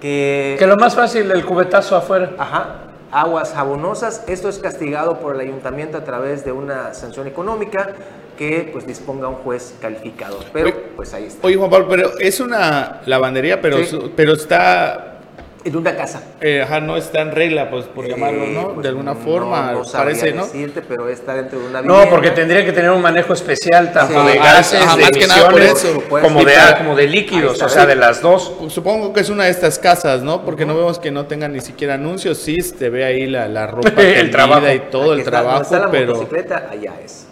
que... 0.03 0.57
Que 0.59 0.67
lo 0.67 0.77
más 0.77 0.95
fácil, 0.95 1.31
el 1.31 1.47
cubetazo 1.47 1.97
afuera. 1.97 2.33
Ajá, 2.37 2.88
aguas 3.13 3.53
jabonosas. 3.53 4.25
Esto 4.29 4.49
es 4.49 4.59
castigado 4.59 5.19
por 5.21 5.35
el 5.35 5.41
ayuntamiento 5.41 5.99
a 5.99 6.05
través 6.05 6.45
de 6.45 6.53
una 6.53 6.95
sanción 6.95 7.27
económica 7.27 7.95
que 8.37 8.71
pues 8.73 8.87
disponga 8.87 9.29
un 9.29 9.37
juez 9.37 9.75
calificador. 9.81 10.45
Pero 10.53 10.73
pues 10.97 11.13
ahí 11.15 11.25
está. 11.25 11.47
Oye, 11.47 11.57
Juan 11.57 11.71
Pablo, 11.71 11.87
pero 11.89 12.19
es 12.19 12.39
una 12.41 13.01
lavandería, 13.07 13.61
pero, 13.61 13.79
Sí. 13.85 14.13
pero 14.15 14.35
está 14.35 15.18
En 15.65 15.77
una 15.77 15.97
casa. 15.97 16.23
Eh, 16.41 16.63
ajá, 16.63 16.81
no 16.81 16.97
está 16.97 17.21
en 17.21 17.33
regla, 17.33 17.69
pues 17.69 17.87
por 17.87 18.05
Eh, 18.07 18.11
llamarlo, 18.11 18.47
¿no? 18.47 18.69
pues, 18.75 18.83
de 18.85 18.89
alguna 18.91 19.15
forma, 19.17 19.73
no 19.73 19.83
parece, 19.93 20.33
¿no? 20.33 20.45
decirte, 20.45 20.83
pero 20.83 21.09
está 21.09 21.35
dentro 21.35 21.59
de 21.59 21.67
una 21.67 21.83
No, 21.83 21.95
vivienda. 21.95 22.11
porque 22.11 22.31
tendría 22.31 22.65
que 22.65 22.73
tener 22.73 22.91
un 22.93 23.03
manejo 23.03 23.33
especial, 23.33 23.93
tanto 23.93 24.21
Sí. 24.23 24.27
de 24.33 24.39
Ah, 24.39 24.45
gases, 24.45 24.81
ajá, 24.81 24.97
de 24.97 25.03
más 25.03 25.11
que 25.11 25.27
nada 25.27 25.51
por 25.51 25.61
emisiones, 25.61 25.85
eso. 25.85 26.03
como, 26.09 26.45
de, 26.45 26.55
como 26.79 26.95
de 26.97 27.07
líquidos, 27.09 27.53
está. 27.55 27.67
o 27.67 27.69
sea, 27.69 27.87
de 27.87 27.97
las 27.97 28.23
dos. 28.23 28.53
Supongo 28.69 29.13
que 29.13 29.21
es 29.21 29.31
una 29.31 29.45
de 29.45 29.51
estas 29.51 29.79
casas, 29.79 30.23
¿no? 30.23 30.45
Porque 30.45 30.65
no 30.65 30.77
vemos 30.77 30.99
que 30.99 31.11
no 31.11 31.27
tengan 31.27 31.53
ni 31.53 31.61
siquiera 31.61 31.95
anuncios. 31.95 32.39
Sí, 32.39 32.57
se 32.61 32.89
ve 32.89 33.05
ahí 33.05 33.27
la, 33.27 33.49
la 33.49 33.67
ropa 33.67 33.91
El 34.01 34.31
trabajo. 34.31 34.73
y 34.73 34.79
todo 34.91 35.03
Aquí 35.05 35.13
el 35.13 35.19
está, 35.21 35.31
trabajo, 35.31 35.63
está 35.63 35.79
la 35.81 35.91
pero... 35.91 36.15
motocicleta, 36.15 36.69
allá 36.71 36.93
es. 37.05 37.27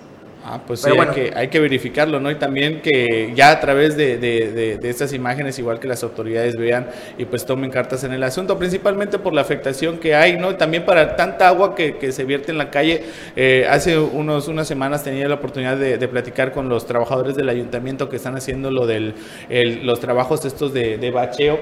Ah, 0.49 0.61
pues 0.65 0.81
sí, 0.83 0.91
hay, 0.91 1.09
que, 1.09 1.33
hay 1.37 1.49
que 1.49 1.59
verificarlo, 1.59 2.21
¿no? 2.21 2.31
Y 2.31 2.37
también 2.37 2.81
que 2.81 3.33
ya 3.35 3.51
a 3.51 3.59
través 3.59 3.97
de, 3.97 4.17
de- 4.17 4.53
de- 4.53 4.77
de 4.79 4.91
estas 4.91 5.13
imágenes, 5.13 5.59
igual 5.59 5.81
que 5.81 5.89
las 5.89 6.05
autoridades 6.05 6.55
vean 6.57 6.87
y 7.19 7.25
pues 7.25 7.45
tomen 7.45 7.69
cartas 7.69 8.05
en 8.05 8.13
el 8.13 8.23
asunto, 8.23 8.57
principalmente 8.57 9.19
por 9.19 9.33
la 9.35 9.41
afectación 9.41 9.99
que 9.99 10.15
hay, 10.15 10.37
¿no? 10.37 10.55
También 10.55 10.85
para 10.85 11.17
tanta 11.17 11.49
agua 11.49 11.75
que, 11.75 11.97
que 11.97 12.13
se 12.13 12.25
vierte 12.25 12.53
en 12.53 12.59
la 12.59 12.71
calle. 12.71 13.03
Eh, 13.35 13.67
hace 13.69 13.99
unos, 13.99 14.47
unas 14.47 14.69
semanas 14.69 15.03
tenía 15.03 15.27
la 15.27 15.35
oportunidad 15.35 15.77
de, 15.79 15.99
platicar 16.07 16.53
con 16.53 16.69
los 16.69 16.87
trabajadores 16.87 17.35
del 17.35 17.49
ayuntamiento 17.49 18.09
que 18.09 18.15
están 18.15 18.37
haciendo 18.37 18.71
lo 18.71 18.87
del, 18.87 19.15
el- 19.49 19.85
los 19.85 19.99
trabajos 19.99 20.45
estos 20.45 20.73
de, 20.73 20.97
bacheo. 21.11 21.61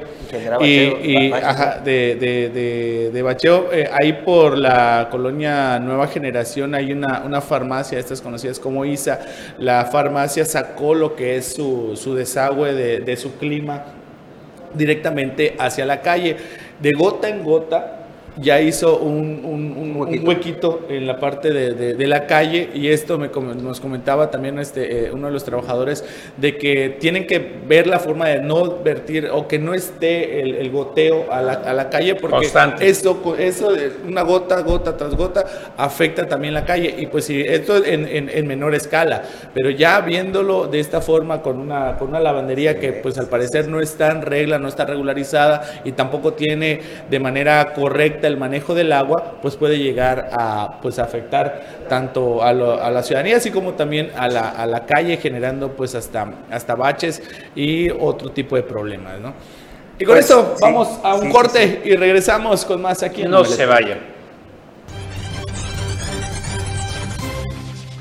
Y, 0.67 0.67
y, 1.03 1.33
ajá, 1.33 1.81
de, 1.83 2.17
de, 2.17 2.49
de, 2.51 3.11
de 3.13 3.23
bacheo. 3.23 3.73
Eh, 3.73 3.89
ahí 3.93 4.13
por 4.25 4.59
la 4.59 5.09
colonia 5.11 5.79
Nueva 5.79 6.07
Generación 6.09 6.75
hay 6.75 6.93
una, 6.93 7.23
una 7.25 7.41
farmacia, 7.41 7.99
estas 7.99 8.21
conocidas 8.21 8.59
como 8.59 8.74
ISA. 8.85 9.21
La 9.59 9.85
farmacia 9.85 10.47
sacó 10.47 10.95
lo 10.95 11.15
que 11.15 11.37
es 11.37 11.53
su, 11.55 11.97
su 11.97 12.15
desagüe 12.15 12.73
de, 12.73 13.01
de 13.01 13.17
su 13.17 13.35
clima 13.37 13.85
directamente 14.73 15.55
hacia 15.59 15.85
la 15.85 16.01
calle. 16.01 16.37
De 16.81 16.93
gota 16.99 17.29
en 17.29 17.45
gota 17.45 17.94
ya 18.37 18.61
hizo 18.61 18.99
un, 18.99 19.43
un- 19.45 19.77
un- 19.77 19.97
un 20.19 20.27
huequito. 20.29 20.81
en 20.89 21.07
la 21.07 21.19
parte 21.21 21.51
de, 21.53 21.73
de- 21.75 21.95
de 21.95 22.07
la 22.07 22.27
calle 22.27 22.69
y 22.75 22.89
esto 22.89 23.17
me 23.19 23.29
nos 23.29 23.81
comentaba 23.81 24.31
también 24.31 24.59
este, 24.59 25.07
eh, 25.07 25.11
uno 25.13 25.29
de 25.29 25.33
los 25.33 25.45
trabajadores 25.45 26.05
de 26.37 26.57
que 26.57 26.97
tienen 26.99 27.27
que 27.27 27.39
ver 27.69 27.87
la 27.87 27.99
forma 28.01 28.29
de 28.29 28.41
no 28.41 28.83
vertir 28.83 29.29
o 29.33 29.47
que 29.47 29.59
no 29.59 29.73
esté 29.75 30.41
el, 30.41 30.55
el 30.57 30.71
goteo 30.71 31.27
a 31.31 31.41
la, 31.43 31.53
a 31.53 31.73
la 31.73 31.91
calle 31.91 32.17
porque 32.17 32.37
Constante. 32.37 32.89
eso, 32.89 33.37
eso 33.39 33.73
de 33.73 33.93
una 34.07 34.23
gota, 34.23 34.61
gota 34.63 34.97
tras 34.97 35.15
gota 35.15 35.45
afecta 35.77 36.27
también 36.27 36.55
la 36.55 36.65
calle 36.65 36.93
y 36.99 37.07
pues 37.07 37.27
sí, 37.27 37.41
esto 37.41 37.85
en, 37.85 38.07
en- 38.09 38.29
en 38.29 38.47
menor 38.47 38.75
escala, 38.75 39.23
pero 39.53 39.71
ya 39.71 40.01
viéndolo 40.01 40.67
de 40.67 40.81
esta 40.81 41.01
forma 41.01 41.41
con 41.43 41.59
una, 41.61 41.97
con 41.99 42.09
una 42.09 42.21
lavandería 42.21 42.81
que 42.81 42.93
pues 42.93 43.17
al 43.19 43.29
parecer 43.29 43.69
no 43.69 43.81
está 43.81 44.11
en 44.11 44.23
regla, 44.23 44.59
no 44.59 44.67
está 44.69 44.85
regularizada 44.87 45.83
y 45.85 45.93
tampoco 45.93 46.33
tiene 46.33 46.81
de 47.11 47.21
manera 47.21 47.73
correcta 47.75 48.24
el 48.27 48.37
manejo 48.37 48.75
del 48.75 48.93
agua, 48.93 49.39
pues 49.43 49.57
puede 49.57 49.79
llegar 49.79 50.29
a 50.33 50.81
pues 50.83 50.99
afectar 50.99 51.85
tanto 51.89 52.43
a, 52.43 52.53
lo- 52.53 52.83
a 52.83 52.91
la 52.91 53.03
ciudadanía 53.03 53.37
así 53.39 53.51
como 53.51 53.75
también 53.75 54.11
a 54.17 54.29
la, 54.29 54.49
a 54.51 54.67
la 54.67 54.87
calle 54.87 55.17
generando 55.19 55.75
pues 55.77 55.95
hasta, 55.95 56.47
hasta 56.51 56.75
baches 56.75 57.23
y 57.55 57.91
otro 57.91 58.33
tipo 58.33 58.57
de 58.57 58.63
problemas, 58.65 59.21
¿no? 59.21 59.35
Y 59.99 60.05
con 60.05 60.17
Pues, 60.17 60.19
esto 60.19 60.55
sí, 60.55 60.61
vamos 60.61 61.01
a 61.03 61.15
un 61.17 61.27
sí, 61.27 61.33
sí, 61.33 61.33
corte 61.33 61.83
y 61.85 61.97
regresamos 61.97 62.65
con 62.65 62.83
más 62.83 63.03
aquí 63.03 63.23
en 63.23 63.31
No 63.31 63.45
se 63.45 63.67
vayan. 63.67 64.14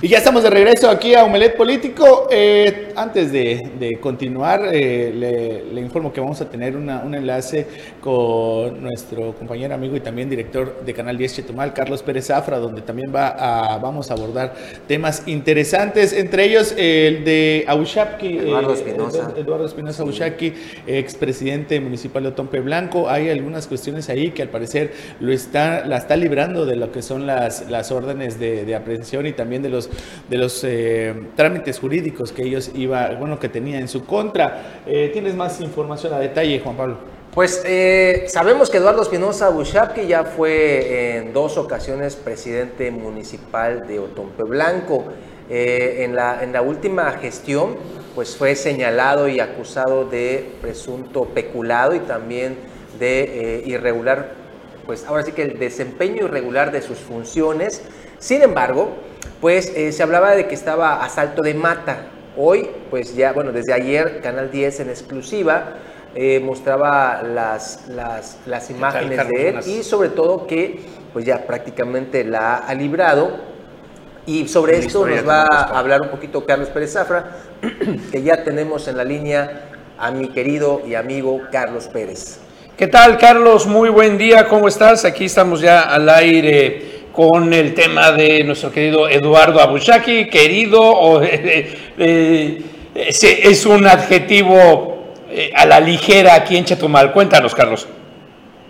Y 0.04 0.10
ya 0.10 0.18
estamos 0.18 0.44
de 0.44 0.50
regreso 0.50 0.90
aquí 0.90 1.16
a 1.16 1.24
Omelet 1.24 1.56
Político. 1.56 2.28
Eh, 2.30 2.90
antes 2.94 3.32
de, 3.32 3.58
de 3.80 4.02
continuar, 4.02 4.68
eh, 4.74 5.14
le, 5.16 5.64
le 5.74 5.80
informo 5.80 6.12
que 6.12 6.20
vamos 6.20 6.42
a 6.42 6.50
tener 6.50 6.76
una- 6.76 7.00
un 7.06 7.16
enlace 7.16 7.66
con 8.02 8.84
nuestro 8.84 9.34
compañero, 9.34 9.74
amigo 9.74 9.96
y 9.96 10.02
también 10.02 10.30
director 10.30 10.82
de 10.86 10.94
Canal 10.94 11.18
10 11.18 11.36
Chetumal, 11.38 11.74
Carlos 11.74 12.04
Pérez 12.04 12.28
Zafra, 12.28 12.58
donde 12.60 12.82
también 12.82 13.16
va 13.16 13.30
a, 13.30 13.78
vamos 13.78 14.12
a 14.12 14.16
abordar 14.16 14.54
temas 14.90 15.24
interesantes, 15.26 16.12
entre 16.12 16.44
ellos 16.48 16.76
el 16.78 17.24
de 17.24 17.64
Aushapki. 17.70 18.40
Eduardo 18.40 18.72
eh, 18.72 18.74
Espinosa. 18.74 19.30
Edu- 19.34 19.38
Eduardo 19.40 19.66
Espinosa 19.68 20.04
Aushaki, 20.04 20.52
expresidente 20.86 21.80
municipal 21.80 22.24
de 22.24 22.30
Otompe 22.30 22.60
Blanco. 22.60 23.10
Hay 23.10 23.30
algunas 23.30 23.68
cuestiones 23.68 24.10
ahí 24.10 24.32
que 24.32 24.42
al 24.42 24.50
parecer 24.50 24.92
lo 25.22 25.32
está, 25.32 25.86
la 25.86 25.96
está 25.96 26.18
librando 26.18 26.66
de 26.66 26.76
lo 26.76 26.92
que 26.92 27.02
son 27.02 27.26
las, 27.26 27.70
las 27.70 27.90
órdenes 27.94 28.38
de, 28.38 28.66
de 28.66 28.76
aprehensión 28.76 29.26
y 29.28 29.32
también 29.32 29.64
de 29.64 29.70
los, 29.70 29.90
de 30.30 30.38
los 30.38 30.64
eh, 30.64 31.14
trámites 31.36 31.80
jurídicos 31.80 32.32
que 32.32 32.44
ellos 32.44 32.72
iba, 32.76 33.10
bueno, 33.16 33.40
que 33.40 33.50
tenía 33.50 33.80
en 33.80 33.88
su 33.88 34.06
contra. 34.06 34.82
Eh, 34.86 35.10
¿Tienes 35.14 35.36
más 35.36 35.60
información 35.62 36.14
a 36.14 36.20
detalle, 36.20 36.60
Juan 36.60 36.76
Pablo? 36.76 36.98
Pues 37.34 37.64
eh, 37.66 38.26
sabemos 38.28 38.70
que 38.70 38.78
Eduardo 38.78 39.02
Espinosa 39.02 39.50
Bushapki 39.50 40.06
ya 40.06 40.24
fue 40.24 41.18
en 41.18 41.34
dos 41.34 41.58
ocasiones 41.58 42.16
presidente 42.16 42.92
municipal 42.92 43.88
de 43.88 44.00
Otompe 44.00 44.44
Blanco. 44.44 45.06
En, 45.50 46.16
la, 46.16 46.42
en 46.42 46.54
la 46.54 46.62
última 46.62 47.12
gestión, 47.12 47.76
pues 48.16 48.36
fue 48.36 48.56
señalado 48.56 49.28
y 49.28 49.40
acusado 49.42 50.06
de 50.06 50.50
presunto 50.62 51.26
peculado 51.26 51.94
y 51.94 52.00
también 52.00 52.56
de 52.98 53.62
irregular, 53.66 54.32
pues 54.86 55.06
ahora 55.06 55.22
sí 55.24 55.34
que 55.34 55.44
el 55.44 55.60
desempeño 55.60 56.26
irregular 56.26 56.72
de 56.72 56.82
sus 56.82 56.98
funciones. 56.98 57.84
Sin 58.20 58.42
embargo, 58.42 58.96
pues 59.44 59.74
eh, 59.76 59.92
se 59.92 60.02
hablaba 60.02 60.38
de 60.38 60.48
que 60.48 60.56
estaba 60.56 61.04
a 61.04 61.10
salto 61.10 61.42
de 61.42 61.54
mata. 61.54 62.06
Hoy, 62.38 62.70
pues 62.90 63.14
ya, 63.14 63.34
bueno, 63.34 63.52
desde 63.52 63.74
ayer, 63.74 64.22
Canal 64.22 64.50
10 64.50 64.80
en 64.80 64.90
exclusiva 64.90 65.74
eh, 66.16 66.40
mostraba 66.40 67.22
las, 67.24 67.90
las, 67.90 68.38
las 68.46 68.70
imágenes 68.70 69.28
de 69.28 69.50
él 69.50 69.56
Unas- 69.56 69.68
y 69.68 69.84
sobre 69.84 70.08
todo 70.08 70.48
que 70.48 70.80
pues 71.12 71.26
ya 71.26 71.46
prácticamente 71.46 72.24
la 72.24 72.56
ha 72.56 72.74
librado. 72.74 73.32
Y 74.26 74.48
sobre 74.48 74.78
Una 74.78 74.86
esto 74.86 75.06
nos 75.06 75.28
va 75.28 75.42
a 75.52 75.78
hablar 75.78 76.04
un 76.04 76.08
poquito 76.08 76.46
Carlos 76.46 76.70
Pérez 76.70 76.94
Zafra, 76.94 77.32
que 78.14 78.24
ya 78.24 78.46
tenemos 78.46 78.88
en 78.88 78.96
la 78.96 79.04
línea 79.04 79.64
a 80.00 80.10
mi 80.12 80.30
querido 80.30 80.84
y 80.88 80.96
amigo 80.96 81.42
Carlos 81.52 81.90
Pérez. 81.90 82.40
¿Qué 82.78 82.88
tal, 82.88 83.18
Carlos? 83.18 83.68
Muy 83.68 83.90
buen 83.90 84.18
día, 84.18 84.48
¿cómo 84.48 84.70
estás? 84.70 85.04
Aquí 85.04 85.26
estamos 85.26 85.60
ya 85.60 85.82
al 85.82 86.08
aire 86.08 87.03
con 87.14 87.54
el 87.54 87.76
tema 87.76 88.12
de 88.12 88.44
nuestro 88.44 88.72
querido 88.72 89.08
Eduardo 89.08 89.62
Abushaki, 89.62 90.30
querido, 90.30 90.82
o, 90.82 91.22
eh, 91.24 91.94
eh, 91.98 92.64
es, 92.96 93.66
un 93.66 93.86
adjetivo 93.86 95.14
eh, 95.30 95.52
a 95.56 95.66
la 95.66 95.80
ligera 95.80 96.34
aquí 96.34 96.58
en 96.58 96.66
Chetumal. 96.66 97.14
Cuéntanos, 97.14 97.54
Carlos. 97.54 97.88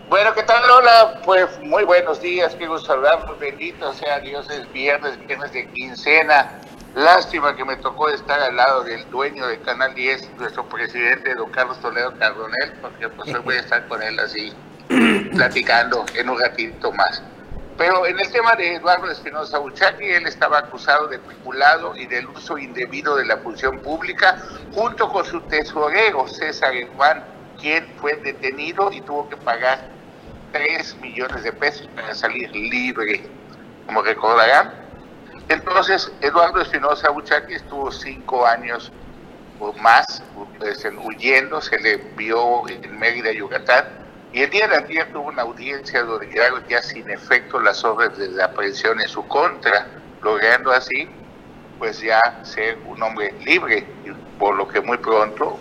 Bueno, 0.09 0.33
¿qué 0.35 0.43
tal 0.43 0.61
Lola? 0.67 1.21
Pues 1.23 1.47
muy 1.63 1.85
buenos 1.85 2.21
días, 2.21 2.53
quiero 2.55 2.77
saludarlos, 2.77 3.39
bendito 3.39 3.91
sea 3.93 4.19
Dios, 4.19 4.47
es 4.51 4.71
viernes, 4.71 5.17
viernes 5.25 5.51
de 5.53 5.65
quincena. 5.69 6.59
Lástima 6.93 7.55
que 7.55 7.65
me 7.65 7.77
tocó 7.77 8.09
estar 8.09 8.39
al 8.39 8.55
lado 8.55 8.83
del 8.83 9.09
dueño 9.09 9.47
de 9.47 9.57
Canal 9.61 9.95
10, 9.95 10.31
nuestro 10.37 10.65
presidente, 10.65 11.33
don 11.33 11.49
Carlos 11.49 11.79
Toledo 11.79 12.13
Cardonel, 12.19 12.73
porque 12.81 13.09
pues 13.09 13.33
hoy 13.33 13.41
voy 13.43 13.55
a 13.55 13.61
estar 13.61 13.87
con 13.87 14.03
él 14.03 14.19
así, 14.19 14.53
platicando 15.31 16.05
en 16.13 16.29
un 16.29 16.39
ratito 16.39 16.91
más. 16.91 17.23
Pero 17.77 18.05
en 18.05 18.19
el 18.19 18.31
tema 18.31 18.55
de 18.55 18.75
Eduardo 18.75 19.09
Espinosa 19.09 19.57
Buchaki, 19.57 20.05
él 20.05 20.27
estaba 20.27 20.59
acusado 20.59 21.07
de 21.07 21.17
peculado 21.17 21.95
y 21.95 22.05
del 22.05 22.27
uso 22.27 22.57
indebido 22.57 23.15
de 23.15 23.25
la 23.25 23.37
función 23.37 23.79
pública, 23.79 24.37
junto 24.73 25.09
con 25.09 25.25
su 25.25 25.41
tesorero 25.41 26.27
César 26.27 26.73
Juan, 26.95 27.23
quien 27.59 27.87
fue 27.99 28.15
detenido 28.17 28.91
y 28.91 29.01
tuvo 29.01 29.27
que 29.27 29.37
pagar 29.37 29.89
3 30.51 30.97
millones 30.97 31.43
de 31.43 31.51
pesos 31.51 31.87
para 31.95 32.13
salir 32.13 32.51
libre, 32.55 33.23
como 33.87 34.03
recordarán. 34.03 34.73
Entonces, 35.49 36.11
Eduardo 36.21 36.61
Espinosa 36.61 37.09
Buchaki 37.09 37.55
estuvo 37.55 37.91
cinco 37.91 38.45
años 38.45 38.91
o 39.59 39.73
más 39.73 40.23
pues, 40.59 40.85
huyendo, 41.03 41.59
se 41.59 41.79
le 41.79 41.97
vio 42.15 42.67
en 42.69 42.97
Mérida, 42.99 43.31
Yucatán, 43.31 44.02
y 44.33 44.41
el 44.41 44.49
día 44.49 44.67
de 44.67 44.77
ayer 44.77 45.13
tuvo 45.13 45.29
una 45.29 45.43
audiencia 45.43 46.01
donde 46.03 46.27
quedaron 46.27 46.63
ya 46.67 46.81
sin 46.81 47.07
efecto 47.09 47.59
las 47.59 47.83
obras 47.85 48.17
de 48.17 48.29
la 48.29 48.51
presión 48.51 48.99
en 48.99 49.07
su 49.07 49.25
contra, 49.27 49.87
logrando 50.23 50.71
así 50.71 51.07
pues 51.77 52.01
ya 52.01 52.19
ser 52.43 52.77
un 52.87 53.01
hombre 53.03 53.33
libre, 53.45 53.85
por 54.39 54.55
lo 54.55 54.67
que 54.67 54.81
muy 54.81 54.97
pronto 54.97 55.59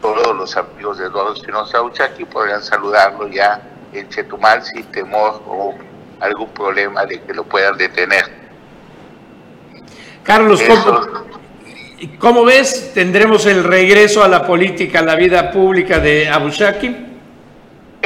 todos 0.00 0.34
los 0.34 0.56
amigos 0.56 0.98
de 0.98 1.06
Eduardo 1.06 1.34
Espinosa 1.34 1.82
Uchaki 1.82 2.24
podrán 2.24 2.62
saludarlo 2.62 3.28
ya 3.28 3.60
en 3.92 4.08
Chetumal 4.08 4.62
sin 4.62 4.84
temor 4.84 5.42
o 5.46 5.74
algún 6.20 6.48
problema 6.50 7.04
de 7.04 7.20
que 7.20 7.34
lo 7.34 7.44
puedan 7.44 7.76
detener. 7.76 8.24
Carlos, 10.22 10.62
¿cómo, 12.18 12.44
ves? 12.44 12.92
¿Tendremos 12.94 13.44
el 13.46 13.62
regreso 13.62 14.24
a 14.24 14.28
la 14.28 14.46
política, 14.46 15.00
a 15.00 15.02
la 15.02 15.16
vida 15.16 15.50
pública 15.50 15.98
de 15.98 16.28
Abushaki? 16.28 17.15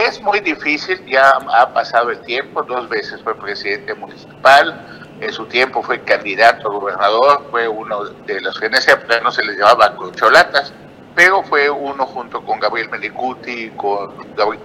Es 0.07 0.19
muy 0.23 0.41
difícil, 0.41 1.05
ya 1.05 1.33
ha 1.53 1.75
pasado 1.75 2.09
el 2.09 2.21
tiempo, 2.23 2.63
dos 2.63 2.89
veces 2.89 3.21
fue 3.23 3.35
presidente 3.35 3.93
municipal, 3.93 5.07
en 5.21 5.31
su 5.31 5.45
tiempo 5.45 5.83
fue 5.83 6.01
candidato 6.01 6.69
a 6.69 6.73
gobernador, 6.73 7.47
fue 7.51 7.69
uno 7.69 8.05
de 8.05 8.41
los 8.41 8.59
que 8.59 8.67
en 8.67 8.75
ese 8.77 8.93
época 8.93 9.21
no 9.21 9.31
se 9.31 9.45
les 9.45 9.59
llamaba 9.59 9.95
corcholatas, 9.97 10.73
pero 11.15 11.43
fue 11.43 11.69
uno 11.69 12.07
junto 12.07 12.43
con 12.43 12.59
Gabriel 12.59 12.89
Melicuti, 12.89 13.69
con 13.77 14.15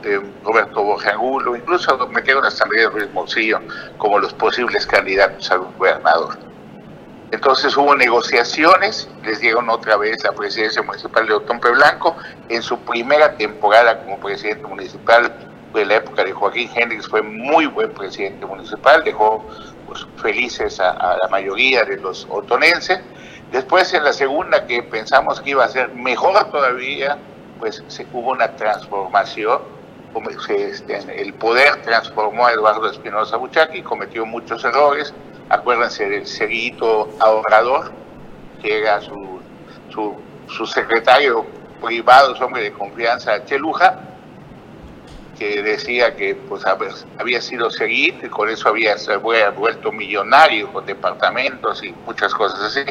eh, 0.03 0.21
Roberto 0.41 0.81
Borjangulo, 0.81 1.57
incluso 1.57 1.97
metieron 2.07 2.45
a 2.45 2.49
San 2.49 2.69
Miguel 2.69 2.91
Ruiz 2.93 3.11
Morcillo 3.11 3.59
como 3.97 4.19
los 4.19 4.33
posibles 4.35 4.87
candidatos 4.87 5.51
a 5.51 5.57
gobernador. 5.57 6.44
Entonces 7.31 7.75
hubo 7.75 7.95
negociaciones, 7.95 9.09
les 9.23 9.39
dieron 9.39 9.69
otra 9.69 9.97
vez 9.97 10.23
la 10.23 10.31
presidencia 10.31 10.81
municipal 10.81 11.27
de 11.27 11.33
Otompe 11.33 11.69
Blanco. 11.71 12.15
En 12.49 12.61
su 12.61 12.79
primera 12.79 13.35
temporada 13.35 13.99
como 13.99 14.19
presidente 14.19 14.65
municipal, 14.67 15.33
de 15.75 15.85
la 15.85 15.95
época 15.95 16.23
de 16.23 16.31
Joaquín 16.31 16.69
Hendrix, 16.73 17.07
fue 17.07 17.21
muy 17.21 17.67
buen 17.67 17.91
presidente 17.91 18.45
municipal, 18.45 19.03
dejó 19.03 19.45
pues, 19.85 20.07
felices 20.17 20.79
a, 20.79 21.17
la 21.21 21.27
mayoría 21.29 21.83
de 21.83 21.97
los 21.97 22.25
otonenses. 22.29 22.99
Después 23.51 23.93
en 23.93 24.03
la 24.03 24.13
segunda, 24.13 24.65
que 24.65 24.81
pensamos 24.83 25.41
que 25.41 25.51
iba 25.51 25.63
a 25.63 25.67
ser 25.67 25.93
mejor 25.93 26.49
todavía, 26.49 27.17
pues 27.59 27.83
se, 27.87 28.07
hubo 28.11 28.31
una 28.31 28.55
transformación. 28.55 29.74
Este, 30.47 31.21
el 31.21 31.33
poder 31.33 31.81
transformó 31.81 32.47
a 32.47 32.53
Eduardo 32.53 32.89
Espinosa 32.89 33.35
Buchaki, 33.35 33.81
cometió 33.81 34.25
muchos 34.25 34.63
errores, 34.63 35.13
acuérdense 35.49 36.07
del 36.07 36.25
Cerito 36.25 37.09
Ahorrador, 37.19 37.91
que 38.61 38.79
era 38.79 39.01
su, 39.01 39.41
su, 40.47 40.65
secretario 40.65 41.45
privado, 41.83 42.33
su 42.33 42.45
hombre 42.45 42.63
de 42.63 42.71
confianza, 42.71 43.43
Cheluja, 43.43 43.99
que 45.37 45.61
decía 45.61 46.15
que 46.15 46.33
pues 46.33 46.63
había 46.65 47.41
sido 47.41 47.69
seguido 47.69 48.25
y 48.25 48.29
con 48.29 48.49
eso 48.49 48.69
había 48.69 48.95
había 49.09 49.49
vuelto 49.49 49.91
millonario 49.91 50.71
con 50.71 50.85
departamentos 50.85 51.83
y 51.83 51.91
muchas 52.05 52.33
cosas 52.33 52.61
así. 52.61 52.85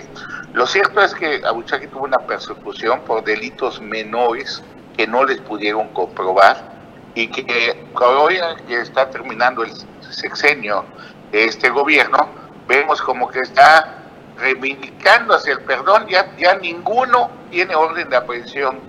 Lo 0.53 0.67
cierto 0.67 1.01
es 1.01 1.15
que 1.15 1.41
Abuchaki 1.43 1.87
tuvo 1.87 2.05
una 2.05 2.19
persecución 2.19 3.01
por 3.01 3.25
delitos 3.25 3.81
menores 3.81 4.63
que 4.95 5.07
no 5.07 5.25
les 5.25 5.41
pudieron 5.41 5.89
comprobar 5.89 6.74
y 7.15 7.29
que 7.29 7.87
hoy 7.95 8.39
que 8.67 8.81
está 8.81 9.09
terminando 9.11 9.63
el 9.63 9.73
sexenio 10.11 10.85
de 11.31 11.45
este 11.45 11.71
gobierno, 11.71 12.29
vemos 12.67 13.01
como 13.03 13.29
que 13.29 13.41
está 13.41 13.99
reivindicando 14.37 15.35
hacia 15.35 15.53
el 15.53 15.61
perdón, 15.61 16.07
ya, 16.09 16.35
ya 16.37 16.57
ninguno 16.57 17.31
tiene 17.51 17.75
orden 17.75 18.09
de 18.11 18.17
aprehensión. 18.17 18.81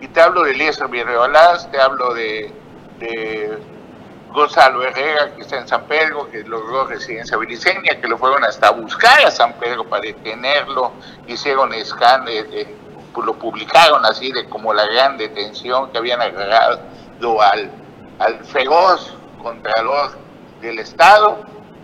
Y 0.00 0.08
te 0.08 0.20
hablo 0.20 0.42
de 0.42 0.52
Eliezer 0.52 0.88
Villarreolás, 0.88 1.70
te 1.70 1.80
hablo 1.80 2.14
de, 2.14 2.52
de 2.98 3.58
Gonzalo 4.32 4.82
Herrera, 4.82 5.34
que 5.34 5.42
está 5.42 5.58
en 5.58 5.68
San 5.68 5.84
Pedro, 5.84 6.28
que 6.30 6.42
logró 6.42 6.86
residencia 6.86 7.36
biliseña, 7.36 8.00
que 8.00 8.08
lo 8.08 8.18
fueron 8.18 8.44
hasta 8.44 8.70
buscar 8.70 9.24
a 9.24 9.30
San 9.30 9.52
Pedro 9.54 9.84
para 9.84 10.02
detenerlo, 10.02 10.92
hicieron 11.26 11.72
escándalo, 11.74 12.40
lo 13.24 13.34
publicaron 13.34 14.04
así 14.06 14.30
de 14.30 14.48
como 14.48 14.72
la 14.72 14.86
gran 14.86 15.16
detención 15.16 15.90
que 15.90 15.98
habían 15.98 16.20
agarrado 16.22 16.80
al, 17.40 17.70
al 18.18 18.44
feroz 18.44 19.16
contralor 19.42 20.18
del 20.60 20.78
Estado 20.78 21.40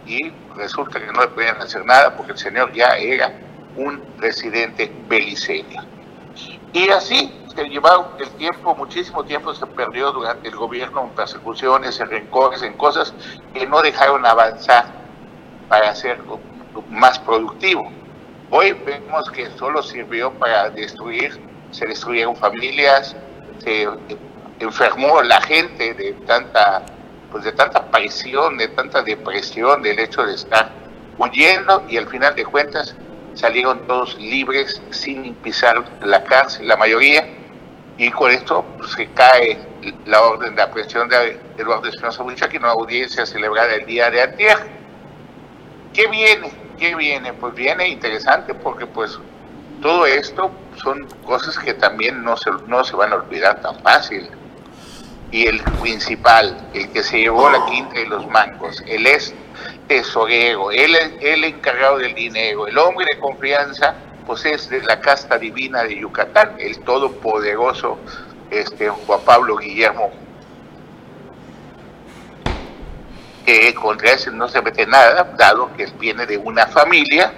y 0.07 0.31
resulta 0.57 1.01
que 1.01 1.13
no 1.13 1.21
le 1.23 1.29
podían 1.29 1.61
hacer 1.61 1.85
nada 1.85 2.17
porque 2.17 2.33
el 2.33 2.39
señor 2.39 2.73
ya 2.73 2.97
era 2.97 3.33
un 3.77 4.01
presidente 4.19 4.93
beliceño. 5.09 5.83
Y 6.73 6.89
así 6.89 7.33
se 7.55 7.65
llevaba 7.69 8.11
el 8.19 8.29
tiempo, 8.31 8.75
muchísimo 8.75 9.25
tiempo 9.25 9.55
se 9.55 9.67
perdió 9.67 10.13
durante 10.13 10.49
el 10.49 10.57
gobierno 10.57 11.05
en 11.05 11.11
persecuciones, 11.11 12.01
en 12.01 12.11
rencores, 12.11 12.63
en 12.63 12.75
cosas 12.75 13.15
que 13.53 13.67
no 13.67 13.81
dejaron 13.81 14.27
avanzar 14.27 14.87
para 15.69 15.95
ser 15.95 16.19
más 16.91 17.19
productivo. 17.21 17.91
Hoy 18.51 18.73
vemos 18.73 19.31
que 19.31 19.49
solo 19.57 19.83
sirvió 19.83 20.33
para 20.33 20.71
destruir, 20.71 21.41
se 21.71 21.87
destruyeron 21.87 22.37
familias, 22.37 23.17
se 23.59 23.89
enfermó 24.61 25.23
la 25.23 25.41
gente 25.41 25.95
de 25.95 26.13
tanta 26.27 26.85
pues 27.35 27.43
de 27.43 27.53
tanta 27.53 27.91
presión, 27.91 28.57
de 28.57 28.69
tanta 28.69 29.03
depresión, 29.03 29.83
del 29.83 29.99
hecho 29.99 30.23
de 30.25 30.35
estar 30.35 30.71
huyendo 31.19 31.85
y 31.89 31.97
al 31.97 32.07
final 32.07 32.33
de 32.37 32.45
cuentas 32.45 32.95
salieron 33.35 33.85
todos 33.89 34.17
libres 34.19 34.81
sin 34.91 35.35
pisar 35.35 35.85
la 36.03 36.23
cárcel, 36.23 36.69
la 36.69 36.77
mayoría, 36.77 37.27
y 37.99 38.09
con 38.13 38.31
esto 38.31 38.65
pues, 38.79 38.93
se 38.93 39.09
cae 39.09 39.59
la 40.07 40.23
orden 40.23 40.55
de 40.55 40.63
aprehensión 40.63 41.09
de 41.09 41.41
Eduardo 41.59 41.89
Espinosa 41.89 42.23
Buchaki 42.23 42.57
en 42.57 42.63
una 42.63 42.73
audiencia 42.73 43.27
celebrada 43.27 43.75
el 43.75 43.85
día 43.85 44.11
de 44.11 44.23
ayer. 44.23 44.57
¿Qué 45.93 46.07
viene? 46.07 46.53
¿Qué 46.79 46.95
viene? 46.95 47.33
Pues 47.33 47.53
viene 47.55 47.89
interesante 47.89 48.55
porque 48.55 48.87
pues 48.87 49.19
todo 49.83 50.07
esto 50.07 50.53
son 50.77 51.05
cosas 51.25 51.59
que 51.59 51.75
también 51.75 52.23
no 52.23 52.37
se, 52.37 52.53
no 52.69 52.85
se 52.85 52.95
van 52.95 53.13
a 53.13 53.17
olvidar 53.17 53.61
tan 53.61 53.77
fácil 53.81 54.29
y 55.35 55.49
el 55.49 55.61
principal, 55.83 56.57
el 56.75 56.89
que 56.91 57.03
se 57.03 57.19
llevó 57.19 57.51
la 57.51 57.67
quinta 57.67 57.95
de 57.95 58.07
los 58.07 58.25
mangos, 58.29 58.81
él 58.87 59.05
es 59.05 59.35
tesorero, 59.89 60.71
él 60.71 60.95
es 60.95 61.11
el 61.23 61.43
encargado 61.43 61.99
del 61.99 62.15
dinero, 62.15 62.69
el 62.69 62.79
hombre 62.79 63.05
de 63.13 63.19
confianza, 63.19 63.97
pues 64.29 64.45
es 64.45 64.71
de 64.71 64.81
la 64.83 65.01
casta 65.01 65.37
divina 65.37 65.83
de 65.83 65.99
Yucatán, 65.99 66.55
el 66.61 66.79
todopoderoso 66.85 67.99
este, 68.53 68.89
Juan 68.89 69.21
Pablo 69.25 69.57
Guillermo, 69.57 70.13
que 73.45 73.75
contra 73.75 74.13
ese 74.13 74.31
no 74.31 74.49
se 74.49 74.63
mete 74.63 74.87
nada, 74.87 75.35
dado 75.37 75.75
que 75.77 75.83
él 75.83 75.93
viene 75.99 76.27
de 76.27 76.39
una 76.39 76.69
familia 76.69 77.35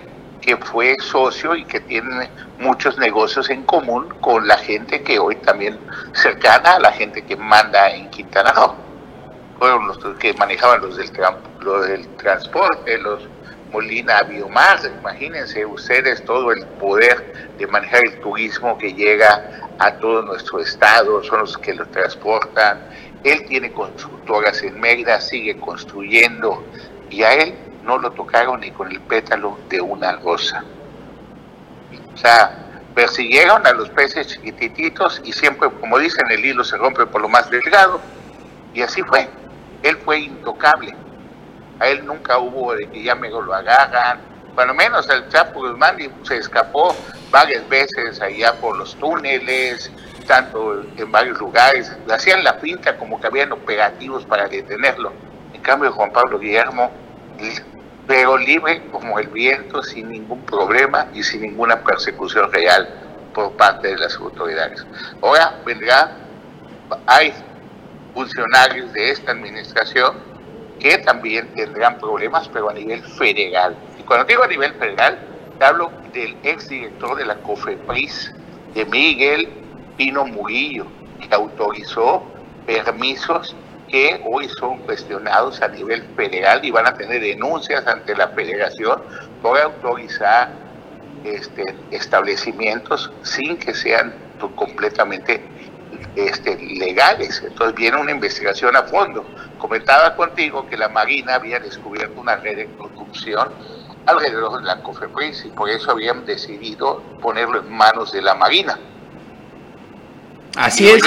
que 0.47 0.57
fue 0.59 0.95
socio 1.01 1.57
y 1.57 1.65
que 1.65 1.81
tiene 1.81 2.31
muchos 2.61 2.97
negocios 2.99 3.51
en 3.51 3.65
común 3.65 4.09
con 4.21 4.47
la 4.47 4.57
gente 4.57 5.03
que 5.03 5.19
hoy 5.19 5.35
también 5.37 5.77
cercana 6.13 6.75
a 6.75 6.79
la 6.81 6.93
gente 6.93 7.23
que 7.23 7.35
manda 7.35 7.91
en 7.91 8.09
Quintana 8.11 8.53
Roo. 8.53 8.77
Fueron 9.59 9.89
los 9.89 9.99
que 10.19 10.33
manejaban 10.35 10.81
los 10.83 10.97
del, 10.97 11.11
del 11.13 12.09
transporte, 12.17 12.97
los 12.99 13.29
Molina 13.73 14.23
Biomar, 14.23 14.79
imagínense 15.01 15.67
ustedes 15.67 16.25
todo 16.25 16.53
el 16.53 16.65
poder 16.79 17.51
de 17.59 17.67
manejar 17.67 18.01
el 18.07 18.21
turismo 18.21 18.79
que 18.79 18.95
llega 18.95 19.69
a 19.81 19.95
todo 19.95 20.23
nuestro 20.23 20.61
estado, 20.61 21.25
son 21.25 21.41
los 21.41 21.59
que 21.59 21.75
lo 21.75 21.85
transportan. 21.87 22.89
Él 23.25 23.45
tiene 23.49 23.73
constructoras 23.73 24.63
en 24.63 24.79
Mérida, 24.79 25.21
sigue 25.21 25.59
construyendo 25.59 26.65
y 27.11 27.25
a 27.25 27.35
él 27.35 27.55
no 27.87 27.99
lo 27.99 28.11
tocaron 28.11 28.61
ni 28.61 28.71
con 28.73 28.91
el 28.91 29.01
pétalo 29.01 29.59
de 29.69 29.81
una 29.81 30.17
rosa. 30.17 30.65
O 32.13 32.17
sea, 32.17 32.67
persiguieron 32.95 33.67
a 33.67 33.73
los 33.73 33.89
peces 33.91 34.27
chiquititos 34.27 35.21
y 35.25 35.33
siempre, 35.33 35.71
como 35.81 35.99
dicen, 35.99 36.25
el 36.31 36.45
hilo 36.45 36.65
se 36.65 36.77
rompe 36.77 37.07
por 37.07 37.21
lo 37.21 37.29
más 37.29 37.49
delgado. 37.51 38.01
Y 38.75 38.83
así 38.83 39.03
fue. 39.03 39.29
Él 39.83 39.97
fue 40.05 40.21
intocable. 40.21 40.95
A 41.79 41.89
él 41.89 42.05
nunca 42.05 42.39
hubo 42.39 42.75
de 42.75 42.89
que 42.89 43.03
ya 43.03 43.15
me 43.15 43.31
lo 43.31 43.55
agarran. 43.55 44.19
Bueno, 44.55 44.75
menos 44.75 45.09
el 45.11 45.29
Chapo 45.29 45.61
Guzmán 45.61 45.99
se 46.23 46.39
escapó 46.39 46.97
varias 47.31 47.69
veces 47.69 48.21
allá 48.23 48.55
por 48.55 48.77
los 48.79 48.97
túneles, 48.97 49.91
tanto 50.27 50.83
en 50.97 51.13
varios 51.13 51.39
lugares. 51.39 51.95
Hacían 52.11 52.43
la 52.43 52.59
pinta 52.59 52.97
como 52.97 53.21
que 53.21 53.27
habían 53.27 53.53
operativos 53.53 54.25
para 54.25 54.49
detenerlo. 54.49 55.13
En 55.53 55.61
cambio, 55.61 55.93
Juan 55.93 56.11
Pablo 56.11 56.39
Guillermo 56.39 56.91
pero 58.07 58.39
libre 58.39 58.83
como 58.93 59.19
el 59.19 59.29
viento, 59.29 59.83
sin 59.83 60.09
ningún 60.09 60.43
problema 60.43 61.09
y 61.13 61.23
sin 61.23 61.43
ninguna 61.43 61.83
persecución 61.83 62.53
real 62.53 62.89
por 63.35 63.53
parte 63.53 63.89
de 63.89 63.99
las 63.99 64.17
autoridades. 64.17 64.87
Ahora 65.23 65.61
vendrá, 65.65 66.17
hay 67.07 67.33
funcionarios 68.15 68.93
de 68.93 69.11
esta 69.11 69.33
administración 69.33 70.17
que 70.79 70.99
también 70.99 71.53
tendrán 71.55 71.99
problemas, 71.99 72.49
pero 72.49 72.71
a 72.71 72.75
nivel 72.75 73.03
federal. 73.03 73.77
Y 73.99 74.03
cuando 74.03 74.27
digo 74.27 74.45
a 74.45 74.49
nivel 74.49 74.73
federal, 74.75 75.19
hablo 75.61 75.91
del 76.13 76.37
exdirector 76.43 77.17
de 77.17 77.27
la 77.27 77.37
COFEPRIS, 77.37 78.35
de 78.75 78.85
Miguel 78.85 79.49
Pino 79.97 80.27
Murillo, 80.27 80.87
que 81.21 81.35
autorizó 81.35 82.23
permisos 82.67 83.57
que 83.89 84.21
hoy 84.25 84.49
son 84.59 84.79
cuestionados 84.79 85.63
a 85.63 85.69
nivel 85.69 86.03
federal 86.17 86.65
y 86.65 86.71
van 86.71 86.87
a 86.87 86.95
tener 86.95 87.21
denuncias 87.21 87.87
ante 87.87 88.17
la 88.17 88.29
federación 88.29 89.03
por 89.43 89.59
autorizar 89.59 90.51
este, 91.25 91.65
establecimientos 91.91 93.11
sin 93.23 93.57
que 93.57 93.75
sean 93.75 94.15
completamente 94.55 95.43
este, 96.15 96.57
legales. 96.57 97.43
Entonces 97.45 97.75
viene 97.75 97.97
una 97.99 98.11
investigación 98.11 98.77
a 98.77 98.83
fondo. 98.85 99.25
Comentaba 99.59 100.15
contigo 100.17 100.67
que 100.69 100.77
la 100.77 100.89
Marina 100.89 101.35
había 101.35 101.59
descubierto 101.59 102.21
una 102.21 102.37
red 102.37 102.57
de 102.57 102.67
corrupción 102.77 103.49
alrededor 104.07 104.61
de 104.61 104.67
la 104.67 104.83
COFEPRIS 104.83 105.47
y 105.47 105.49
por 105.49 105.69
eso 105.69 105.91
habían 105.91 106.25
decidido 106.25 107.03
ponerlo 107.21 107.61
en 107.61 107.73
manos 107.73 108.13
de 108.13 108.23
la 108.23 108.35
Marina. 108.35 108.79
Así 110.57 110.89
es. 110.89 111.03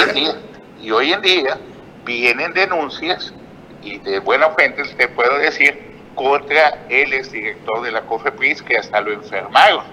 y 0.80 0.90
hoy 0.90 1.12
en 1.12 1.22
día 1.22 1.58
vienen 2.18 2.52
denuncias, 2.52 3.32
y 3.82 3.98
de 3.98 4.18
buena 4.18 4.50
fuente 4.50 4.82
te 4.96 5.08
puedo 5.08 5.38
decir, 5.38 5.90
contra 6.14 6.78
el 6.88 7.12
exdirector 7.12 7.82
de 7.82 7.92
la 7.92 8.02
COFEPRIS 8.02 8.62
que 8.62 8.76
hasta 8.76 9.00
lo 9.00 9.12
enfermaron. 9.12 9.84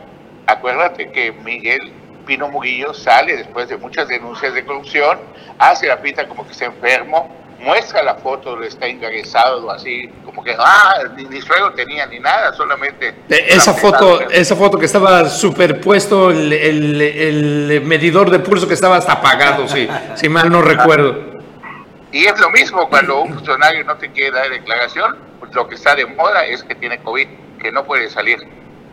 Acuérdate 0.47 1.11
que 1.11 1.31
Miguel 1.31 1.91
Pino 2.25 2.49
Murillo 2.49 2.93
sale 2.93 3.37
después 3.37 3.69
de 3.69 3.77
muchas 3.77 4.07
denuncias 4.07 4.53
de 4.53 4.65
corrupción, 4.65 5.19
hace 5.59 5.87
la 5.87 6.01
pinta 6.01 6.27
como 6.27 6.45
que 6.45 6.51
está 6.51 6.65
enfermo, 6.65 7.29
muestra 7.59 8.03
la 8.03 8.15
foto 8.15 8.51
donde 8.51 8.67
está 8.67 8.87
ingresado 8.87 9.71
así 9.71 10.09
como 10.23 10.43
que 10.43 10.55
ah 10.59 10.99
ni, 11.15 11.41
suelo 11.41 11.73
tenía 11.73 12.05
ni 12.05 12.19
nada 12.19 12.53
solamente 12.53 13.15
eh, 13.29 13.45
esa 13.47 13.73
foto 13.73 14.21
esa 14.29 14.55
foto 14.55 14.77
que 14.77 14.85
estaba 14.85 15.27
superpuesto 15.27 16.29
el, 16.29 16.53
el, 16.53 17.81
medidor 17.83 18.29
de 18.29 18.39
pulso 18.39 18.67
que 18.67 18.75
estaba 18.75 18.97
hasta 18.97 19.13
apagado 19.13 19.67
sí 19.67 19.87
si 20.15 20.29
mal 20.29 20.51
no 20.51 20.61
recuerdo 20.61 21.36
y 22.11 22.25
es 22.25 22.39
lo 22.39 22.49
mismo 22.51 22.87
cuando 22.89 23.21
un 23.21 23.33
funcionario 23.33 23.83
no 23.83 23.97
te 23.97 24.11
quiere 24.11 24.31
dar 24.31 24.49
declaración, 24.49 25.17
pues 25.39 25.53
lo 25.53 25.67
que 25.67 25.75
está 25.75 25.93
de 25.95 26.05
moda 26.05 26.45
es 26.45 26.63
que 26.63 26.75
tiene 26.75 26.99
COVID, 26.99 27.27
que 27.61 27.71
no 27.71 27.83
puede 27.83 28.09
salir. 28.09 28.39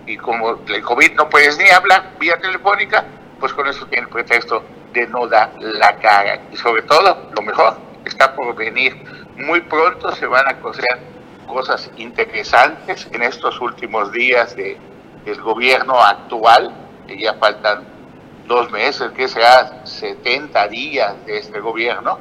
Y 0.07 0.17
como 0.17 0.59
el 0.67 0.83
COVID 0.83 1.13
no 1.13 1.29
puedes 1.29 1.57
ni 1.59 1.69
hablar 1.71 2.13
vía 2.19 2.37
telefónica, 2.39 3.05
pues 3.39 3.53
con 3.53 3.69
eso 3.69 3.87
tiene 3.87 4.05
el 4.07 4.11
pretexto 4.11 4.65
de 4.93 5.07
no 5.07 5.29
dar 5.29 5.53
la 5.59 5.97
cara. 5.97 6.41
Y 6.53 6.57
sobre 6.57 6.83
todo, 6.83 7.31
lo 7.35 7.43
mejor 7.43 7.77
está 8.05 8.35
por 8.35 8.55
venir. 8.57 8.97
Muy 9.37 9.61
pronto 9.63 10.13
se 10.15 10.27
van 10.27 10.49
a 10.49 10.59
conocer 10.61 10.99
cosas 11.47 11.91
interesantes 11.97 13.09
en 13.13 13.23
estos 13.23 13.61
últimos 13.61 14.11
días 14.13 14.57
de, 14.57 14.77
del 15.25 15.41
gobierno 15.41 16.01
actual, 16.01 16.75
que 17.07 17.19
ya 17.19 17.35
faltan 17.35 17.85
dos 18.47 18.71
meses, 18.71 19.11
que 19.13 19.29
será 19.29 19.87
70 19.87 20.69
días 20.69 21.15
de 21.27 21.39
este 21.39 21.61
gobierno 21.61 22.19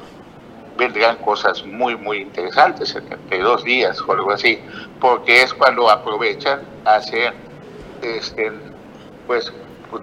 vendrán 0.76 1.16
cosas 1.16 1.64
muy, 1.64 1.96
muy 1.96 2.18
interesantes, 2.18 2.90
72 2.90 3.64
días 3.64 4.00
o 4.00 4.12
algo 4.12 4.32
así, 4.32 4.58
porque 5.00 5.42
es 5.42 5.54
cuando 5.54 5.90
aprovechan 5.90 6.62
a 6.84 6.96
hacer 6.96 7.32
este, 8.02 8.52
pues, 9.26 9.52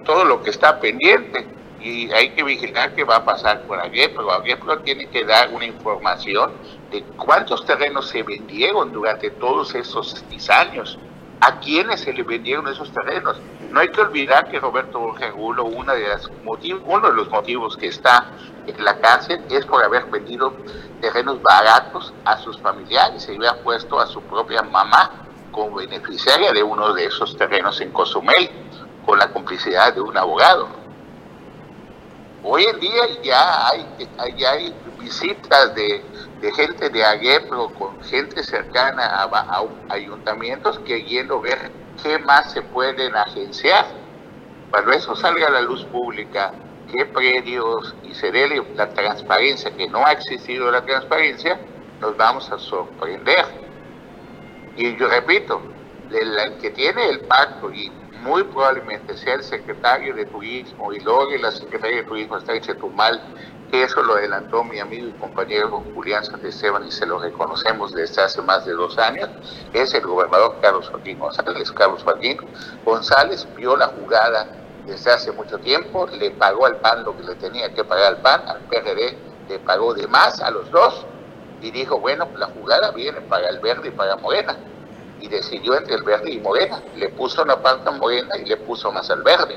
todo 0.04 0.24
lo 0.24 0.42
que 0.42 0.50
está 0.50 0.80
pendiente 0.80 1.46
y 1.80 2.10
hay 2.12 2.30
que 2.30 2.42
vigilar 2.42 2.94
qué 2.94 3.04
va 3.04 3.16
a 3.16 3.24
pasar 3.24 3.66
con 3.66 3.78
Aguepro. 3.80 4.30
Aguepro 4.30 4.78
tiene 4.80 5.08
que 5.08 5.24
dar 5.24 5.52
una 5.52 5.64
información 5.64 6.52
de 6.90 7.02
cuántos 7.16 7.64
terrenos 7.66 8.08
se 8.08 8.22
vendieron 8.22 8.92
durante 8.92 9.30
todos 9.30 9.74
esos 9.74 10.24
años, 10.48 10.98
a 11.42 11.58
quiénes 11.58 12.00
se 12.00 12.12
le 12.12 12.22
vendieron 12.22 12.68
esos 12.68 12.92
terrenos. 12.92 13.36
No 13.70 13.80
hay 13.80 13.88
que 13.88 14.00
olvidar 14.00 14.48
que 14.48 14.60
Roberto 14.60 15.00
Borges 15.00 15.32
uno 15.36 15.92
de 15.92 17.12
los 17.14 17.28
motivos 17.30 17.76
que 17.76 17.88
está 17.88 18.28
en 18.64 18.84
la 18.84 19.00
cárcel 19.00 19.42
es 19.50 19.66
por 19.66 19.82
haber 19.82 20.04
vendido 20.06 20.54
terrenos 21.00 21.42
baratos 21.42 22.14
a 22.24 22.38
sus 22.38 22.56
familiares. 22.60 23.24
Se 23.24 23.34
había 23.34 23.60
puesto 23.60 23.98
a 23.98 24.06
su 24.06 24.22
propia 24.22 24.62
mamá 24.62 25.10
como 25.50 25.76
beneficiaria 25.76 26.52
de 26.52 26.62
uno 26.62 26.92
de 26.92 27.06
esos 27.06 27.36
terrenos 27.36 27.80
en 27.80 27.90
Cozumel, 27.90 28.48
con 29.04 29.18
la 29.18 29.32
complicidad 29.32 29.92
de 29.92 30.00
un 30.00 30.16
abogado. 30.16 30.68
Hoy 32.44 32.64
en 32.64 32.78
día 32.78 33.02
ya 33.22 33.68
hay, 33.68 33.86
ya 34.36 34.50
hay 34.52 34.72
visitas 35.02 35.74
de, 35.74 36.02
gente 36.54 36.88
de 36.88 37.04
Aguepro 37.04 37.68
con 37.74 38.02
gente 38.04 38.42
cercana 38.42 39.04
a, 39.04 39.64
ayuntamientos 39.88 40.78
queriendo 40.80 41.40
ver 41.40 41.70
qué 42.02 42.18
más 42.18 42.52
se 42.52 42.62
pueden 42.62 43.14
agenciar. 43.14 43.86
Cuando 44.70 44.92
eso 44.92 45.14
salga 45.14 45.48
a 45.48 45.50
la 45.50 45.60
luz 45.60 45.84
pública, 45.86 46.52
qué 46.90 47.04
predios 47.06 47.94
y 48.02 48.14
se 48.14 48.30
dé 48.30 48.48
la 48.74 48.88
transparencia, 48.90 49.70
que 49.76 49.88
no 49.88 50.04
ha 50.06 50.12
existido 50.12 50.70
la 50.70 50.82
transparencia, 50.82 51.60
nos 52.00 52.16
vamos 52.16 52.50
a 52.50 52.58
sorprender. 52.58 53.44
Y 54.76 54.96
yo 54.96 55.08
repito, 55.08 55.60
el 56.10 56.58
que 56.58 56.70
tiene 56.70 57.08
el 57.10 57.20
pacto 57.20 57.70
y 57.72 57.90
muy 58.22 58.44
probablemente 58.44 59.16
sea 59.16 59.34
el 59.34 59.42
secretario 59.42 60.14
de 60.14 60.24
turismo 60.26 60.92
y 60.92 61.00
luego 61.00 61.30
la 61.40 61.50
secretaria 61.50 61.98
de 61.98 62.02
turismo 62.04 62.36
está 62.36 62.54
en 62.54 62.62
Chetumal, 62.62 63.20
que 63.72 63.84
eso 63.84 64.02
lo 64.02 64.16
adelantó 64.16 64.62
mi 64.62 64.78
amigo 64.80 65.08
y 65.08 65.12
compañero 65.12 65.82
Julián 65.94 66.22
Esteban 66.42 66.86
y 66.86 66.90
se 66.90 67.06
lo 67.06 67.18
reconocemos 67.18 67.94
desde 67.94 68.20
hace 68.20 68.42
más 68.42 68.66
de 68.66 68.72
dos 68.72 68.98
años, 68.98 69.30
es 69.72 69.94
el 69.94 70.02
gobernador 70.02 70.58
Carlos 70.60 70.90
Joaquín 70.90 71.18
González. 71.18 71.72
Carlos 71.72 72.02
Joaquín 72.04 72.36
González 72.84 73.48
vio 73.56 73.74
la 73.74 73.86
jugada 73.86 74.46
desde 74.84 75.10
hace 75.10 75.32
mucho 75.32 75.58
tiempo, 75.58 76.06
le 76.06 76.32
pagó 76.32 76.66
al 76.66 76.76
PAN 76.76 77.02
lo 77.02 77.16
que 77.16 77.22
le 77.22 77.34
tenía 77.36 77.72
que 77.72 77.82
pagar 77.82 78.16
al 78.16 78.20
PAN, 78.20 78.42
al 78.46 78.60
PRD 78.68 79.16
le 79.48 79.58
pagó 79.60 79.94
de 79.94 80.06
más 80.06 80.42
a 80.42 80.50
los 80.50 80.70
dos 80.70 81.06
y 81.62 81.70
dijo, 81.70 81.98
bueno, 81.98 82.28
la 82.36 82.48
jugada 82.48 82.90
viene 82.90 83.22
para 83.22 83.48
el 83.48 83.58
verde 83.60 83.88
y 83.88 83.92
para 83.92 84.16
Morena. 84.16 84.54
Y 85.18 85.28
decidió 85.28 85.76
entre 85.76 85.94
el 85.94 86.02
verde 86.02 86.32
y 86.32 86.40
Morena. 86.40 86.82
Le 86.96 87.08
puso 87.10 87.42
una 87.42 87.56
parte 87.62 87.88
a 87.88 87.92
Morena 87.92 88.36
y 88.36 88.44
le 88.44 88.56
puso 88.56 88.90
más 88.90 89.08
al 89.10 89.22
verde. 89.22 89.56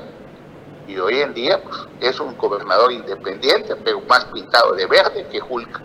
Y 0.88 0.96
hoy 0.98 1.20
en 1.20 1.34
día 1.34 1.60
pues, 1.62 1.76
es 2.00 2.20
un 2.20 2.36
gobernador 2.36 2.92
independiente, 2.92 3.74
pero 3.84 4.00
más 4.02 4.24
pintado 4.26 4.74
de 4.74 4.86
verde 4.86 5.26
que 5.30 5.40
Hulk. 5.40 5.82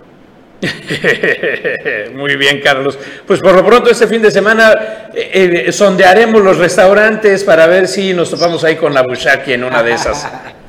Muy 2.13 2.35
bien, 2.35 2.61
Carlos. 2.61 2.97
Pues 3.25 3.39
por 3.39 3.55
lo 3.55 3.65
pronto 3.65 3.89
este 3.89 4.07
fin 4.07 4.21
de 4.21 4.29
semana 4.29 5.09
eh, 5.13 5.65
eh, 5.67 5.71
sondearemos 5.71 6.41
los 6.41 6.57
restaurantes 6.57 7.43
para 7.43 7.65
ver 7.65 7.87
si 7.87 8.13
nos 8.13 8.29
topamos 8.29 8.63
ahí 8.63 8.75
con 8.75 8.93
la 8.93 9.01
Bushaki 9.01 9.53
en 9.53 9.63
una 9.63 9.83
de 9.83 9.93
esas. 9.93 10.27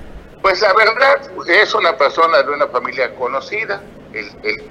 Pues 0.43 0.61
la 0.61 0.73
verdad, 0.75 1.31
es 1.47 1.73
una 1.73 1.97
persona 1.97 2.43
de 2.43 2.51
una 2.51 2.67
familia 2.67 3.15
conocida. 3.15 3.81
El, 4.13 4.27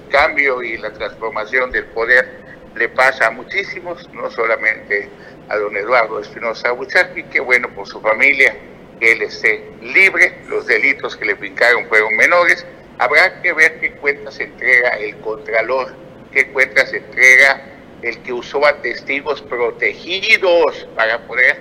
cambio 0.09 0.61
y 0.61 0.77
la 0.77 0.91
transformación 0.91 1.71
del 1.71 1.85
poder 1.85 2.41
le 2.75 2.89
pasa 2.89 3.27
a 3.27 3.31
muchísimos, 3.31 4.09
no 4.11 4.29
solamente 4.29 5.09
a 5.47 5.55
don 5.55 5.77
Eduardo 5.77 6.19
Espinosa 6.19 6.71
Buchaki, 6.73 7.23
que 7.23 7.39
bueno 7.39 7.69
por 7.69 7.87
su 7.87 8.01
familia, 8.01 8.53
que 9.01 9.11
él 9.11 9.23
esté 9.23 9.69
libre, 9.81 10.37
los 10.47 10.65
delitos 10.65 11.17
que 11.17 11.25
le 11.25 11.33
brincaron 11.33 11.85
fueron 11.89 12.15
menores, 12.15 12.65
Habrá 13.01 13.41
que 13.41 13.51
ver 13.51 13.79
qué 13.79 13.93
cuentas 13.93 14.39
entrega 14.39 14.89
el 14.89 15.17
Contralor, 15.21 15.91
qué 16.31 16.51
cuentas 16.51 16.93
entrega 16.93 17.59
el 18.03 18.21
que 18.21 18.31
usó 18.31 18.63
a 18.63 18.79
testigos 18.79 19.41
protegidos 19.41 20.87
para 20.95 21.17
poder 21.25 21.57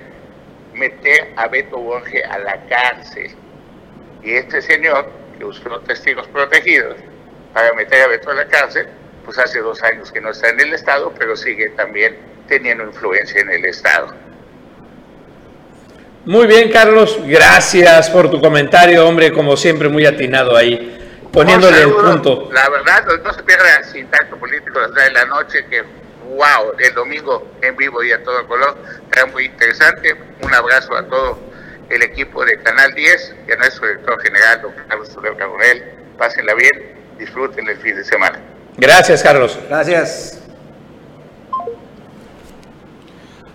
meter 0.75 1.33
a 1.37 1.47
Beto 1.47 1.79
Borges 1.79 2.23
a 2.29 2.37
la 2.37 2.63
cárcel. 2.67 3.31
Y 4.21 4.33
este 4.33 4.61
señor 4.61 5.11
que 5.35 5.45
usó 5.45 5.79
testigos 5.79 6.27
protegidos 6.27 6.97
para 7.55 7.73
meter 7.73 8.03
a 8.03 8.07
Beto 8.09 8.29
a 8.29 8.35
la 8.35 8.47
cárcel, 8.47 8.85
pues 9.25 9.39
hace 9.39 9.61
dos 9.61 9.81
años 9.81 10.11
que 10.11 10.21
no 10.21 10.29
está 10.29 10.49
en 10.49 10.59
el 10.59 10.73
Estado, 10.75 11.11
pero 11.17 11.35
sigue 11.35 11.69
también 11.69 12.19
teniendo 12.47 12.83
influencia 12.83 13.41
en 13.41 13.49
el 13.49 13.65
Estado. 13.65 14.13
Muy 16.25 16.45
bien, 16.45 16.71
Carlos, 16.71 17.17
gracias 17.25 18.09
por 18.11 18.29
tu 18.29 18.39
comentario, 18.39 19.07
hombre, 19.07 19.31
como 19.31 19.57
siempre, 19.57 19.89
muy 19.89 20.05
atinado 20.05 20.55
ahí, 20.55 21.27
poniéndole 21.33 21.81
el 21.81 21.91
punto. 21.91 22.47
La 22.53 22.69
verdad, 22.69 23.05
no 23.23 23.33
se 23.33 23.41
pierda 23.41 23.83
sin 23.91 24.05
tanto 24.07 24.37
político 24.37 24.79
de 24.79 25.11
la 25.11 25.25
noche, 25.25 25.65
que 25.67 25.81
wow, 25.81 26.73
el 26.77 26.93
domingo 26.93 27.51
en 27.63 27.75
vivo 27.75 28.03
y 28.03 28.11
a 28.11 28.23
todo 28.23 28.47
color, 28.47 28.77
será 29.11 29.25
muy 29.27 29.45
interesante. 29.45 30.15
Un 30.41 30.53
abrazo 30.53 30.95
a 30.95 31.03
todo 31.07 31.39
el 31.89 32.03
equipo 32.03 32.45
de 32.45 32.61
Canal 32.61 32.93
10 32.93 33.35
y 33.47 33.51
a 33.51 33.55
nuestro 33.55 33.87
director 33.87 34.21
general, 34.21 34.61
don 34.61 34.73
Carlos 34.87 35.09
Soler 35.09 35.35
Carbonel. 35.35 35.83
Pásenla 36.19 36.53
bien, 36.53 36.93
disfruten 37.17 37.67
el 37.67 37.77
fin 37.77 37.95
de 37.95 38.03
semana. 38.03 38.39
Gracias, 38.77 39.23
Carlos. 39.23 39.57
Gracias. 39.67 40.39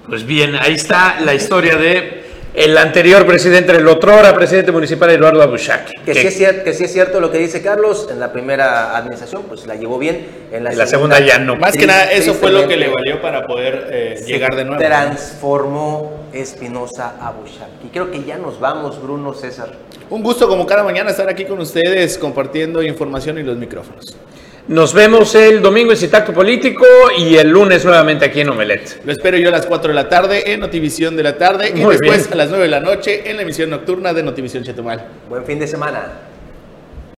Pues 0.08 0.26
bien, 0.26 0.56
ahí 0.56 0.74
está 0.74 1.20
la 1.20 1.34
historia 1.34 1.76
de 1.76 2.25
el 2.56 2.78
anterior 2.78 3.26
presidente, 3.26 3.72
el 3.72 3.86
otrora 3.86 4.34
presidente 4.34 4.72
municipal 4.72 5.10
Eduardo 5.10 5.42
Abushaki. 5.42 5.92
Que, 6.06 6.14
sí 6.14 6.26
es 6.26 6.36
cierto, 6.38 6.64
que 6.64 6.72
sí 6.72 6.84
es 6.84 6.92
cierto 6.92 7.20
lo 7.20 7.30
que 7.30 7.36
dice 7.36 7.60
Carlos, 7.60 8.08
en 8.10 8.18
la 8.18 8.32
primera 8.32 8.96
administración 8.96 9.42
pues 9.46 9.66
la 9.66 9.74
llevó 9.74 9.98
bien, 9.98 10.26
en 10.50 10.64
la, 10.64 10.72
En 10.72 10.78
la 10.78 10.86
segunda 10.86 11.20
ya 11.20 11.38
no. 11.38 11.56
Más 11.56 11.76
que 11.76 11.86
nada, 11.86 12.10
eso 12.10 12.32
fue 12.32 12.50
lo 12.50 12.66
que 12.66 12.78
le 12.78 12.88
valió 12.88 13.20
para 13.20 13.46
poder 13.46 13.88
eh, 13.90 14.24
llegar 14.26 14.56
de 14.56 14.64
nuevo. 14.64 14.80
Transformó 14.80 16.28
Espinosa 16.32 17.16
a 17.20 17.30
Bushaki. 17.32 17.88
Creo 17.92 18.10
que 18.10 18.24
ya 18.24 18.38
nos 18.38 18.58
vamos, 18.58 19.02
Bruno 19.02 19.34
César. 19.34 19.72
Un 20.08 20.22
gusto 20.22 20.48
como 20.48 20.64
cada 20.64 20.82
mañana 20.82 21.10
estar 21.10 21.28
aquí 21.28 21.44
con 21.44 21.60
ustedes 21.60 22.16
compartiendo 22.16 22.82
información 22.82 23.38
y 23.38 23.42
los 23.42 23.58
micrófonos. 23.58 24.16
Nos 24.68 24.92
vemos 24.92 25.32
el 25.36 25.62
domingo 25.62 25.92
en 25.92 25.96
Citacto 25.96 26.32
Político 26.32 26.84
y 27.16 27.36
el 27.36 27.50
lunes 27.50 27.84
nuevamente 27.84 28.24
aquí 28.24 28.40
en 28.40 28.48
Omelet. 28.48 29.00
Lo 29.04 29.12
espero 29.12 29.36
yo 29.38 29.48
a 29.48 29.52
las 29.52 29.64
4 29.64 29.90
de 29.90 29.94
la 29.94 30.08
tarde 30.08 30.52
en 30.52 30.58
Notivisión 30.58 31.14
de 31.16 31.22
la 31.22 31.38
tarde 31.38 31.68
y 31.68 31.78
después 31.78 32.00
bien. 32.00 32.32
a 32.32 32.34
las 32.34 32.48
9 32.48 32.64
de 32.64 32.70
la 32.70 32.80
noche 32.80 33.30
en 33.30 33.36
la 33.36 33.42
emisión 33.42 33.70
nocturna 33.70 34.12
de 34.12 34.24
Notivisión 34.24 34.64
Chetumal. 34.64 35.06
Buen 35.28 35.44
fin 35.44 35.60
de 35.60 35.68
semana. 35.68 36.10